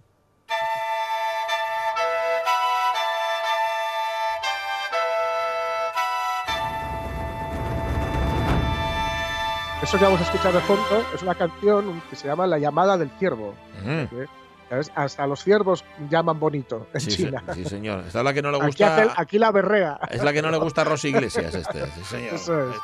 Eso 9.82 9.98
que 9.98 10.04
vamos 10.04 10.20
a 10.20 10.24
escuchar 10.24 10.54
de 10.54 10.60
fondo 10.60 11.04
es 11.14 11.22
una 11.22 11.34
canción 11.34 12.00
que 12.08 12.16
se 12.16 12.26
llama 12.26 12.46
La 12.46 12.58
llamada 12.58 12.96
del 12.96 13.10
ciervo. 13.18 13.54
Ujú. 13.82 14.08
Que, 14.08 14.26
¿sabes? 14.68 14.90
Hasta 14.94 15.26
los 15.26 15.42
ciervos 15.44 15.84
llaman 16.10 16.38
bonito 16.40 16.86
en 16.92 17.00
Sí, 17.00 17.10
se- 17.10 17.16
China. 17.24 17.42
sí, 17.54 17.64
señor. 17.64 18.04
Esta 18.06 18.18
es 18.20 18.24
la 18.24 18.32
que 18.34 18.42
no 18.42 18.50
le 18.50 18.56
Aquí, 18.58 18.66
gusta. 18.66 19.14
aquí 19.16 19.38
la 19.38 19.50
berrea. 19.52 19.98
Es 20.10 20.22
la 20.22 20.32
que 20.32 20.42
no 20.42 20.50
le 20.50 20.58
gusta 20.58 20.82
a 20.82 20.84
Rosy 20.84 21.08
Iglesias, 21.08 21.54
este. 21.54 21.86
Sí, 21.92 22.04
señor. 22.04 22.34
Eso 22.34 22.70
es. 22.70 22.76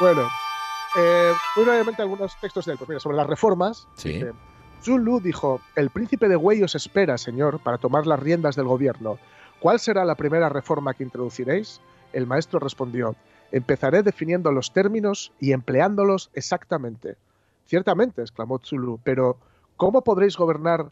Bueno, 0.00 0.22
eh, 0.96 1.32
muy 1.56 1.64
brevemente 1.64 2.02
algunos 2.02 2.34
textos 2.40 2.64
de 2.66 2.72
él. 2.72 2.78
Pues 2.78 2.88
mira, 2.88 3.00
sobre 3.00 3.16
las 3.16 3.26
reformas. 3.26 3.86
Sí. 3.94 4.14
dice, 4.14 4.32
Zulu 4.82 5.20
dijo, 5.20 5.60
el 5.76 5.90
príncipe 5.90 6.26
de 6.28 6.36
Wei 6.36 6.62
os 6.62 6.74
espera, 6.74 7.18
señor, 7.18 7.60
para 7.60 7.76
tomar 7.78 8.06
las 8.06 8.18
riendas 8.18 8.56
del 8.56 8.64
gobierno. 8.66 9.18
¿Cuál 9.60 9.78
será 9.78 10.04
la 10.06 10.14
primera 10.14 10.48
reforma 10.48 10.94
que 10.94 11.02
introduciréis? 11.04 11.80
El 12.14 12.26
maestro 12.26 12.58
respondió, 12.60 13.14
empezaré 13.52 14.02
definiendo 14.02 14.50
los 14.52 14.72
términos 14.72 15.32
y 15.38 15.52
empleándolos 15.52 16.30
exactamente. 16.32 17.16
Ciertamente, 17.66 18.22
exclamó 18.22 18.58
Zulu, 18.58 18.98
pero 19.04 19.36
¿cómo 19.76 20.02
podréis 20.02 20.36
gobernar 20.36 20.90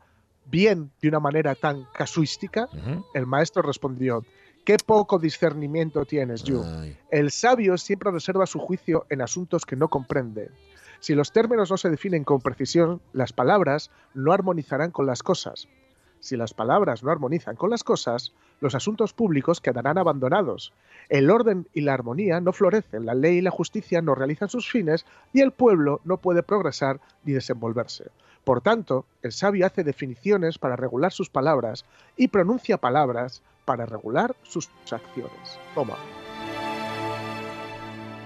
bien 0.50 0.90
de 1.00 1.08
una 1.08 1.20
manera 1.20 1.54
tan 1.54 1.87
casuística? 1.94 2.68
El 3.14 3.26
maestro 3.26 3.62
respondió, 3.62 4.24
qué 4.64 4.76
poco 4.84 5.18
discernimiento 5.18 6.04
tienes, 6.04 6.42
Yu. 6.42 6.64
El 7.11 7.30
sabio 7.30 7.78
siempre 7.78 8.11
reserva 8.11 8.46
su 8.46 8.58
juicio 8.58 9.06
en 9.11 9.22
asuntos 9.22 9.64
que 9.64 9.76
no 9.76 9.88
comprende. 9.88 10.50
Si 11.00 11.14
los 11.14 11.32
términos 11.32 11.70
no 11.70 11.76
se 11.76 11.90
definen 11.90 12.24
con 12.24 12.40
precisión, 12.40 13.00
las 13.12 13.32
palabras 13.32 13.90
no 14.14 14.32
armonizarán 14.32 14.90
con 14.90 15.06
las 15.06 15.22
cosas. 15.22 15.68
Si 16.20 16.37
las 16.37 16.52
palabras 16.52 17.04
no 17.04 17.12
armonizan 17.12 17.54
con 17.54 17.70
las 17.70 17.84
cosas, 17.84 18.32
los 18.61 18.74
asuntos 18.74 19.12
públicos 19.12 19.61
quedarán 19.61 19.98
abandonados. 19.98 20.72
El 21.08 21.30
orden 21.30 21.68
y 21.72 21.82
la 21.82 21.94
armonía 21.94 22.40
no 22.40 22.52
florecen, 22.52 23.06
la 23.06 23.14
ley 23.14 23.38
y 23.38 23.42
la 23.42 23.52
justicia 23.52 24.02
no 24.02 24.16
realizan 24.16 24.48
sus 24.48 24.68
fines 24.68 25.06
y 25.32 25.40
el 25.40 25.52
pueblo 25.52 26.00
no 26.04 26.16
puede 26.16 26.42
progresar 26.42 27.00
ni 27.24 27.32
desenvolverse. 27.32 28.11
Por 28.48 28.62
tanto, 28.62 29.04
el 29.20 29.32
sabio 29.32 29.66
hace 29.66 29.84
definiciones 29.84 30.56
para 30.56 30.74
regular 30.74 31.12
sus 31.12 31.28
palabras 31.28 31.84
y 32.16 32.28
pronuncia 32.28 32.78
palabras 32.78 33.42
para 33.66 33.84
regular 33.84 34.34
sus 34.42 34.70
acciones. 34.90 35.58
Toma. 35.74 35.98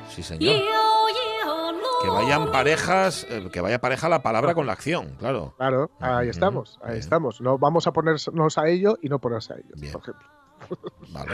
Sí, 0.08 0.22
señor. 0.22 0.62
Que 2.02 2.08
vayan 2.08 2.52
parejas, 2.52 3.26
eh, 3.30 3.48
que 3.52 3.60
vaya 3.60 3.80
pareja 3.80 4.08
la 4.08 4.22
palabra 4.22 4.54
con 4.54 4.64
la 4.64 4.74
acción, 4.74 5.16
claro. 5.18 5.54
Claro, 5.56 5.90
ahí 5.98 6.28
estamos, 6.28 6.78
ahí 6.84 7.00
estamos. 7.00 7.40
No 7.40 7.58
vamos 7.58 7.88
a 7.88 7.92
ponernos 7.92 8.58
a 8.58 8.68
ello 8.68 9.00
y 9.02 9.08
no 9.08 9.18
ponerse 9.18 9.54
a 9.54 9.56
ello, 9.56 9.74
por 9.90 10.02
ejemplo. 10.02 10.28
Vale. 11.12 11.32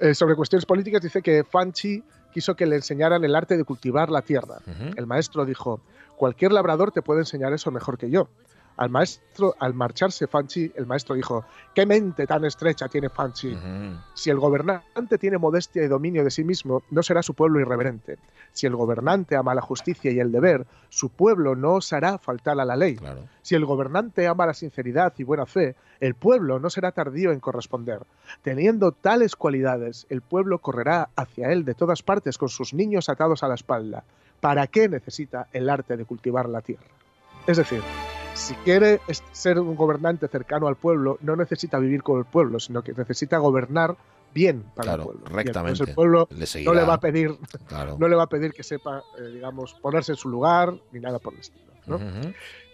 Eh, 0.00 0.14
sobre 0.16 0.34
cuestiones 0.34 0.66
políticas 0.66 1.00
dice 1.00 1.22
que 1.22 1.44
Fanchi 1.44 2.02
quiso 2.36 2.54
que 2.54 2.66
le 2.66 2.76
enseñaran 2.76 3.24
el 3.24 3.34
arte 3.34 3.56
de 3.56 3.64
cultivar 3.64 4.10
la 4.10 4.20
tierra. 4.20 4.58
El 4.96 5.06
maestro 5.06 5.46
dijo, 5.46 5.80
cualquier 6.16 6.52
labrador 6.52 6.92
te 6.92 7.02
puede 7.02 7.20
enseñar 7.20 7.52
eso 7.52 7.70
mejor 7.70 7.98
que 7.98 8.10
yo. 8.10 8.28
Al 8.76 8.90
maestro, 8.90 9.54
al 9.58 9.72
marcharse 9.72 10.26
Fanchi, 10.26 10.70
el 10.76 10.84
maestro 10.84 11.14
dijo, 11.14 11.46
¿qué 11.74 11.86
mente 11.86 12.26
tan 12.26 12.44
estrecha 12.44 12.88
tiene 12.88 13.08
Fanchi? 13.08 13.56
Si 14.12 14.28
el 14.28 14.38
gobernante 14.38 15.16
tiene 15.16 15.38
modestia 15.38 15.82
y 15.82 15.88
dominio 15.88 16.22
de 16.22 16.30
sí 16.30 16.44
mismo, 16.44 16.82
no 16.90 17.02
será 17.02 17.22
su 17.22 17.32
pueblo 17.32 17.58
irreverente. 17.58 18.18
Si 18.52 18.66
el 18.66 18.76
gobernante 18.76 19.34
ama 19.34 19.54
la 19.54 19.62
justicia 19.62 20.10
y 20.10 20.20
el 20.20 20.30
deber, 20.30 20.66
su 20.90 21.08
pueblo 21.08 21.56
no 21.56 21.74
osará 21.74 22.18
faltar 22.18 22.60
a 22.60 22.66
la 22.66 22.76
ley. 22.76 22.98
Si 23.40 23.54
el 23.54 23.64
gobernante 23.64 24.26
ama 24.26 24.44
la 24.44 24.52
sinceridad 24.52 25.14
y 25.16 25.24
buena 25.24 25.46
fe, 25.46 25.74
el 26.00 26.14
pueblo 26.14 26.58
no 26.58 26.68
será 26.68 26.92
tardío 26.92 27.32
en 27.32 27.40
corresponder. 27.40 28.02
Teniendo 28.42 28.92
tales 28.92 29.36
cualidades, 29.36 30.06
el 30.10 30.20
pueblo 30.20 30.58
correrá 30.58 31.08
hacia 31.16 31.50
él 31.50 31.64
de 31.64 31.74
todas 31.74 32.02
partes 32.02 32.36
con 32.36 32.50
sus 32.50 32.74
niños 32.74 33.08
atados 33.08 33.42
a 33.42 33.48
la 33.48 33.54
espalda. 33.54 34.04
¿Para 34.40 34.66
qué 34.66 34.88
necesita 34.88 35.48
el 35.52 35.68
arte 35.68 35.96
de 35.96 36.04
cultivar 36.04 36.48
la 36.48 36.60
tierra? 36.60 36.84
Es 37.46 37.56
decir, 37.56 37.80
si 38.34 38.54
quiere 38.56 39.00
ser 39.32 39.58
un 39.58 39.74
gobernante 39.76 40.28
cercano 40.28 40.66
al 40.66 40.76
pueblo, 40.76 41.18
no 41.22 41.36
necesita 41.36 41.78
vivir 41.78 42.02
con 42.02 42.18
el 42.18 42.24
pueblo, 42.24 42.60
sino 42.60 42.82
que 42.82 42.92
necesita 42.92 43.38
gobernar 43.38 43.96
bien 44.34 44.62
para 44.74 44.88
Claro, 44.94 45.02
el 45.02 45.06
pueblo. 45.08 45.22
Y 45.30 45.34
rectamente. 45.34 45.58
entonces 45.70 45.88
el 45.88 45.94
pueblo 45.94 46.28
Le 46.30 46.64
no 46.64 46.74
le 46.74 46.82
va 46.84 46.94
a 46.94 47.00
pedir, 47.00 47.38
Claro. 47.66 47.96
no 48.00 48.08
le 48.08 48.16
va 48.16 48.24
a 48.24 48.28
pedir 48.28 48.52
que 48.52 48.62
sepa, 48.62 49.02
eh, 49.18 49.22
digamos, 49.32 49.74
ponerse 49.74 50.12
en 50.12 50.16
su 50.18 50.28
lugar 50.28 50.74
ni 50.92 51.00
nada 51.00 51.18
por 51.18 51.32
el 51.34 51.40
estilo. 51.40 51.64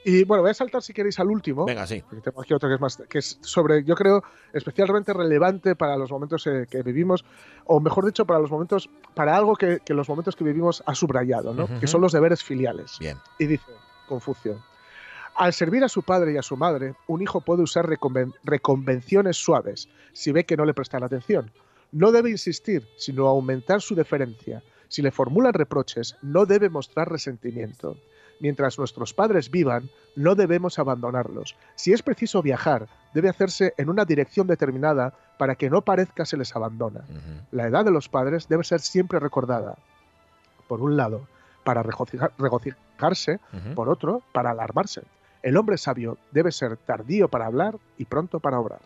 Y 0.04 0.24
bueno, 0.24 0.42
voy 0.42 0.50
a 0.50 0.54
saltar 0.54 0.82
si 0.82 0.92
queréis 0.92 1.18
al 1.20 1.28
último. 1.28 1.64
Venga, 1.64 1.86
sí. 1.86 2.02
Porque 2.02 2.20
tengo 2.22 2.40
aquí 2.42 2.52
otro 2.54 2.68
que 2.68 2.74
es 2.74 2.80
más, 2.80 2.96
que 3.08 3.18
es 3.18 3.38
sobre, 3.40 3.84
yo 3.84 3.94
creo, 3.94 4.22
especialmente 4.52 5.12
relevante 5.12 5.76
para 5.76 5.96
los 5.96 6.10
momentos 6.10 6.44
eh, 6.48 6.66
que 6.68 6.82
vivimos, 6.82 7.24
o 7.66 7.78
mejor 7.80 8.04
dicho, 8.06 8.24
para 8.26 8.40
los 8.40 8.50
momentos, 8.50 8.90
para 9.14 9.36
algo 9.36 9.54
que, 9.54 9.78
que 9.84 9.94
los 9.94 10.08
momentos 10.08 10.34
que 10.34 10.42
vivimos 10.44 10.82
ha 10.86 10.94
subrayado, 10.94 11.54
¿no? 11.54 11.64
Ujú. 11.64 11.78
Que 11.80 11.86
son 11.86 12.00
los 12.00 12.12
deberes 12.12 12.42
filiales. 12.42 12.96
Bien. 12.98 13.16
Y 13.38 13.46
dice 13.46 13.70
Confucio. 14.08 14.60
Al 15.34 15.52
servir 15.54 15.82
a 15.84 15.88
su 15.88 16.02
padre 16.02 16.32
y 16.32 16.36
a 16.36 16.42
su 16.42 16.56
madre, 16.56 16.94
un 17.06 17.22
hijo 17.22 17.40
puede 17.40 17.62
usar 17.62 17.86
reconven- 17.86 18.34
reconvenciones 18.44 19.36
suaves 19.36 19.88
si 20.12 20.30
ve 20.32 20.44
que 20.44 20.56
no 20.56 20.64
le 20.64 20.74
prestan 20.74 21.02
atención. 21.04 21.50
no 21.92 22.10
debe 22.10 22.30
insistir, 22.30 22.88
sino 22.96 23.26
aumentar 23.28 23.82
su 23.82 23.94
deferencia. 23.94 24.62
Si 24.88 25.02
le 25.02 25.10
formulan 25.10 25.52
reproches, 25.52 26.16
no 26.22 26.46
debe 26.46 26.70
mostrar 26.70 27.10
resentimiento. 27.10 27.98
Mientras 28.42 28.76
nuestros 28.76 29.14
padres 29.14 29.52
vivan, 29.52 29.88
no 30.16 30.34
debemos 30.34 30.80
abandonarlos. 30.80 31.54
Si 31.76 31.92
es 31.92 32.02
preciso 32.02 32.42
viajar, 32.42 32.88
debe 33.14 33.28
hacerse 33.28 33.72
en 33.78 33.88
una 33.88 34.04
dirección 34.04 34.48
determinada 34.48 35.14
para 35.38 35.54
que 35.54 35.70
no 35.70 35.82
parezca 35.82 36.24
se 36.24 36.36
les 36.36 36.54
abandona. 36.56 37.02
La 37.52 37.68
edad 37.68 37.84
de 37.84 37.92
los 37.92 38.08
padres 38.08 38.48
debe 38.48 38.64
ser 38.64 38.80
siempre 38.80 39.20
recordada. 39.20 39.76
Por 40.66 40.80
un 40.80 40.96
lado, 40.96 41.28
para 41.62 41.84
regocija- 41.84 42.32
regocijarse, 42.36 43.38
por 43.76 43.88
otro, 43.88 44.22
para 44.32 44.50
alarmarse. 44.50 45.02
El 45.44 45.56
hombre 45.56 45.78
sabio 45.78 46.18
debe 46.32 46.50
ser 46.50 46.76
tardío 46.76 47.28
para 47.28 47.46
hablar 47.46 47.76
y 47.96 48.06
pronto 48.06 48.40
para 48.40 48.58
obrar. 48.58 48.80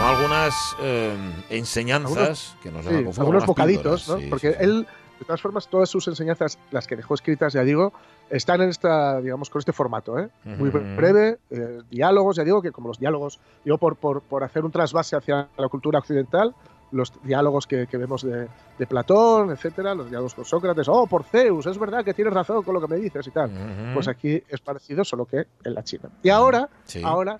Algunas 0.00 0.76
eh, 0.80 1.16
enseñanzas 1.50 2.16
Algunos- 2.16 2.56
que 2.62 2.70
nos 2.70 2.84
Sí, 3.14 3.20
algunos 3.20 3.46
bocaditos, 3.46 4.02
píldoras, 4.04 4.08
¿no? 4.08 4.18
sí, 4.18 4.26
Porque 4.30 4.52
sí, 4.52 4.56
él, 4.60 4.86
de 5.18 5.24
todas 5.24 5.40
formas, 5.42 5.68
todas 5.68 5.88
sus 5.90 6.06
enseñanzas, 6.08 6.58
las 6.70 6.86
que 6.86 6.96
dejó 6.96 7.14
escritas, 7.14 7.52
ya 7.52 7.62
digo, 7.62 7.92
están 8.30 8.62
en 8.62 8.68
esta, 8.70 9.20
digamos, 9.20 9.50
con 9.50 9.58
este 9.58 9.72
formato, 9.72 10.18
¿eh? 10.18 10.28
Muy 10.44 10.70
breve, 10.70 11.38
eh, 11.50 11.80
diálogos, 11.90 12.36
ya 12.36 12.44
digo 12.44 12.62
que 12.62 12.70
como 12.70 12.88
los 12.88 12.98
diálogos, 12.98 13.40
digo 13.64 13.76
por, 13.78 13.96
por, 13.96 14.22
por 14.22 14.44
hacer 14.44 14.64
un 14.64 14.70
trasvase 14.70 15.16
hacia 15.16 15.48
la 15.56 15.68
cultura 15.68 15.98
occidental, 15.98 16.54
los 16.90 17.12
diálogos 17.22 17.66
que, 17.66 17.86
que 17.86 17.98
vemos 17.98 18.22
de, 18.22 18.48
de 18.78 18.86
Platón, 18.86 19.50
etcétera, 19.50 19.94
los 19.94 20.08
diálogos 20.08 20.34
con 20.34 20.44
Sócrates, 20.46 20.88
oh, 20.88 21.06
por 21.06 21.24
Zeus, 21.24 21.66
es 21.66 21.76
verdad 21.78 22.02
que 22.04 22.14
tienes 22.14 22.32
razón 22.32 22.62
con 22.62 22.72
lo 22.72 22.80
que 22.80 22.88
me 22.88 22.96
dices 22.96 23.26
y 23.26 23.30
tal. 23.30 23.50
Ujú. 23.50 23.94
Pues 23.94 24.08
aquí 24.08 24.42
es 24.48 24.60
parecido, 24.60 25.04
solo 25.04 25.26
que 25.26 25.46
en 25.64 25.74
la 25.74 25.82
China. 25.82 26.08
Y 26.22 26.30
ahora, 26.30 26.68
Sí. 26.84 27.02
ahora 27.04 27.38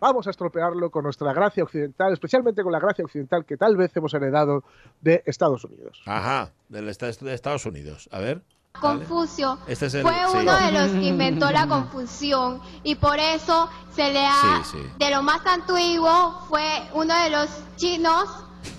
vamos 0.00 0.26
a 0.26 0.30
estropearlo 0.30 0.90
con 0.90 1.04
nuestra 1.04 1.32
gracia 1.32 1.62
occidental, 1.62 2.12
especialmente 2.12 2.62
con 2.62 2.72
la 2.72 2.80
gracia 2.80 3.04
occidental 3.04 3.44
que 3.44 3.56
tal 3.56 3.76
vez 3.76 3.94
hemos 3.96 4.12
heredado 4.14 4.64
de 5.00 5.22
Estados 5.26 5.64
Unidos. 5.64 6.02
Ajá, 6.06 6.50
del 6.68 6.88
esta- 6.88 7.10
de 7.12 7.34
Estados 7.34 7.64
Unidos. 7.66 8.08
A 8.10 8.18
ver. 8.18 8.42
Confucio 8.80 9.58
Este 9.66 9.86
es 9.86 9.94
el- 9.94 10.02
fue 10.02 10.12
sí. 10.14 10.36
uno 10.38 10.56
de 10.56 10.72
los 10.72 10.90
que 10.92 11.06
inventó 11.08 11.50
la 11.50 11.66
confusión 11.66 12.60
y 12.84 12.94
por 12.94 13.18
eso 13.18 13.68
se 13.94 14.12
le 14.12 14.24
ha, 14.24 14.62
Sí, 14.64 14.78
sí. 14.78 14.86
de 14.98 15.10
lo 15.10 15.22
más 15.22 15.44
antiguo, 15.44 16.40
fue 16.48 16.64
uno 16.94 17.12
de 17.24 17.30
los 17.30 17.48
chinos 17.76 18.28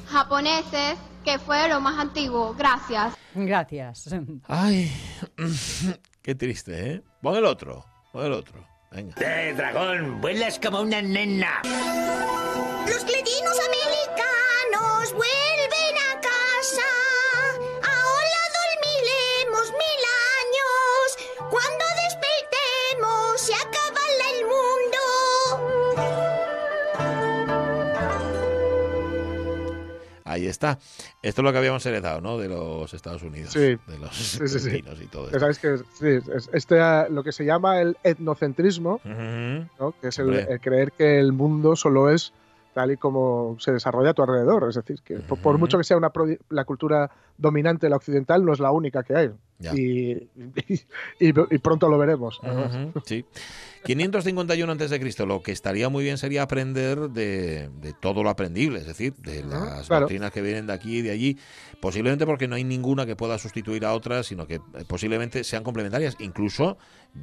japoneses 0.07 0.97
que 1.25 1.37
fue 1.39 1.57
de 1.63 1.69
lo 1.69 1.81
más 1.81 1.99
antiguo. 1.99 2.55
Gracias. 2.57 3.13
Gracias. 3.35 4.09
Ay, 4.47 4.91
qué 6.21 6.35
triste, 6.35 6.93
¿eh? 6.93 7.03
Pon 7.21 7.35
el 7.35 7.45
otro, 7.45 7.85
pon 8.11 8.25
el 8.25 8.31
otro. 8.33 8.65
Venga. 8.91 9.15
Eh, 9.21 9.53
dragón, 9.53 10.19
vuelas 10.19 10.59
como 10.59 10.81
una 10.81 11.01
nena. 11.01 11.61
Los 11.63 13.05
cletinos 13.05 13.57
americanos 13.69 15.13
vuelven 15.13 15.95
a 16.09 16.19
casa. 16.19 16.89
Ahora 17.83 18.41
dormiremos 18.59 19.71
mil 19.71 20.03
años. 20.43 21.05
Cuando 21.49 21.85
despertemos 22.03 23.41
se 23.41 23.53
acaba 23.53 24.01
el 24.35 24.45
Ahí 30.25 30.47
está. 30.47 30.79
Esto 31.23 31.41
es 31.41 31.45
lo 31.45 31.51
que 31.51 31.57
habíamos 31.59 31.85
heredado, 31.85 32.19
¿no? 32.19 32.37
De 32.39 32.47
los 32.49 32.93
Estados 32.95 33.21
Unidos. 33.21 33.51
Sí, 33.53 33.59
De 33.87 33.97
los 33.99 34.15
sí, 34.15 34.83
y 35.03 35.05
todo 35.07 35.29
Ya 35.29 35.37
esto. 35.37 35.39
sabes 35.39 35.59
que 35.59 35.79
este, 36.53 36.79
ah, 36.79 37.07
lo 37.11 37.23
que 37.23 37.31
se 37.31 37.45
llama 37.45 37.79
el 37.79 37.95
etnocentrismo, 38.03 38.95
Ujú. 39.05 39.67
¿no? 39.79 39.93
que 40.01 40.07
es 40.07 40.17
el 40.19 40.59
creer 40.61 40.91
que 40.93 41.19
el 41.19 41.31
mundo 41.31 41.75
solo 41.75 42.09
es 42.09 42.33
tal 42.73 42.91
y 42.91 42.97
como 42.97 43.57
se 43.59 43.71
desarrolla 43.71 44.11
a 44.11 44.13
tu 44.13 44.21
alrededor. 44.23 44.67
Es 44.69 44.75
decir, 44.75 45.01
que 45.03 45.17
por, 45.19 45.39
por 45.39 45.57
mucho 45.57 45.77
que 45.77 45.83
sea 45.83 45.97
una 45.97 46.11
la 46.49 46.65
cultura 46.65 47.11
dominante, 47.37 47.89
la 47.89 47.95
occidental, 47.97 48.45
no 48.45 48.53
es 48.53 48.59
la 48.59 48.71
única 48.71 49.03
que 49.03 49.15
hay. 49.15 49.31
Y, 49.75 50.11
y- 50.13 50.29
y- 51.19 51.33
y 51.51 51.57
pronto 51.59 51.87
lo 51.87 51.97
veremos. 51.99 52.39
además. 52.41 52.75
Ujú, 52.95 53.01
Sí. 53.05 53.25
551 53.83 54.71
antes 54.71 54.89
de 54.89 54.99
Cristo. 54.99 55.25
Lo 55.25 55.41
que 55.41 55.51
estaría 55.51 55.89
muy 55.89 56.03
bien 56.03 56.17
sería 56.17 56.43
aprender 56.43 57.09
de, 57.09 57.69
de 57.81 57.93
todo 57.93 58.23
lo 58.23 58.29
aprendible, 58.29 58.79
es 58.79 58.85
decir, 58.85 59.13
de 59.15 59.43
las 59.43 59.87
claro. 59.87 60.01
doctrinas 60.01 60.31
que 60.31 60.41
vienen 60.41 60.67
de 60.67 60.73
aquí 60.73 60.97
y 60.97 61.01
de 61.01 61.11
allí. 61.11 61.37
Posiblemente 61.79 62.25
porque 62.27 62.47
no 62.47 62.55
hay 62.55 62.63
ninguna 62.63 63.05
que 63.07 63.15
pueda 63.15 63.37
sustituir 63.39 63.85
a 63.85 63.93
otras, 63.93 64.27
sino 64.27 64.45
que 64.45 64.55
eh, 64.55 64.61
posiblemente 64.87 65.43
sean 65.43 65.63
complementarias. 65.63 66.15
Incluso 66.19 66.77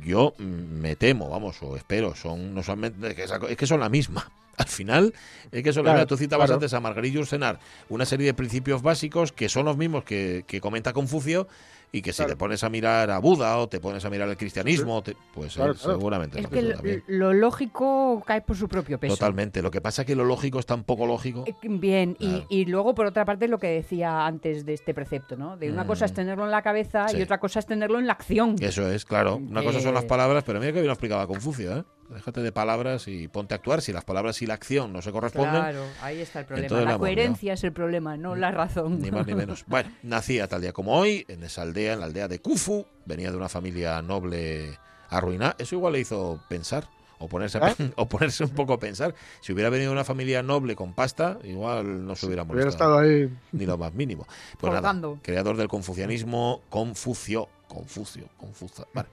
yo 0.05 0.34
me 0.39 0.97
temo, 0.97 1.28
vamos, 1.30 1.62
o 1.62 1.76
espero, 1.76 2.14
son 2.14 2.55
no 2.55 2.62
solamente 2.62 3.14
es 3.49 3.57
que 3.57 3.66
son 3.66 3.80
la 3.80 3.89
misma. 3.89 4.30
Al 4.59 4.66
final, 4.66 5.14
es 5.53 5.62
que 5.62 5.72
son 5.72 5.84
la 5.84 5.91
Claro, 5.93 5.99
misma. 6.01 6.07
Tú 6.09 6.16
citabas 6.16 6.47
claro. 6.47 6.55
antes 6.57 6.74
a 6.74 6.80
Margarita 6.80 7.20
Ursenar 7.20 7.61
una 7.89 8.05
serie 8.05 8.26
de 8.26 8.34
principios 8.34 8.82
básicos 8.82 9.30
que 9.30 9.49
son 9.49 9.66
los 9.66 9.76
mismos 9.76 10.03
que, 10.03 10.45
que 10.49 10.61
comenta 10.61 10.93
Confucio 10.93 11.47
y 11.91 12.03
que 12.03 12.12
si 12.12 12.18
Claro. 12.18 12.32
te 12.32 12.36
pones 12.36 12.62
a 12.64 12.68
mirar 12.68 13.11
a 13.11 13.18
Buda 13.18 13.57
o 13.59 13.68
te 13.68 13.80
pones 13.80 14.05
a 14.05 14.11
mirar 14.11 14.28
el 14.28 14.36
cristianismo, 14.36 15.03
te- 15.03 15.16
pues 15.34 15.55
Claro, 15.55 15.72
eh, 15.72 15.76
claro. 15.76 15.99
seguramente 15.99 16.39
Es 16.39 16.45
lo 16.45 16.51
que 16.51 16.62
lo, 16.62 16.74
también. 16.74 17.05
lo 17.07 17.32
lógico 17.32 18.22
cae 18.26 18.43
por 18.43 18.57
su 18.57 18.68
propio 18.68 18.99
peso. 18.99 19.14
Totalmente. 19.16 19.62
Lo 19.62 19.70
que 19.70 19.80
pasa 19.80 20.03
es 20.03 20.07
que 20.07 20.14
lo 20.14 20.24
lógico 20.24 20.59
es 20.59 20.66
tan 20.66 20.84
poco 20.84 21.07
lógico. 21.07 21.45
Eh, 21.47 21.55
Bien, 21.62 22.16
y- 22.18 22.28
Claro. 22.28 22.47
y, 22.51 22.64
luego 22.66 22.95
por 22.95 23.07
otra 23.07 23.24
parte 23.24 23.49
lo 23.49 23.59
que 23.59 23.68
decía 23.68 24.26
antes 24.26 24.64
de 24.66 24.74
este 24.74 24.93
precepto, 24.95 25.36
¿no? 25.36 25.57
De 25.57 25.70
una 25.70 25.86
cosa 25.86 26.05
es 26.05 26.12
tenerlo 26.12 26.45
en 26.45 26.51
la 26.51 26.62
cabeza 26.62 27.09
Sí. 27.09 27.16
y 27.18 27.22
otra 27.22 27.39
cosa 27.39 27.59
es 27.61 27.66
tenerlo 27.66 27.99
en 27.99 28.07
la 28.07 28.12
acción. 28.14 28.57
Eso 28.61 28.91
es, 28.91 29.05
claro. 29.05 29.36
Una 29.36 29.62
cosa 29.62 29.80
son 29.80 29.95
las 29.95 30.05
palabras, 30.05 30.45
pero 30.45 30.59
mira 30.61 30.72
que 30.72 30.80
bien 30.80 30.86
lo 30.86 30.93
explicaba 30.93 31.26
Confucio, 31.26 31.76
¿eh? 31.78 31.84
Déjate 32.11 32.40
de 32.42 32.52
palabras 32.52 33.06
y 33.09 33.28
ponte 33.28 33.54
a 33.54 33.56
actuar. 33.56 33.82
Si 33.82 33.92
las 33.92 34.04
palabras 34.04 34.40
y 34.42 34.46
la 34.46 34.54
acción 34.54 34.92
no 34.92 35.02
se 35.02 35.12
corresponden, 35.12 35.52
Claro, 35.52 35.84
ahí 36.02 36.20
está 36.20 36.40
el 36.40 36.46
problema. 36.46 36.64
entonces 36.66 36.86
la 36.88 36.98
coherencia 36.98 37.52
es 37.52 37.64
el 37.64 37.72
problema, 37.72 38.16
no 38.16 38.34
la 38.34 38.50
razón. 38.50 39.00
Ni 39.00 39.11
más 39.11 39.26
ni 39.26 39.34
menos. 39.34 39.64
Bueno, 39.68 39.90
nacía 40.02 40.48
tal 40.48 40.62
día 40.62 40.72
como 40.72 40.94
hoy, 40.98 41.24
en 41.28 41.42
esa 41.44 41.62
aldea, 41.62 41.92
en 41.92 42.00
la 42.00 42.06
aldea 42.06 42.28
de 42.28 42.38
Kufu. 42.40 42.86
Venía 43.04 43.30
de 43.30 43.36
una 43.36 43.48
familia 43.48 44.00
noble 44.02 44.78
arruinada. 45.11 45.54
Eso 45.59 45.74
igual 45.74 45.92
le 45.94 46.00
hizo 46.00 46.40
pensar. 46.48 46.88
O 47.20 47.26
ponerse, 47.26 47.59
a- 47.59 47.70
¿Eh? 47.72 47.74
o 47.96 48.06
ponerse 48.06 48.44
un 48.44 48.50
poco 48.50 48.74
a 48.74 48.78
pensar. 48.78 49.12
Si 49.40 49.52
hubiera 49.52 49.70
venido 49.70 49.90
de 49.90 49.94
una 49.96 50.04
familia 50.04 50.40
noble 50.42 50.76
con 50.76 50.94
pasta, 50.94 51.36
igual 51.42 52.06
no 52.06 52.14
se 52.14 52.26
hubiera 52.26 52.44
Hubiera 52.44 52.62
molestado. 52.66 53.02
estado 53.02 53.24
ahí. 53.26 53.36
Ni 53.52 53.66
lo 53.66 53.76
más 53.76 53.92
mínimo. 53.92 54.24
Pues 54.59 54.72
nada, 54.72 54.94
creador 55.20 55.56
del 55.56 55.66
confucianismo, 55.68 56.62
Confucio. 56.70 57.48
Confucio, 57.66 58.28
Confucio. 58.38 58.86
Vale. 58.94 59.09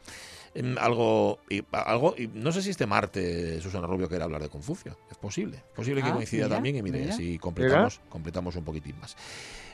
Em, 0.56 0.78
algo, 0.80 1.40
y, 1.50 1.62
algo 1.74 2.16
y 2.18 2.28
no 2.28 2.52
sé 2.54 2.62
si 2.62 2.70
este 2.70 2.86
Marte, 2.86 3.60
Susana 3.60 3.88
Rubio, 3.88 4.08
quiere 4.08 4.24
hablar 4.24 4.42
de 4.42 4.48
Confucio. 4.50 4.98
Es 5.12 5.18
posible. 5.18 5.58
Es 5.58 5.76
posible 5.76 6.02
que 6.02 6.08
Ah, 6.10 6.14
coincida 6.14 6.46
mira, 6.46 6.56
también 6.56 6.76
y 6.78 6.82
mire, 6.82 7.00
mira. 7.02 7.14
así 7.14 7.38
completamos, 7.38 8.00
completamos 8.10 8.56
un 8.56 8.64
poquitín 8.64 8.98
más. 9.00 9.18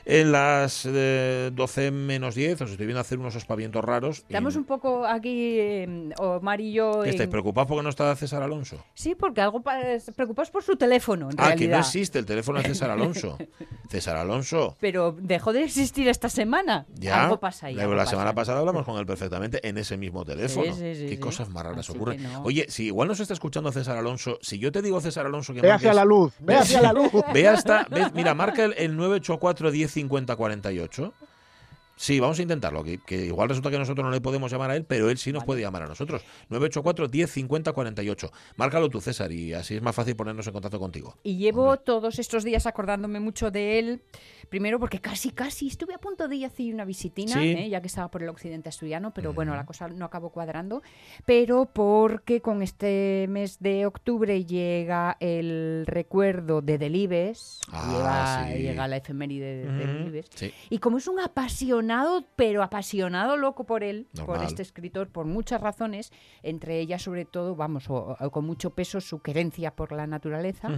En 0.04 0.32
las 0.32 0.86
eh, 0.90 1.50
12 1.54 1.90
menos 1.92 2.34
10 2.34 2.60
os 2.62 2.70
estoy 2.72 2.86
viendo 2.86 3.00
hacer 3.00 3.18
unos 3.18 3.36
aspavientos 3.36 3.84
raros. 3.84 4.18
y- 4.20 4.32
Estamos 4.32 4.56
un 4.56 4.64
poco 4.64 5.06
aquí, 5.06 5.58
eh, 5.60 6.10
Omar 6.18 6.60
y 6.60 6.72
yo. 6.72 7.02
¿Qué 7.02 7.10
estáis 7.10 7.26
en- 7.26 7.30
preocupados 7.30 7.68
porque 7.68 7.82
no 7.84 7.88
está 7.88 8.14
César 8.16 8.42
Alonso? 8.42 8.84
Sí, 8.94 9.14
porque 9.14 9.40
algo 9.40 9.62
pa- 9.62 9.78
preocupados 10.16 10.50
por 10.50 10.62
su 10.64 10.74
teléfono, 10.76 11.30
en 11.30 11.36
Ah, 11.38 11.54
que 11.54 11.68
no 11.68 11.78
existe 11.78 12.18
el 12.18 12.26
teléfono 12.26 12.58
de 12.60 12.64
César 12.68 12.90
Alonso. 12.90 13.38
César 13.88 14.16
Alonso. 14.16 14.76
Pero 14.80 15.14
dejó 15.20 15.52
de 15.52 15.62
existir 15.64 16.08
esta 16.08 16.28
semana. 16.28 16.86
Ya, 16.94 17.22
Algo 17.24 17.38
pasa 17.38 17.66
ahí. 17.68 17.74
la, 17.74 17.82
algo 17.82 17.94
la 17.94 18.02
pasa. 18.02 18.10
semana 18.10 18.34
pasada 18.34 18.58
hablamos 18.58 18.84
con 18.84 18.98
él 18.98 19.06
perfectamente 19.06 19.66
en 19.68 19.78
ese 19.78 19.96
mismo 19.96 20.24
teléfono. 20.24 20.64
Sí, 20.74 20.80
sí, 20.80 20.94
sí, 20.96 21.02
Qué 21.06 21.08
sí. 21.14 21.18
cosas 21.18 21.48
más 21.50 21.62
raras 21.64 21.78
Así 21.88 21.92
ocurren. 21.96 22.22
no. 22.22 22.42
Oye, 22.42 22.66
si 22.68 22.86
igual 22.86 23.06
nos 23.08 23.20
está 23.20 23.34
escuchando 23.34 23.70
César 23.70 23.96
Alonso, 23.98 24.38
si 24.42 24.58
yo 24.58 24.72
te 24.72 24.82
digo 24.82 25.00
César 25.00 25.26
Alonso 25.26 25.54
que 25.54 25.60
Ve 25.60 25.70
hacia 25.70 25.94
la 25.94 26.04
luz, 26.04 26.32
ve 26.40 26.54
hacia 26.56 26.80
la 26.82 26.92
luz. 26.92 27.12
Ve 27.32 27.46
hasta, 27.46 27.86
ve- 27.90 28.10
mira, 28.14 28.34
marca 28.34 28.64
el, 28.64 28.74
el 28.78 28.96
984 28.96 29.70
10 29.70 29.91
50 29.92 30.36
48. 30.36 31.12
Sí, 31.94 32.18
vamos 32.18 32.38
a 32.38 32.42
intentarlo, 32.42 32.82
que, 32.82 32.98
que 32.98 33.26
igual 33.26 33.48
resulta 33.48 33.70
que 33.70 33.78
nosotros 33.78 34.04
no 34.04 34.10
le 34.10 34.20
podemos 34.20 34.50
llamar 34.50 34.70
a 34.70 34.76
él, 34.76 34.84
pero 34.84 35.08
él 35.10 35.18
sí 35.18 35.30
nos 35.32 35.44
puede 35.44 35.60
llamar 35.60 35.82
a 35.82 35.86
nosotros. 35.86 36.22
984 36.48 37.06
10 37.08 37.30
50 37.30 37.72
48. 37.72 38.32
Márcalo 38.56 38.88
tú, 38.88 39.00
César, 39.00 39.30
y 39.30 39.52
así 39.54 39.76
es 39.76 39.82
más 39.82 39.94
fácil 39.94 40.16
ponernos 40.16 40.46
en 40.46 40.52
contacto 40.52 40.78
contigo. 40.80 41.16
Y 41.22 41.36
llevo 41.36 41.76
todos 41.76 42.18
estos 42.18 42.42
días 42.44 42.66
acordándome 42.66 43.20
mucho 43.20 43.50
de 43.50 43.78
él. 43.78 44.02
Primero 44.48 44.78
porque 44.80 45.00
casi, 45.00 45.30
casi 45.30 45.68
estuve 45.68 45.94
a 45.94 45.98
punto 45.98 46.28
de 46.28 46.36
ir 46.36 46.44
a 46.44 46.48
hacer 46.48 46.74
una 46.74 46.84
visitina, 46.84 47.34
Sí. 47.34 47.38
¿eh? 47.50 47.68
ya 47.68 47.80
que 47.80 47.86
estaba 47.86 48.10
por 48.10 48.22
el 48.22 48.28
occidente 48.28 48.68
asturiano, 48.68 49.14
pero 49.14 49.32
bueno, 49.32 49.54
la 49.54 49.64
cosa 49.64 49.88
no 49.88 50.04
acabó 50.04 50.30
cuadrando. 50.30 50.82
Pero 51.24 51.66
porque 51.72 52.40
con 52.40 52.62
este 52.62 53.26
mes 53.28 53.58
de 53.60 53.86
octubre 53.86 54.44
llega 54.44 55.16
el 55.20 55.84
recuerdo 55.86 56.60
de 56.62 56.78
Delibes, 56.78 57.60
Ah, 57.70 57.92
llega, 58.46 58.56
sí. 58.56 58.62
llega 58.62 58.88
la 58.88 58.96
efeméride 58.96 59.56
de, 59.66 59.72
Delibes. 59.86 60.26
sí. 60.34 60.52
Y 60.68 60.78
como 60.78 60.98
es 60.98 61.06
un 61.06 61.20
apasionado, 61.20 61.81
pero 62.36 62.62
apasionado 62.62 63.36
loco 63.36 63.64
por 63.64 63.82
él, 63.82 64.08
por 64.26 64.36
este 64.46 64.62
escritor, 64.62 65.08
por 65.08 65.26
muchas 65.26 65.60
razones, 65.60 66.12
entre 66.42 66.78
ellas 66.80 67.02
sobre 67.02 67.24
todo, 67.24 67.54
vamos, 67.56 67.88
o- 67.90 68.16
o 68.18 68.30
con 68.30 68.44
mucho 68.44 68.70
peso 68.70 69.00
su 69.00 69.20
querencia 69.20 69.74
por 69.74 69.92
la 69.92 70.06
naturaleza, 70.06 70.68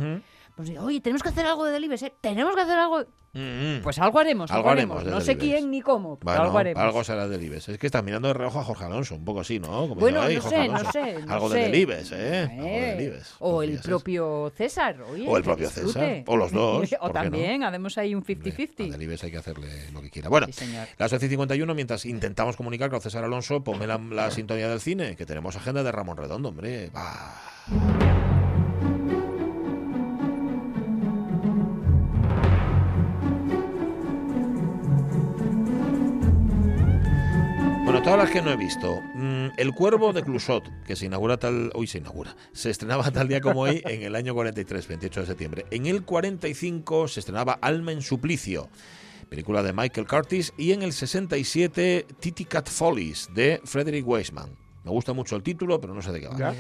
pues 0.57 0.71
oye, 0.79 1.01
tenemos 1.01 1.23
que 1.23 1.29
hacer 1.31 1.47
algo 1.47 1.65
de 1.65 1.73
Delibes, 1.73 2.03
¿eh? 2.03 2.13
Tenemos 2.21 2.55
que 2.55 2.61
hacer 2.63 2.79
algo. 2.79 3.05
Mm, 3.35 3.79
mm. 3.79 3.81
Pues 3.83 3.99
algo 3.99 4.19
haremos, 4.21 4.51
algo, 4.51 4.71
haremos. 4.71 4.97
haremos 5.01 5.15
No 5.19 5.21
sé 5.21 5.37
quién 5.37 5.71
ni 5.71 5.81
cómo, 5.83 6.17
pero 6.19 6.25
Bueno, 6.31 6.43
algo 6.45 6.59
haremos. 6.59 6.83
algo 6.83 7.05
será 7.05 7.27
del 7.29 7.43
Ibes. 7.43 7.69
Es 7.69 7.79
que 7.79 7.87
estás 7.87 8.03
mirando 8.05 8.29
de 8.29 8.35
reojo 8.35 8.61
a 8.61 8.65
Jorge 8.65 8.85
Alonso, 8.85 9.17
un 9.17 9.25
poco 9.25 9.41
así, 9.41 9.59
¿no? 9.59 9.67
Como 9.89 9.97
Bueno, 9.97 10.27
diciendo, 10.27 10.29
"Ay, 10.29 10.37
no 10.37 10.43
Jorge 10.43 10.57
sé, 10.57 10.69
no 10.69 10.75
Alonso". 10.77 10.93
sé, 10.93 11.27
no 11.27 11.35
Algo 11.35 11.49
sé. 11.51 11.59
del 11.59 11.75
Ibes, 11.75 12.13
¿eh? 12.13 12.41
Algo 12.51 12.63
del 12.65 12.73
Eh, 13.01 13.05
Ibes. 13.05 13.35
O 13.41 13.63
el 13.63 13.79
propio 13.81 14.53
César. 14.57 15.03
oye, 15.11 15.27
O 15.29 15.37
el 15.37 15.43
propio 15.43 15.67
disfrute. 15.67 15.93
César, 15.93 16.25
o 16.27 16.37
los 16.37 16.53
dos, 16.53 16.77
o 16.79 16.79
¿por 16.79 16.89
qué 16.89 17.07
no? 17.07 17.13
también, 17.13 17.63
hacemos 17.65 17.99
ahí 17.99 18.15
un 18.15 18.23
50-50. 18.25 18.91
Del 18.93 19.03
Ibes 19.03 19.25
hay 19.25 19.31
que 19.33 19.39
hacerle 19.39 19.91
lo 19.93 20.01
que 20.01 20.11
quiera. 20.11 20.29
Bueno, 20.29 20.47
Sí, 20.53 20.73
las 20.99 21.13
11.51, 21.13 21.75
mientras 21.75 22.07
intentamos 22.07 22.57
comunicar 22.57 22.89
con 22.91 23.01
César 23.01 23.25
Alonso, 23.25 23.65
ponme 23.65 23.87
la, 23.87 23.99
la 23.99 24.31
sintonía 24.31 24.69
del 24.69 24.81
cine, 24.81 25.17
que 25.17 25.27
tenemos 25.27 25.57
agenda 25.57 25.83
de 25.83 25.91
Ramón 25.91 26.17
Redondo, 26.17 26.51
hombre. 26.51 26.91
Bueno, 37.95 38.07
todas 38.07 38.19
las 38.25 38.31
que 38.33 38.43
no 38.43 38.51
he 38.51 38.57
visto. 38.57 39.01
Mm, 39.15 39.51
El 39.57 39.73
Cuervo 39.73 40.13
de 40.13 40.25
Clusot, 40.25 40.65
que 40.85 40.97
se 40.97 41.07
inaugura 41.07 41.37
tal. 41.37 41.71
Hoy 41.75 41.87
se 41.87 41.99
inaugura. 41.99 42.35
Se 42.53 42.69
estrenaba 42.69 43.09
tal 43.13 43.29
día 43.29 43.41
como 43.41 43.61
hoy 43.61 43.83
en 43.85 44.03
el 44.03 44.17
año 44.17 44.35
43, 44.35 44.89
28 44.89 45.21
de 45.21 45.27
septiembre. 45.27 45.67
En 45.71 45.87
el 45.87 46.03
45 46.03 47.07
se 47.07 47.21
estrenaba 47.21 47.53
Alma 47.53 47.93
en 47.93 48.03
Suplicio, 48.03 48.69
película 49.29 49.63
de 49.63 49.73
Michael 49.73 50.09
Curtis. 50.09 50.53
Y 50.59 50.73
en 50.73 50.83
el 50.83 50.93
67, 50.93 52.05
Titty 52.19 52.45
Cat 52.47 52.69
Follies, 52.69 53.29
de 53.33 53.61
Frederick 53.63 54.05
Weisman. 54.09 54.64
Me 54.85 54.91
gusta 54.91 55.13
mucho 55.15 55.35
el 55.37 55.43
título, 55.43 55.81
pero 55.81 55.95
no 55.95 56.03
sé 56.03 56.13
de 56.13 56.21
qué 56.21 56.29
va. 56.29 56.53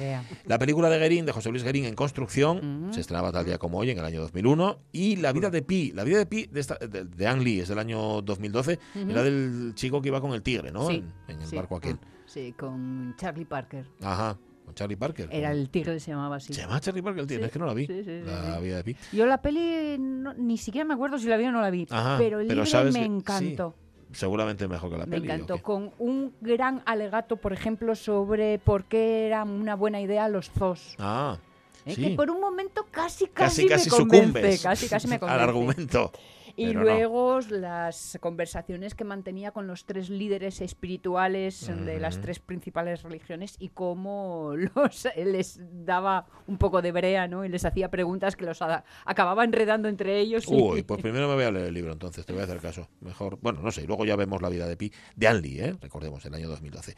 La 0.46 0.58
película 0.58 0.88
de 0.88 0.98
Guerin, 0.98 1.26
de 1.26 1.32
José 1.32 1.50
Luis 1.50 1.62
Guerin, 1.62 1.84
en 1.84 1.94
construcción, 1.94 2.88
se 2.92 3.00
estrenaba 3.00 3.30
tal 3.30 3.44
día 3.44 3.58
como 3.58 3.78
hoy, 3.78 3.90
en 3.90 3.98
el 3.98 4.04
año 4.04 4.20
2001. 4.22 4.78
Y 4.92 5.16
La 5.16 5.32
vida 5.32 5.50
de 5.50 5.60
Pi, 5.62 5.92
La 5.92 6.04
vida 6.04 6.18
de 6.18 6.26
Pi 6.26 6.46
de, 6.46 6.60
esta- 6.60 6.76
de, 6.76 7.04
de 7.04 7.26
Ang 7.26 7.42
Lee, 7.42 7.60
es 7.60 7.68
del 7.68 7.78
año 7.78 8.22
2012, 8.22 8.78
Ujú. 8.94 9.10
era 9.10 9.22
del 9.22 9.72
chico 9.74 10.00
que 10.00 10.08
iba 10.08 10.20
con 10.20 10.32
el 10.32 10.42
tigre, 10.42 10.72
¿no? 10.72 10.88
Sí, 10.88 11.04
en, 11.28 11.34
en 11.36 11.42
el 11.42 11.46
sí. 11.46 11.54
barco 11.56 11.76
aquel. 11.76 11.98
Sí, 12.26 12.54
con 12.58 13.14
Charlie 13.18 13.44
Parker. 13.44 13.84
Ajá, 14.02 14.38
con 14.64 14.74
Charlie 14.74 14.96
Parker. 14.96 15.28
Era 15.30 15.52
el 15.52 15.68
tigre, 15.68 16.00
se 16.00 16.10
llamaba 16.12 16.36
así. 16.36 16.54
¿Se 16.54 16.62
llama 16.62 16.80
Charlie 16.80 17.02
Parker 17.02 17.20
el 17.20 17.26
tigre? 17.26 17.42
Sí, 17.42 17.46
Es 17.48 17.52
que 17.52 17.58
no 17.58 17.66
la 17.66 17.74
vi. 17.74 17.86
sí, 17.86 18.02
sí, 18.04 18.22
la 18.24 18.58
vida 18.60 18.76
de 18.76 18.84
Pi. 18.84 18.96
Yo 19.12 19.26
la 19.26 19.42
peli 19.42 19.96
no- 19.98 20.32
ni 20.32 20.56
siquiera 20.56 20.86
me 20.86 20.94
acuerdo 20.94 21.18
si 21.18 21.26
la 21.28 21.36
vi 21.36 21.44
o 21.44 21.52
no 21.52 21.60
la 21.60 21.70
vi, 21.70 21.86
Ajá, 21.90 22.16
pero 22.18 22.40
el 22.40 22.46
pero 22.48 22.64
libro 22.64 22.84
me 22.84 22.92
que- 23.00 23.04
encantó. 23.04 23.74
Seguramente 24.14 24.66
mejor 24.68 24.90
que 24.90 24.96
la 24.98 25.06
Me 25.06 25.16
peli. 25.16 25.28
¿o 25.28 25.32
encantó, 25.32 25.62
con 25.62 25.92
un 25.98 26.32
gran 26.40 26.82
alegato, 26.86 27.36
por 27.36 27.52
ejemplo, 27.52 27.94
sobre 27.94 28.58
por 28.58 28.84
qué 28.84 29.26
era 29.26 29.44
una 29.44 29.74
buena 29.76 30.00
idea 30.00 30.28
los 30.28 30.50
zoos. 30.50 30.94
Ah, 30.98 31.38
¿eh? 31.84 31.94
sí. 31.94 32.02
Que 32.02 32.10
por 32.16 32.30
un 32.30 32.40
momento 32.40 32.86
casi, 32.90 33.26
Casi, 33.26 33.66
casi, 33.66 33.88
casi 33.88 34.04
me 34.04 34.08
convence, 34.22 34.62
casi, 34.62 34.88
casi 34.88 35.08
me 35.08 35.14
al 35.16 35.20
convence. 35.20 35.42
argumento. 35.42 36.12
Y 36.56 36.66
pero 36.68 36.80
no. 36.80 36.84
luego 36.86 37.40
las 37.50 38.18
conversaciones 38.20 38.94
que 38.94 39.04
mantenía 39.04 39.50
con 39.50 39.66
los 39.66 39.84
tres 39.86 40.08
líderes 40.10 40.60
espirituales 40.60 41.70
de 41.84 41.98
las 41.98 42.20
tres 42.20 42.38
principales 42.38 43.02
religiones 43.02 43.56
y 43.58 43.70
cómo 43.70 44.52
los, 44.74 45.08
les 45.16 45.58
daba 45.84 46.26
un 46.46 46.58
poco 46.58 46.80
de 46.82 46.92
brea, 46.92 47.26
¿no? 47.28 47.44
Y 47.44 47.48
les 47.48 47.64
hacía 47.64 47.90
preguntas 47.90 48.36
que 48.36 48.44
los 48.44 48.62
a- 48.62 48.84
acababa 49.04 49.44
enredando 49.44 49.88
entre 49.88 50.20
ellos. 50.20 50.44
y- 50.48 50.54
Uy, 50.54 50.82
pues 50.86 51.00
primero 51.02 51.28
me 51.28 51.34
voy 51.34 51.44
a 51.44 51.50
leer 51.50 51.66
el 51.66 51.74
libro 51.74 51.92
entonces, 51.92 52.24
te 52.24 52.32
voy 52.32 52.42
a 52.42 52.44
hacer 52.44 52.58
caso. 52.60 52.88
Mejor, 53.00 53.38
bueno, 53.42 53.60
no 53.60 53.70
sé, 53.72 53.82
y 53.82 53.86
luego 53.86 54.04
ya 54.04 54.16
vemos 54.16 54.40
la 54.40 54.48
vida 54.48 54.66
de 54.68 54.76
Pi, 54.76 54.92
de 55.16 55.34
Lee, 55.34 55.60
¿eh? 55.60 55.76
recordemos, 55.80 56.24
el 56.24 56.34
año 56.34 56.48
2012. 56.48 56.94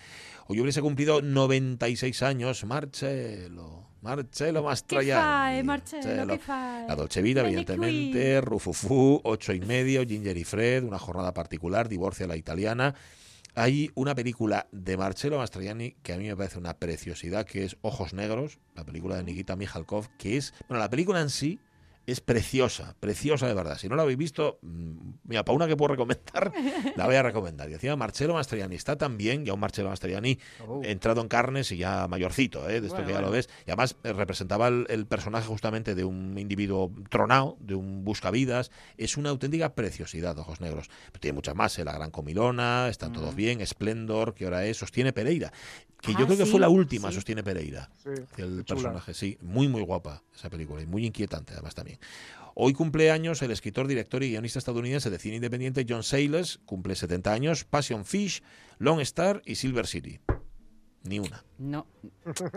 Hoy 0.48 0.60
hubiese 0.60 0.82
cumplido 0.82 1.22
96 1.22 2.22
años, 2.22 2.64
Marcelo, 2.64 3.88
Marcelo 4.06 4.62
Mastroianni. 4.62 5.22
fai, 5.22 5.62
Marcello, 5.64 6.32
che 6.34 6.38
fai? 6.38 6.86
La 6.86 6.94
Dolce 6.94 7.22
Vita, 7.22 7.42
Vieni 7.42 7.56
evidentemente, 7.56 8.40
Rufufu, 8.40 9.20
ocho 9.24 9.52
y 9.52 9.60
medio, 9.60 10.04
Ginger 10.04 10.36
y 10.36 10.44
Fred, 10.44 10.84
una 10.84 10.98
jornada 10.98 11.32
particular, 11.32 11.88
Divorcio 11.88 12.24
a 12.24 12.28
la 12.28 12.36
italiana. 12.36 12.94
Hay 13.54 13.90
una 13.94 14.14
película 14.14 14.68
de 14.70 14.96
Marcello 14.96 15.38
Mastroianni 15.38 15.96
que 16.02 16.12
a 16.12 16.18
mí 16.18 16.28
me 16.28 16.36
parece 16.36 16.58
una 16.58 16.74
preciosidad, 16.74 17.46
que 17.46 17.64
es 17.64 17.76
Ojos 17.80 18.12
Negros, 18.12 18.60
la 18.74 18.84
película 18.84 19.16
de 19.16 19.24
Nikita 19.24 19.56
Mikhalkov, 19.56 20.08
que 20.18 20.36
es, 20.36 20.54
bueno, 20.68 20.78
la 20.80 20.90
película 20.90 21.20
en 21.20 21.30
sí 21.30 21.58
es 22.06 22.20
preciosa, 22.20 22.94
preciosa 23.00 23.46
de 23.48 23.54
verdad. 23.54 23.78
Si 23.78 23.88
no 23.88 23.96
la 23.96 24.02
habéis 24.02 24.18
visto, 24.18 24.58
mm, 24.62 24.92
mira, 25.24 25.44
para 25.44 25.56
una 25.56 25.66
que 25.66 25.76
puedo 25.76 25.88
recomendar, 25.88 26.52
la 26.96 27.06
voy 27.06 27.16
a 27.16 27.22
recomendar. 27.22 27.68
Y 27.68 27.74
encima 27.74 27.96
Marcello 27.96 28.34
Mastroianni 28.34 28.76
está 28.76 28.96
también, 28.96 29.44
ya 29.44 29.52
un 29.54 29.60
Marcello 29.60 29.88
Mastroianni 29.88 30.38
Oh. 30.66 30.80
entrado 30.84 31.20
en 31.20 31.28
carnes 31.28 31.72
y 31.72 31.78
ya 31.78 32.06
mayorcito, 32.08 32.68
¿eh? 32.70 32.80
de 32.80 32.86
esto 32.86 32.90
Bueno, 32.96 33.06
que 33.08 33.12
ya 33.14 33.20
lo 33.20 33.30
ves. 33.30 33.48
Y 33.66 33.70
además 33.70 33.96
eh, 34.04 34.12
representaba 34.12 34.68
el, 34.68 34.86
el 34.88 35.06
personaje 35.06 35.46
justamente 35.46 35.94
de 35.94 36.04
un 36.04 36.38
individuo 36.38 36.92
tronado, 37.10 37.56
de 37.60 37.74
un 37.74 38.04
buscavidas. 38.04 38.70
Es 38.96 39.16
una 39.16 39.30
auténtica 39.30 39.74
preciosidad, 39.74 40.38
Ojos 40.38 40.60
Negros. 40.60 40.88
Pero 41.12 41.20
tiene 41.20 41.34
muchas 41.34 41.54
más, 41.56 41.78
¿eh? 41.78 41.84
La 41.84 41.92
Gran 41.92 42.10
Comilona, 42.10 42.88
Están 42.88 43.12
todos 43.12 43.34
bien, 43.34 43.64
Splendor, 43.66 44.34
¿qué 44.34 44.46
hora 44.46 44.64
es? 44.64 44.76
Sostiene 44.76 45.12
Pereira. 45.12 45.52
Que 46.00 46.12
yo 46.12 46.18
Ah, 46.20 46.26
creo 46.26 46.38
que 46.38 46.46
fue 46.46 46.60
la 46.60 46.68
última, 46.68 47.08
sí. 47.08 47.14
Sostiene 47.16 47.42
Pereira. 47.42 47.90
Sí, 48.04 48.10
El 48.36 48.64
personaje, 48.64 49.14
sí. 49.14 49.38
Muy, 49.40 49.66
muy 49.66 49.80
guapa 49.82 50.22
esa 50.34 50.50
película 50.50 50.82
y 50.82 50.86
muy 50.86 51.06
inquietante 51.06 51.54
además 51.54 51.74
también. 51.74 51.95
Hoy 52.54 52.72
cumple 52.72 53.10
años 53.10 53.42
el 53.42 53.50
escritor, 53.50 53.86
director 53.86 54.22
y 54.22 54.30
guionista 54.30 54.58
estadounidense 54.58 55.10
de 55.10 55.18
cine 55.18 55.36
independiente 55.36 55.84
John 55.86 56.02
Sayles, 56.02 56.58
cumple 56.64 56.94
70 56.94 57.32
años, 57.32 57.64
Passion 57.64 58.06
Fish, 58.06 58.42
Lone 58.78 59.02
Star 59.02 59.42
y 59.44 59.56
Silver 59.56 59.86
City. 59.86 60.20
Ni 61.02 61.18
una. 61.18 61.44
No. 61.58 61.86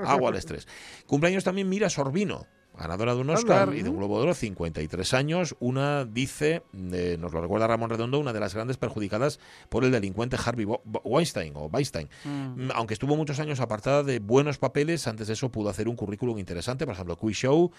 Agua 0.06 0.30
al 0.30 0.38
estrés. 0.38 0.68
Cumpleaños 1.06 1.44
también 1.44 1.68
Mira 1.68 1.90
Sorbino, 1.90 2.48
ganadora 2.80 3.14
de 3.16 3.22
un 3.22 3.30
Oscar 3.30 3.74
y 3.76 3.82
de 3.84 3.90
un 3.90 3.98
Globo 3.98 4.18
de 4.18 4.24
Oro, 4.24 4.34
53 4.34 5.14
años. 5.14 5.56
Una, 5.60 6.06
dice, 6.06 6.64
eh, 6.92 7.18
nos 7.20 7.32
lo 7.34 7.42
recuerda 7.42 7.68
Ramón 7.68 7.90
Redondo, 7.90 8.20
una 8.20 8.34
de 8.34 8.40
las 8.40 8.54
grandes 8.56 8.78
perjudicadas 8.78 9.40
por 9.70 9.84
el 9.84 9.92
delincuente 9.92 10.38
Harvey 10.44 10.66
Bo- 10.66 10.82
Bo- 10.86 11.02
Weinstein 11.04 11.54
o 11.56 11.66
Weinstein. 11.66 12.10
Mm. 12.26 12.66
Mm, 12.66 12.72
Aunque 12.76 12.94
estuvo 12.94 13.16
muchos 13.16 13.40
años 13.40 13.60
apartada 13.60 14.04
de 14.04 14.20
buenos 14.20 14.58
papeles, 14.58 15.08
antes 15.08 15.28
de 15.28 15.34
eso 15.34 15.50
pudo 15.52 15.70
hacer 15.70 15.88
un 15.88 15.96
currículum 15.96 16.40
interesante, 16.40 16.86
por 16.86 16.94
ejemplo, 16.96 17.16
Quiz 17.18 17.38
Show, 17.38 17.72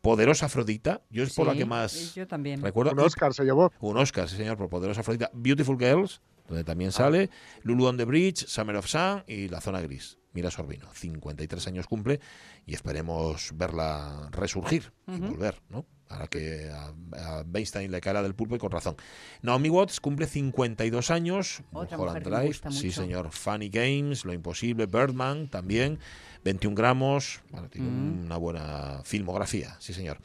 Poderosa 0.00 0.46
Afrodita, 0.46 1.00
yo 1.10 1.22
es 1.24 1.34
por 1.34 1.46
la 1.46 1.54
que 1.54 1.64
más 1.64 2.14
Yo 2.14 2.26
también. 2.26 2.60
recuerdo. 2.62 2.92
Un 2.92 3.00
Oscar 3.00 3.32
se 3.34 3.44
llevó. 3.44 3.72
Un 3.80 3.96
Oscar, 3.96 4.28
sí 4.28 4.36
señor, 4.36 4.56
por 4.56 4.68
Poderosa 4.68 5.00
Afrodita. 5.00 5.30
Beautiful 5.32 5.78
Girls, 5.78 6.20
donde 6.48 6.64
también 6.64 6.92
sale. 6.92 7.30
Lulu 7.62 7.86
on 7.86 7.96
the 7.96 8.04
Bridge, 8.04 8.46
Summer 8.46 8.76
of 8.76 8.86
Sun 8.86 9.24
y 9.26 9.48
La 9.48 9.60
Zona 9.60 9.80
Gris. 9.80 10.17
Mira 10.32 10.50
Sorbino, 10.50 10.86
53 10.92 11.66
años 11.68 11.86
cumple 11.86 12.20
y 12.66 12.74
esperemos 12.74 13.50
verla 13.54 14.28
resurgir 14.30 14.92
y 15.06 15.18
volver, 15.18 15.60
¿no? 15.70 15.84
Ahora 16.10 16.26
que 16.28 16.70
a, 16.70 16.92
a 17.38 17.42
Weinstein 17.42 17.90
le 17.90 18.00
caerá 18.00 18.22
del 18.22 18.34
pulpo 18.34 18.56
y 18.56 18.58
con 18.58 18.70
razón. 18.70 18.96
Naomi 19.42 19.68
Watts 19.68 20.00
cumple 20.00 20.26
52 20.26 21.10
años. 21.10 21.62
Otra 21.72 21.98
mujer 21.98 22.14
me 22.24 22.30
Drive, 22.30 22.46
gusta 22.46 22.70
sí 22.70 22.90
señor. 22.92 23.30
Funny 23.30 23.68
Games, 23.68 24.24
Lo 24.24 24.32
Imposible, 24.32 24.86
Birdman 24.86 25.48
también. 25.48 25.98
21 26.44 26.74
gramos, 26.76 27.40
bueno, 27.50 27.68
tiene 27.68 27.88
Mm. 27.90 28.24
una 28.26 28.36
buena 28.36 29.00
filmografía, 29.04 29.76
sí 29.80 29.92
señor. 29.92 30.18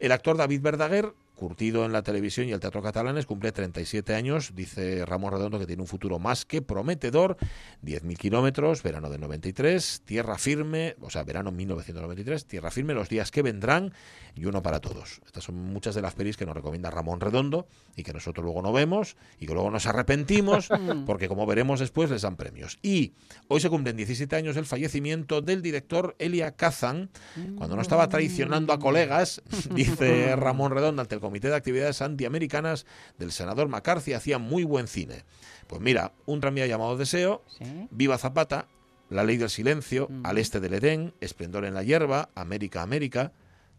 El 0.00 0.10
actor 0.12 0.36
David 0.36 0.60
Verdaguer, 0.60 1.12
curtido 1.38 1.86
en 1.86 1.92
la 1.92 2.02
televisión 2.02 2.48
y 2.48 2.52
el 2.52 2.60
teatro 2.60 2.82
catalanes, 2.82 3.24
cumple 3.24 3.52
37 3.52 4.14
años. 4.14 4.52
Dice 4.54 5.06
Ramón 5.06 5.32
Redondo 5.32 5.58
que 5.58 5.66
tiene 5.66 5.80
un 5.80 5.88
futuro 5.88 6.18
más 6.18 6.44
que 6.44 6.60
prometedor. 6.60 7.38
10.000 7.82 8.16
kilómetros, 8.18 8.82
verano 8.82 9.08
de 9.08 9.18
93, 9.18 10.02
tierra 10.04 10.36
firme, 10.36 10.96
o 11.00 11.08
sea, 11.08 11.22
verano 11.22 11.52
1993, 11.52 12.44
tierra 12.44 12.70
firme, 12.70 12.92
los 12.92 13.08
días 13.08 13.30
que 13.30 13.42
vendrán 13.42 13.92
y 14.34 14.44
uno 14.44 14.62
para 14.62 14.80
todos. 14.80 15.20
Estas 15.24 15.44
son 15.44 15.56
muchas 15.56 15.94
de 15.94 16.02
las 16.02 16.14
pelis 16.14 16.36
que 16.36 16.44
nos 16.44 16.54
recomienda 16.54 16.90
Ramón 16.90 17.20
Redondo 17.20 17.66
y 17.96 18.02
que 18.02 18.12
nosotros 18.12 18.44
luego 18.44 18.60
no 18.60 18.72
vemos 18.72 19.16
y 19.40 19.46
que 19.46 19.54
luego 19.54 19.70
nos 19.70 19.86
arrepentimos 19.86 20.68
porque 21.06 21.28
como 21.28 21.46
veremos 21.46 21.80
después 21.80 22.10
les 22.10 22.22
dan 22.22 22.36
premios. 22.36 22.78
Y 22.82 23.14
hoy 23.48 23.60
se 23.60 23.70
cumplen 23.70 23.96
17 23.96 24.34
años 24.36 24.56
del 24.56 24.66
fallecimiento 24.66 25.40
del 25.40 25.62
director 25.62 26.16
Elia 26.18 26.52
Kazan, 26.56 27.10
cuando 27.56 27.76
no 27.76 27.82
estaba 27.82 28.08
traicionando 28.08 28.72
a 28.72 28.78
colegas, 28.78 29.42
dice 29.74 30.36
Ramón 30.36 30.72
Redondo 30.72 31.02
ante 31.02 31.14
el 31.14 31.20
Comité 31.28 31.48
de 31.48 31.56
Actividades 31.56 32.00
Antiamericanas 32.00 32.86
del 33.18 33.32
senador 33.32 33.68
McCarthy, 33.68 34.14
hacía 34.14 34.38
muy 34.38 34.64
buen 34.64 34.88
cine. 34.88 35.24
Pues 35.66 35.82
mira, 35.82 36.12
un 36.24 36.40
tranvía 36.40 36.66
llamado 36.66 36.96
Deseo, 36.96 37.42
Sí. 37.58 37.86
Viva 37.90 38.16
Zapata, 38.16 38.66
La 39.10 39.24
Ley 39.24 39.36
del 39.36 39.50
Silencio, 39.50 40.06
Mm. 40.08 40.24
Al 40.24 40.38
Este 40.38 40.58
del 40.58 40.72
Edén, 40.72 41.12
Esplendor 41.20 41.66
en 41.66 41.74
la 41.74 41.82
Hierba, 41.82 42.30
América, 42.34 42.80
América. 42.80 43.32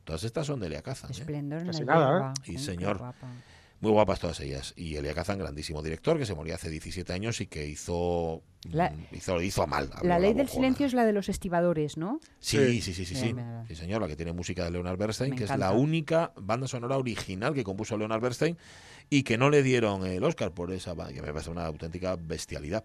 Todas 0.03 0.23
estas 0.25 0.45
son 0.45 0.59
de 0.59 0.67
Elia 0.67 0.83
Kazan. 0.83 1.09
¿eh? 1.09 1.13
Esplendor 1.13 1.61
en 1.61 1.65
Casi 1.67 1.83
la 1.85 1.93
nada, 1.95 2.33
¿eh? 2.37 2.41
qué 2.43 2.57
señor. 2.59 3.01
Muy 3.81 3.91
guapas 3.91 4.19
todas 4.19 4.39
ellas. 4.41 4.73
Y 4.75 4.95
Elia 4.97 5.13
Kazan, 5.13 5.39
grandísimo 5.39 5.81
director, 5.81 6.17
que 6.17 6.25
se 6.25 6.35
murió 6.35 6.53
hace 6.55 6.69
17 6.69 7.13
años 7.13 7.39
y 7.39 7.47
que 7.47 7.65
hizo, 7.65 8.43
La- 8.71 8.89
mm, 8.89 9.15
hizo, 9.15 9.41
hizo 9.41 9.63
a 9.63 9.67
mal. 9.67 9.89
La 10.03 10.19
ley 10.19 10.33
del 10.33 10.47
bojona. 10.47 10.53
silencio 10.53 10.85
es 10.85 10.93
la 10.93 11.05
de 11.05 11.13
los 11.13 11.29
estibadores, 11.29 11.95
¿no? 11.95 12.19
Sí, 12.39 12.81
sí, 12.81 12.93
sí, 12.93 13.05
sí, 13.05 13.15
sí. 13.15 13.33
Sí, 13.69 13.75
señor, 13.75 14.01
la 14.01 14.07
que 14.09 14.17
tiene 14.17 14.33
música 14.33 14.65
de 14.65 14.71
Leonard 14.71 14.97
Bernstein, 14.97 15.29
Me 15.31 15.37
que 15.37 15.43
encanta. 15.43 15.65
es 15.67 15.71
la 15.73 15.79
única 15.79 16.33
banda 16.35 16.67
sonora 16.67 16.97
original 16.97 17.53
que 17.53 17.63
compuso 17.63 17.97
Leonard 17.97 18.21
Bernstein 18.21 18.57
y 19.09 19.23
que 19.23 19.37
no 19.37 19.49
le 19.49 19.63
dieron 19.63 20.05
el 20.05 20.23
Oscar 20.25 20.51
por 20.53 20.73
esa 20.73 20.93
banda, 20.93 21.13
que 21.13 21.21
me 21.21 21.31
parece 21.31 21.49
una 21.49 21.65
auténtica 21.65 22.17
bestialidad. 22.17 22.83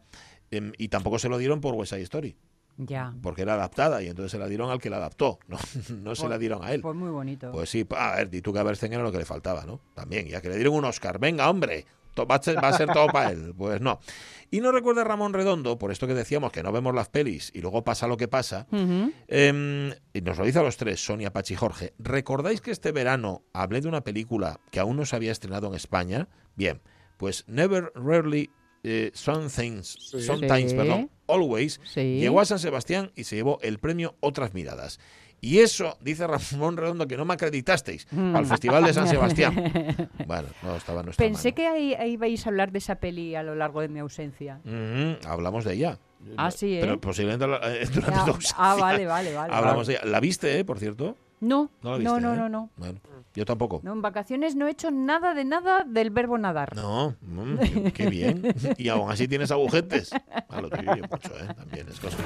Em, 0.53 0.73
y 0.79 0.89
tampoco 0.89 1.19
se 1.19 1.29
lo 1.29 1.39
dieron 1.39 1.61
por 1.61 1.75
West 1.75 1.91
Side 1.93 2.03
Story. 2.03 2.37
Ya. 2.77 3.15
porque 3.23 3.43
era 3.43 3.55
adaptada 3.55 4.03
y 4.03 4.09
entonces 4.09 4.33
se 4.33 4.39
la 4.39 4.49
dieron 4.49 4.71
al 4.71 4.81
que 4.81 4.91
la 4.91 4.97
adaptó, 4.97 5.39
no, 5.49 5.59
no 6.03 6.15
se 6.15 6.29
la 6.29 6.39
dieron 6.39 6.65
a 6.65 6.73
él. 6.73 6.81
Pues 6.83 6.97
muy 6.97 7.11
bonito. 7.11 7.53
Pues 7.53 7.71
sí, 7.71 7.87
a 7.97 8.17
ver, 8.17 8.35
y 8.35 8.41
tú 8.41 8.53
que 8.53 8.59
a 8.59 8.63
Bernstein 8.63 8.93
era 8.93 9.03
lo 9.03 9.13
que 9.13 9.19
le 9.19 9.25
faltaba, 9.25 9.65
¿no? 9.65 9.81
También, 9.95 10.27
ya 10.27 10.41
que 10.41 10.49
le 10.49 10.57
dieron 10.57 10.75
un 10.75 10.85
Oscar, 10.85 11.19
venga, 11.19 11.49
hombre, 11.49 11.87
va 12.23 12.37
a 12.37 12.43
ser, 12.43 12.63
va 12.63 12.69
a 12.69 12.73
ser 12.73 12.93
todo 12.93 13.07
para 13.09 13.31
él. 13.31 13.55
Pues 13.59 13.81
no. 13.81 13.99
Y 14.51 14.61
no 14.61 14.73
recuerda 14.73 15.05
Ramón 15.05 15.33
Redondo, 15.33 15.79
por 15.79 15.91
esto 15.91 16.07
que 16.07 16.15
decíamos 16.15 16.53
que 16.53 16.63
no 16.63 16.71
vemos 16.71 16.95
las 16.95 17.09
pelis 17.09 17.51
y 17.55 17.61
luego 17.61 17.83
pasa 17.83 18.07
lo 18.07 18.17
que 18.17 18.29
pasa. 18.29 18.67
Em, 19.27 19.93
y 20.13 20.21
nos 20.21 20.39
lo 20.39 20.45
dice 20.45 20.61
a 20.61 20.63
los 20.63 20.77
tres, 20.77 21.05
Sonia, 21.05 21.33
Pachi 21.33 21.55
y 21.55 21.57
Jorge. 21.57 21.95
¿Recordáis 21.99 22.61
que 22.61 22.71
este 22.71 22.93
verano 22.93 23.43
hablé 23.53 23.81
de 23.81 23.89
una 23.89 24.03
película 24.03 24.61
que 24.71 24.81
aún 24.81 24.97
no 24.97 25.07
se 25.07 25.17
había 25.17 25.33
estrenado 25.33 25.67
en 25.69 25.75
España? 25.75 26.29
Bien, 26.55 26.81
pues 27.17 27.45
Never, 27.49 27.93
Rarely, 27.97 28.51
eh, 28.85 29.11
Sometimes, 29.15 29.97
Sí. 30.71 30.77
perdón, 30.77 31.11
Always, 31.27 31.81
Sí. 31.85 32.19
llegó 32.21 32.41
a 32.41 32.45
San 32.45 32.59
Sebastián 32.59 33.11
y 33.17 33.25
se 33.25 33.37
llevó 33.37 33.59
el 33.63 33.79
premio 33.79 34.15
Otras 34.21 34.55
Miradas. 34.55 35.01
Y 35.41 35.59
eso, 35.59 35.99
dice 36.01 36.27
Ramón 36.27 36.77
Redondo, 36.79 37.07
que 37.07 37.17
no 37.19 37.25
me 37.27 37.35
acreditasteis 37.35 38.07
Mm. 38.11 38.35
al 38.37 38.47
Festival 38.47 38.85
de 38.85 38.95
San 38.95 39.09
Sebastián. 39.09 39.55
Bueno, 40.27 40.49
no 40.63 40.77
estaba 40.77 41.03
Pensé 41.03 41.53
que 41.53 41.67
ahí, 41.67 41.93
ahí 41.95 42.13
ibais 42.13 42.47
a 42.47 42.49
hablar 42.51 42.73
de 42.73 42.79
esa 42.79 42.95
peli 42.97 43.35
a 43.35 43.43
lo 43.43 43.55
largo 43.55 43.81
de 43.83 43.89
mi 43.89 43.99
ausencia. 44.01 44.61
Ujú, 44.65 45.29
hablamos 45.29 45.65
de 45.65 45.75
ella. 45.75 45.99
Ah, 46.39 46.51
sí, 46.51 46.77
¿eh? 46.77 46.81
Pero 46.81 46.99
posiblemente 47.01 47.45
eh, 47.45 47.87
durante 47.95 48.21
Ah, 48.21 48.25
tu 48.25 48.39
ah, 48.57 48.77
vale, 48.81 49.05
vale, 49.07 49.35
vale. 49.35 49.53
Hablamos 49.55 49.87
vale. 49.87 49.99
de 49.99 50.03
ella. 50.03 50.11
¿La 50.11 50.21
viste, 50.21 50.59
eh, 50.59 50.65
por 50.65 50.79
cierto? 50.79 51.19
No, 51.45 51.71
No 51.83 51.91
no, 51.91 51.99
viste, 51.99 52.21
no, 52.21 52.33
¿eh? 52.33 52.37
no, 52.37 52.49
no. 52.49 52.71
Bueno, 52.77 53.01
yo 53.35 53.45
tampoco. 53.45 53.81
No, 53.83 53.93
en 53.93 54.01
vacaciones 54.01 54.57
no 54.57 54.67
he 54.67 54.71
hecho 54.71 54.91
nada 54.91 55.35
de 55.35 55.45
nada 55.45 55.85
del 55.85 56.11
verbo 56.11 56.39
nadar. 56.39 56.75
No, 56.75 57.15
mm, 57.21 57.59
qué, 57.59 57.93
qué 57.93 58.07
bien. 58.09 58.55
Y 58.79 58.89
aún 58.89 59.11
así 59.11 59.29
tienes 59.29 59.51
agujetes. 59.51 60.11
A 60.49 60.61
lo 60.61 60.71
tuyo 60.71 60.97
yo 60.97 61.05
mucho, 61.11 61.37
¿eh? 61.39 61.55
También 61.55 61.87
es 61.89 62.01
cosa. 62.01 62.17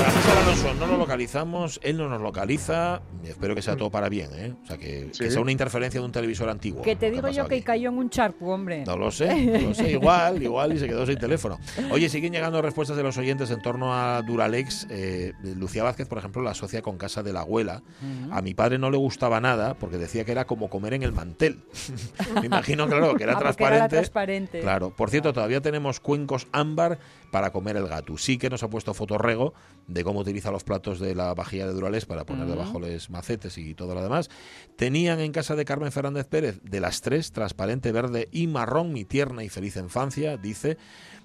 Bueno, 0.00 0.12
César 0.14 0.38
Alonso 0.38 0.74
no 0.74 0.86
lo 0.86 0.96
localizamos, 0.96 1.78
él 1.82 1.98
no 1.98 2.08
nos 2.08 2.22
localiza. 2.22 3.02
Espero 3.22 3.54
que 3.54 3.60
sea 3.60 3.76
todo 3.76 3.90
para 3.90 4.08
bien, 4.08 4.30
¿eh? 4.34 4.54
O 4.62 4.66
sea, 4.66 4.78
que, 4.78 5.10
sea 5.12 5.40
una 5.42 5.52
interferencia 5.52 6.00
de 6.00 6.06
un 6.06 6.10
televisor 6.12 6.48
antiguo. 6.48 6.80
Que 6.80 6.96
te 6.96 7.06
¿Qué 7.10 7.12
digo 7.12 7.28
yo 7.28 7.46
que 7.46 7.56
aquí? 7.56 7.64
cayó 7.64 7.90
en 7.90 7.98
un 7.98 8.08
charco, 8.08 8.46
hombre. 8.46 8.82
No 8.86 8.96
lo 8.96 9.10
sé, 9.10 9.34
no 9.44 9.68
lo 9.68 9.74
sé. 9.74 9.90
Igual, 10.00 10.42
igual, 10.42 10.72
y 10.72 10.78
se 10.78 10.86
quedó 10.86 11.04
sin 11.04 11.18
teléfono. 11.18 11.58
Oye, 11.90 12.08
siguen 12.08 12.32
llegando 12.32 12.62
respuestas 12.62 12.96
de 12.96 13.02
los 13.02 13.18
oyentes 13.18 13.50
en 13.50 13.60
torno 13.60 13.92
a 13.92 14.22
Duralex. 14.22 14.86
Eh, 14.88 15.32
Lucía 15.56 15.82
Vázquez, 15.82 16.08
por 16.08 16.16
ejemplo, 16.16 16.40
la 16.40 16.52
asocia 16.52 16.80
con 16.80 16.96
casa 16.96 17.22
de 17.22 17.34
la 17.34 17.40
abuela. 17.40 17.82
A 18.30 18.40
mi 18.40 18.54
padre 18.54 18.78
no 18.78 18.90
le 18.90 18.96
gustaba 18.96 19.38
nada 19.40 19.74
porque 19.74 19.98
decía 19.98 20.24
que 20.24 20.32
era 20.32 20.46
como 20.46 20.70
comer 20.70 20.94
en 20.94 21.02
el 21.02 21.12
mantel. 21.12 21.62
Me 22.40 22.46
imagino, 22.46 22.86
claro, 22.88 23.14
que 23.16 23.24
era 23.24 23.34
Ah, 23.36 23.38
transparente. 23.38 23.76
era 23.76 23.88
transparente. 23.88 24.60
Claro. 24.60 24.94
Por 24.96 25.10
cierto, 25.10 25.32
todavía 25.34 25.60
tenemos 25.60 26.00
cuencos 26.00 26.46
ámbar 26.52 26.98
para 27.30 27.50
comer 27.52 27.76
el 27.76 27.86
gato. 27.86 28.16
Sí 28.16 28.38
que 28.38 28.48
nos 28.48 28.62
ha 28.62 28.70
puesto 28.70 28.94
fotorrego 28.94 29.52
de 29.90 30.04
cómo 30.04 30.20
utiliza 30.20 30.50
los 30.50 30.64
platos 30.64 31.00
de 31.00 31.14
la 31.14 31.34
vajilla 31.34 31.66
de 31.66 31.72
Duralex 31.72 32.06
para 32.06 32.24
poner 32.24 32.46
debajo 32.46 32.78
los 32.78 33.10
macetes 33.10 33.58
y 33.58 33.74
todo 33.74 33.94
lo 33.94 34.02
demás. 34.02 34.30
Tenían 34.76 35.20
en 35.20 35.32
casa 35.32 35.56
de 35.56 35.64
Carmen 35.64 35.92
Fernández 35.92 36.26
Pérez 36.26 36.60
de 36.62 36.80
las 36.80 37.00
tres, 37.00 37.32
transparente, 37.32 37.92
verde 37.92 38.28
y 38.30 38.46
marrón, 38.46 38.92
mi 38.92 39.04
tierna 39.04 39.44
y 39.44 39.48
feliz 39.48 39.76
infancia, 39.76 40.36
dice. 40.36 40.78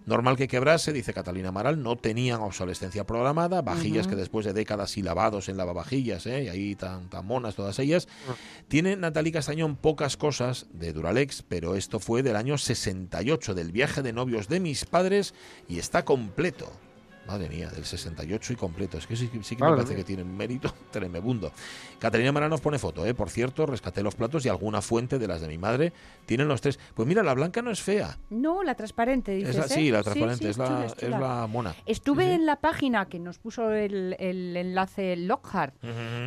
Normal 0.06 0.38
que 0.38 0.48
quebrase, 0.48 0.94
dice 0.94 1.16
Catalina 1.16 1.50
Amaral, 1.50 1.82
no 1.82 1.96
tenían 1.96 2.42
obsolescencia 2.42 3.08
programada, 3.08 3.64
vajillas 3.64 4.06
que 4.06 4.16
después 4.16 4.46
de 4.46 4.54
décadas 4.54 4.98
y 4.98 5.02
lavados 5.02 5.50
en 5.50 5.58
lavavajillas, 5.58 6.28
¿eh? 6.28 6.44
y 6.44 6.48
ahí 6.48 6.76
tan, 6.76 7.10
tan 7.10 7.26
monas 7.26 7.56
todas 7.56 7.80
ellas. 7.80 8.08
Tiene 8.68 8.96
Natalie 8.98 9.32
Castañón 9.32 9.76
pocas 9.76 10.16
cosas 10.16 10.68
de 10.74 10.94
Duralex, 10.94 11.44
pero 11.48 11.74
esto 11.74 12.00
fue 12.00 12.22
del 12.22 12.36
año 12.36 12.60
68, 12.60 13.56
del 13.56 13.72
viaje 13.72 14.04
de 14.04 14.14
novios 14.14 14.48
de 14.48 14.60
mis 14.60 14.86
padres, 14.86 15.34
y 15.68 15.80
está 15.80 16.06
completo. 16.06 16.72
Madre 17.28 17.50
mía, 17.50 17.70
del 17.70 17.86
68 17.86 18.54
y 18.54 18.56
completo. 18.56 18.98
Es 18.98 19.08
que 19.08 19.16
sí, 19.16 19.30
sí 19.42 19.56
que 19.56 19.64
me 19.64 19.70
parece 19.72 19.90
mía. 19.90 19.98
que 19.98 20.04
tiene 20.04 20.24
un 20.24 20.36
mérito 20.38 20.72
tremebundo. 20.92 21.52
Catalina 22.00 22.32
Mara 22.32 22.48
nos 22.50 22.62
pone 22.62 22.78
foto, 22.78 23.06
¿eh? 23.06 23.14
Por 23.14 23.30
cierto, 23.30 23.66
rescaté 23.66 24.04
los 24.04 24.16
platos 24.16 24.46
y 24.46 24.50
alguna 24.50 24.82
fuente 24.82 25.18
de 25.18 25.28
las 25.28 25.42
de 25.42 25.48
mi 25.48 25.58
madre. 25.58 25.92
Tienen 26.26 26.48
los 26.48 26.62
tres. 26.62 26.80
Pues 26.94 27.08
mira, 27.08 27.24
la 27.24 27.34
blanca 27.34 27.62
no 27.62 27.72
es 27.72 27.82
fea. 27.82 28.18
No, 28.30 28.64
la 28.64 28.76
transparente, 28.76 29.32
dices, 29.34 29.50
Es 29.52 29.58
la- 29.58 29.66
¿eh? 29.66 29.70
sí, 29.70 29.92
la 29.92 30.04
transparente, 30.04 30.44
sí, 30.46 30.50
es, 30.52 30.58
la, 30.58 30.66
chula, 30.68 30.86
es 30.86 30.96
chula. 30.96 31.20
la 31.20 31.48
mona. 31.48 31.76
Estuve 31.86 32.24
Sí, 32.24 32.30
sí. 32.30 32.36
en 32.36 32.46
la 32.46 32.56
página 32.58 33.06
que 33.08 33.20
nos 33.20 33.40
puso 33.40 33.72
el, 33.72 34.16
el 34.20 34.56
enlace 34.58 35.16
Lockhart 35.16 35.74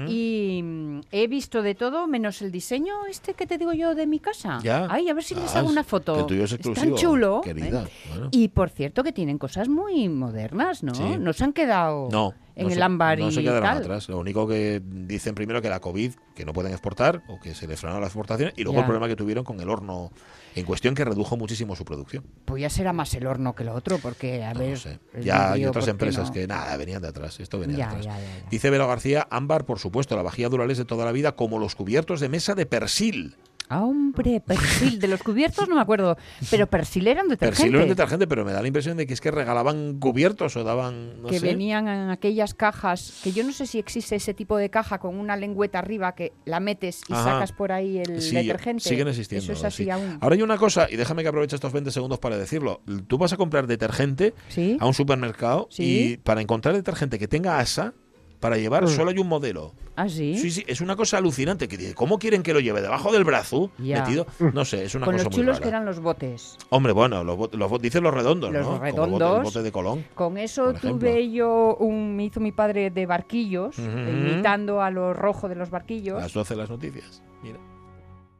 y 0.09 0.61
mm, 0.62 1.01
he 1.11 1.26
visto 1.28 1.62
de 1.62 1.74
todo 1.74 2.07
menos 2.07 2.42
el 2.42 2.51
diseño 2.51 3.07
este 3.09 3.34
que 3.34 3.46
te 3.46 3.59
digo 3.59 3.72
yo 3.72 3.94
de 3.94 4.07
mi 4.07 4.18
casa. 4.20 4.59
Ya. 4.62 4.86
Ay, 4.90 5.09
a 5.09 5.14
ver 5.14 5.24
si 5.24 5.34
les 5.34 5.55
Ah, 5.55 5.61
hago 5.61 5.68
una 5.68 5.84
foto. 5.84 6.14
que 6.14 6.20
el 6.20 6.26
tuyo 6.26 6.44
es 6.44 6.59
tan 6.74 6.94
chulo. 6.94 7.40
querida. 7.42 7.84
¿eh? 7.84 7.88
Bueno. 8.09 8.28
Y 8.32 8.49
por 8.49 8.70
cierto 8.70 9.03
que 9.05 9.12
tienen 9.12 9.38
cosas 9.38 9.68
muy 9.68 10.09
modernas, 10.09 10.82
¿no? 10.82 10.88
Sí. 10.95 11.16
No 11.18 11.32
se 11.32 11.45
han 11.45 11.53
quedado 11.53 12.09
No. 12.11 12.34
en 12.57 12.64
no 12.64 12.68
el 12.70 12.74
se- 12.76 12.82
ámbar 12.82 13.18
no 13.18 13.28
y 13.28 13.32
se 13.32 13.43
quedaron 13.43 13.62
tal. 13.62 13.78
atrás. 13.78 14.09
Lo 14.09 14.18
único 14.18 14.47
que 14.49 14.80
dicen 14.84 15.34
primero 15.34 15.61
que 15.62 15.68
la 15.68 15.80
COVID, 15.80 16.12
que 16.34 16.45
no 16.45 16.53
pueden 16.53 16.72
exportar 16.72 17.22
o 17.28 17.39
que 17.41 17.55
se 17.55 17.66
les 17.66 17.78
frenaron 17.80 18.01
las 18.03 18.11
exportaciones, 18.11 18.55
y 18.57 18.62
luego 18.62 18.76
Ya. 18.76 18.80
el 18.80 18.86
problema 18.86 19.09
que 19.09 19.16
tuvieron 19.16 19.45
con 19.45 19.61
el 19.61 19.68
horno 19.68 20.11
en 20.55 20.64
cuestión 20.64 20.95
que 20.95 21.05
redujo 21.05 21.36
muchísimo 21.36 21.76
su 21.76 21.84
producción. 21.84 22.24
Pues 22.45 22.62
ya 22.62 22.70
será 22.70 22.93
más 22.93 23.14
el 23.14 23.26
horno 23.26 23.55
que 23.55 23.62
lo 23.64 23.74
otro, 23.74 23.99
porque 23.99 24.43
a 24.43 24.55
No 24.55 24.61
ver. 24.61 24.78
sé. 24.78 24.99
Ya 25.20 25.53
hay 25.53 25.64
otras 25.66 25.82
¿por 25.82 25.84
qué 25.86 25.91
empresas 25.93 26.28
no? 26.28 26.34
que 26.34 26.47
nada, 26.49 26.76
venían 26.76 27.01
de 27.03 27.09
atrás. 27.09 27.39
Esto 27.39 27.59
venía 27.61 27.76
Ya, 27.76 27.89
de 27.91 27.97
atrás. 28.01 28.05
ya. 28.07 28.49
Dice 28.51 28.70
Vero 28.70 28.89
García, 28.89 29.26
ámbar, 29.30 29.64
por 29.64 29.78
supuesto, 29.78 30.16
la 30.16 30.22
vajilla 30.22 30.49
Duralex 30.49 30.78
de 30.78 30.84
toda 30.84 31.05
la 31.05 31.12
vida, 31.12 31.36
como 31.36 31.59
los 31.61 31.74
cubiertos 31.76 32.18
de 32.20 32.28
mesa 32.28 32.55
de 32.57 32.66
persil. 32.66 33.36
Ah, 33.69 33.85
hombre, 33.85 34.41
persil. 34.41 34.99
De 34.99 35.09
los 35.09 35.23
cubiertos 35.23 35.69
no 35.69 35.75
me 35.75 35.81
acuerdo, 35.81 36.16
pero 36.51 36.66
persil 36.66 37.07
eran 37.07 37.29
detergente. 37.29 37.71
Persil 37.71 37.89
detergente, 37.89 38.27
pero 38.27 38.45
me 38.45 38.53
da 38.53 38.62
la 38.62 38.69
impresión 38.69 38.97
de 38.97 39.07
que 39.07 39.12
es 39.14 39.21
que 39.21 39.31
regalaban 39.31 39.99
cubiertos 39.99 40.57
o 40.57 40.64
daban, 40.64 41.23
no 41.23 41.29
que 41.29 41.39
sé. 41.41 41.47
venían 41.47 41.87
en 41.89 42.11
aquellas 42.11 42.55
cajas, 42.55 43.21
que 43.23 43.33
yo 43.33 43.45
no 43.45 43.53
sé 43.53 43.66
si 43.66 43.79
existe 43.79 44.16
ese 44.16 44.33
tipo 44.35 44.57
de 44.57 44.71
caja 44.71 44.99
con 44.99 45.16
una 45.19 45.37
lengüeta 45.37 45.79
arriba 45.79 46.14
que 46.14 46.33
la 46.45 46.61
metes 46.61 47.03
y 47.09 47.12
Ajá. 47.12 47.25
sacas 47.25 47.53
por 47.53 47.73
ahí 47.73 47.99
el 47.99 48.23
Sí, 48.23 48.37
detergente. 48.37 48.83
siguen 48.89 49.09
existiendo. 49.09 49.45
Eso 49.45 49.53
es 49.53 49.64
así 49.64 49.85
sí. 49.85 49.91
aún. 49.91 50.19
Ahora 50.21 50.35
hay 50.35 50.43
una 50.43 50.57
cosa, 50.57 50.87
y 50.91 50.97
déjame 50.97 51.23
que 51.23 51.29
aproveche 51.29 51.55
estos 51.57 51.73
20 51.73 51.91
segundos 51.91 52.19
para 52.19 52.39
decirlo. 52.39 52.81
Tú 53.07 53.19
vas 53.19 53.33
a 53.33 53.37
comprar 53.37 53.66
detergente 53.66 54.35
Sí. 54.49 54.77
a 54.81 54.87
un 54.87 54.95
supermercado 54.95 55.69
y 55.77 56.16
para 56.19 56.41
encontrar 56.41 56.75
detergente 56.75 57.19
que 57.19 57.29
tenga 57.29 57.59
asa, 57.59 57.93
para 58.41 58.57
llevar 58.57 58.84
Mm. 58.84 58.89
solo 58.89 59.11
hay 59.11 59.18
un 59.18 59.28
modelo. 59.28 59.72
¿Ah, 59.97 60.09
sí? 60.09 60.36
Sí, 60.39 60.51
sí, 60.51 60.64
es 60.68 60.80
una 60.80 60.95
cosa 60.95 61.18
alucinante. 61.18 61.66
Que, 61.66 61.93
¿Cómo 61.95 62.18
quieren 62.20 62.43
que 62.45 62.55
lo 62.55 62.61
lleve? 62.61 62.80
¿Debajo 62.80 63.11
del 63.12 63.24
brazo? 63.24 63.70
Ya. 63.78 64.01
Metido. 64.03 64.26
No 64.55 64.64
sé, 64.64 64.84
es 64.84 64.95
una 64.95 65.05
Con 65.07 65.14
cosa 65.14 65.24
los 65.24 65.32
muy 65.32 65.41
chulos 65.43 65.57
rara. 65.57 65.62
que 65.62 65.68
eran 65.68 65.84
los 65.84 65.99
botes. 66.01 66.57
Hombre, 66.70 66.93
bueno, 66.93 67.24
los, 67.24 67.36
bot- 67.36 67.55
los 67.55 67.80
dicen 67.82 68.05
los 68.05 68.14
redondos, 68.14 68.53
Los 68.53 68.64
¿no? 68.64 68.72
Como 68.74 68.84
el 68.86 68.93
bote- 68.93 69.05
redondos. 69.07 69.36
el 69.39 69.43
bote 69.45 69.62
de 69.62 69.72
Colón. 69.72 70.05
Con 70.14 70.39
eso 70.39 70.72
tuve 70.74 71.30
yo 71.32 71.76
un, 71.80 72.14
me 72.16 72.24
hizo 72.26 72.39
mi 72.39 72.53
padre 72.53 72.91
de 72.91 73.07
barquillos, 73.07 73.76
imitando 73.78 74.80
a 74.82 74.91
lo 74.91 75.12
rojo 75.14 75.49
de 75.49 75.55
los 75.57 75.70
barquillos. 75.70 76.18
A 76.18 76.22
las 76.22 76.32
12 76.32 76.55
las 76.57 76.70
noticias. 76.70 77.22
Mira. 77.43 77.59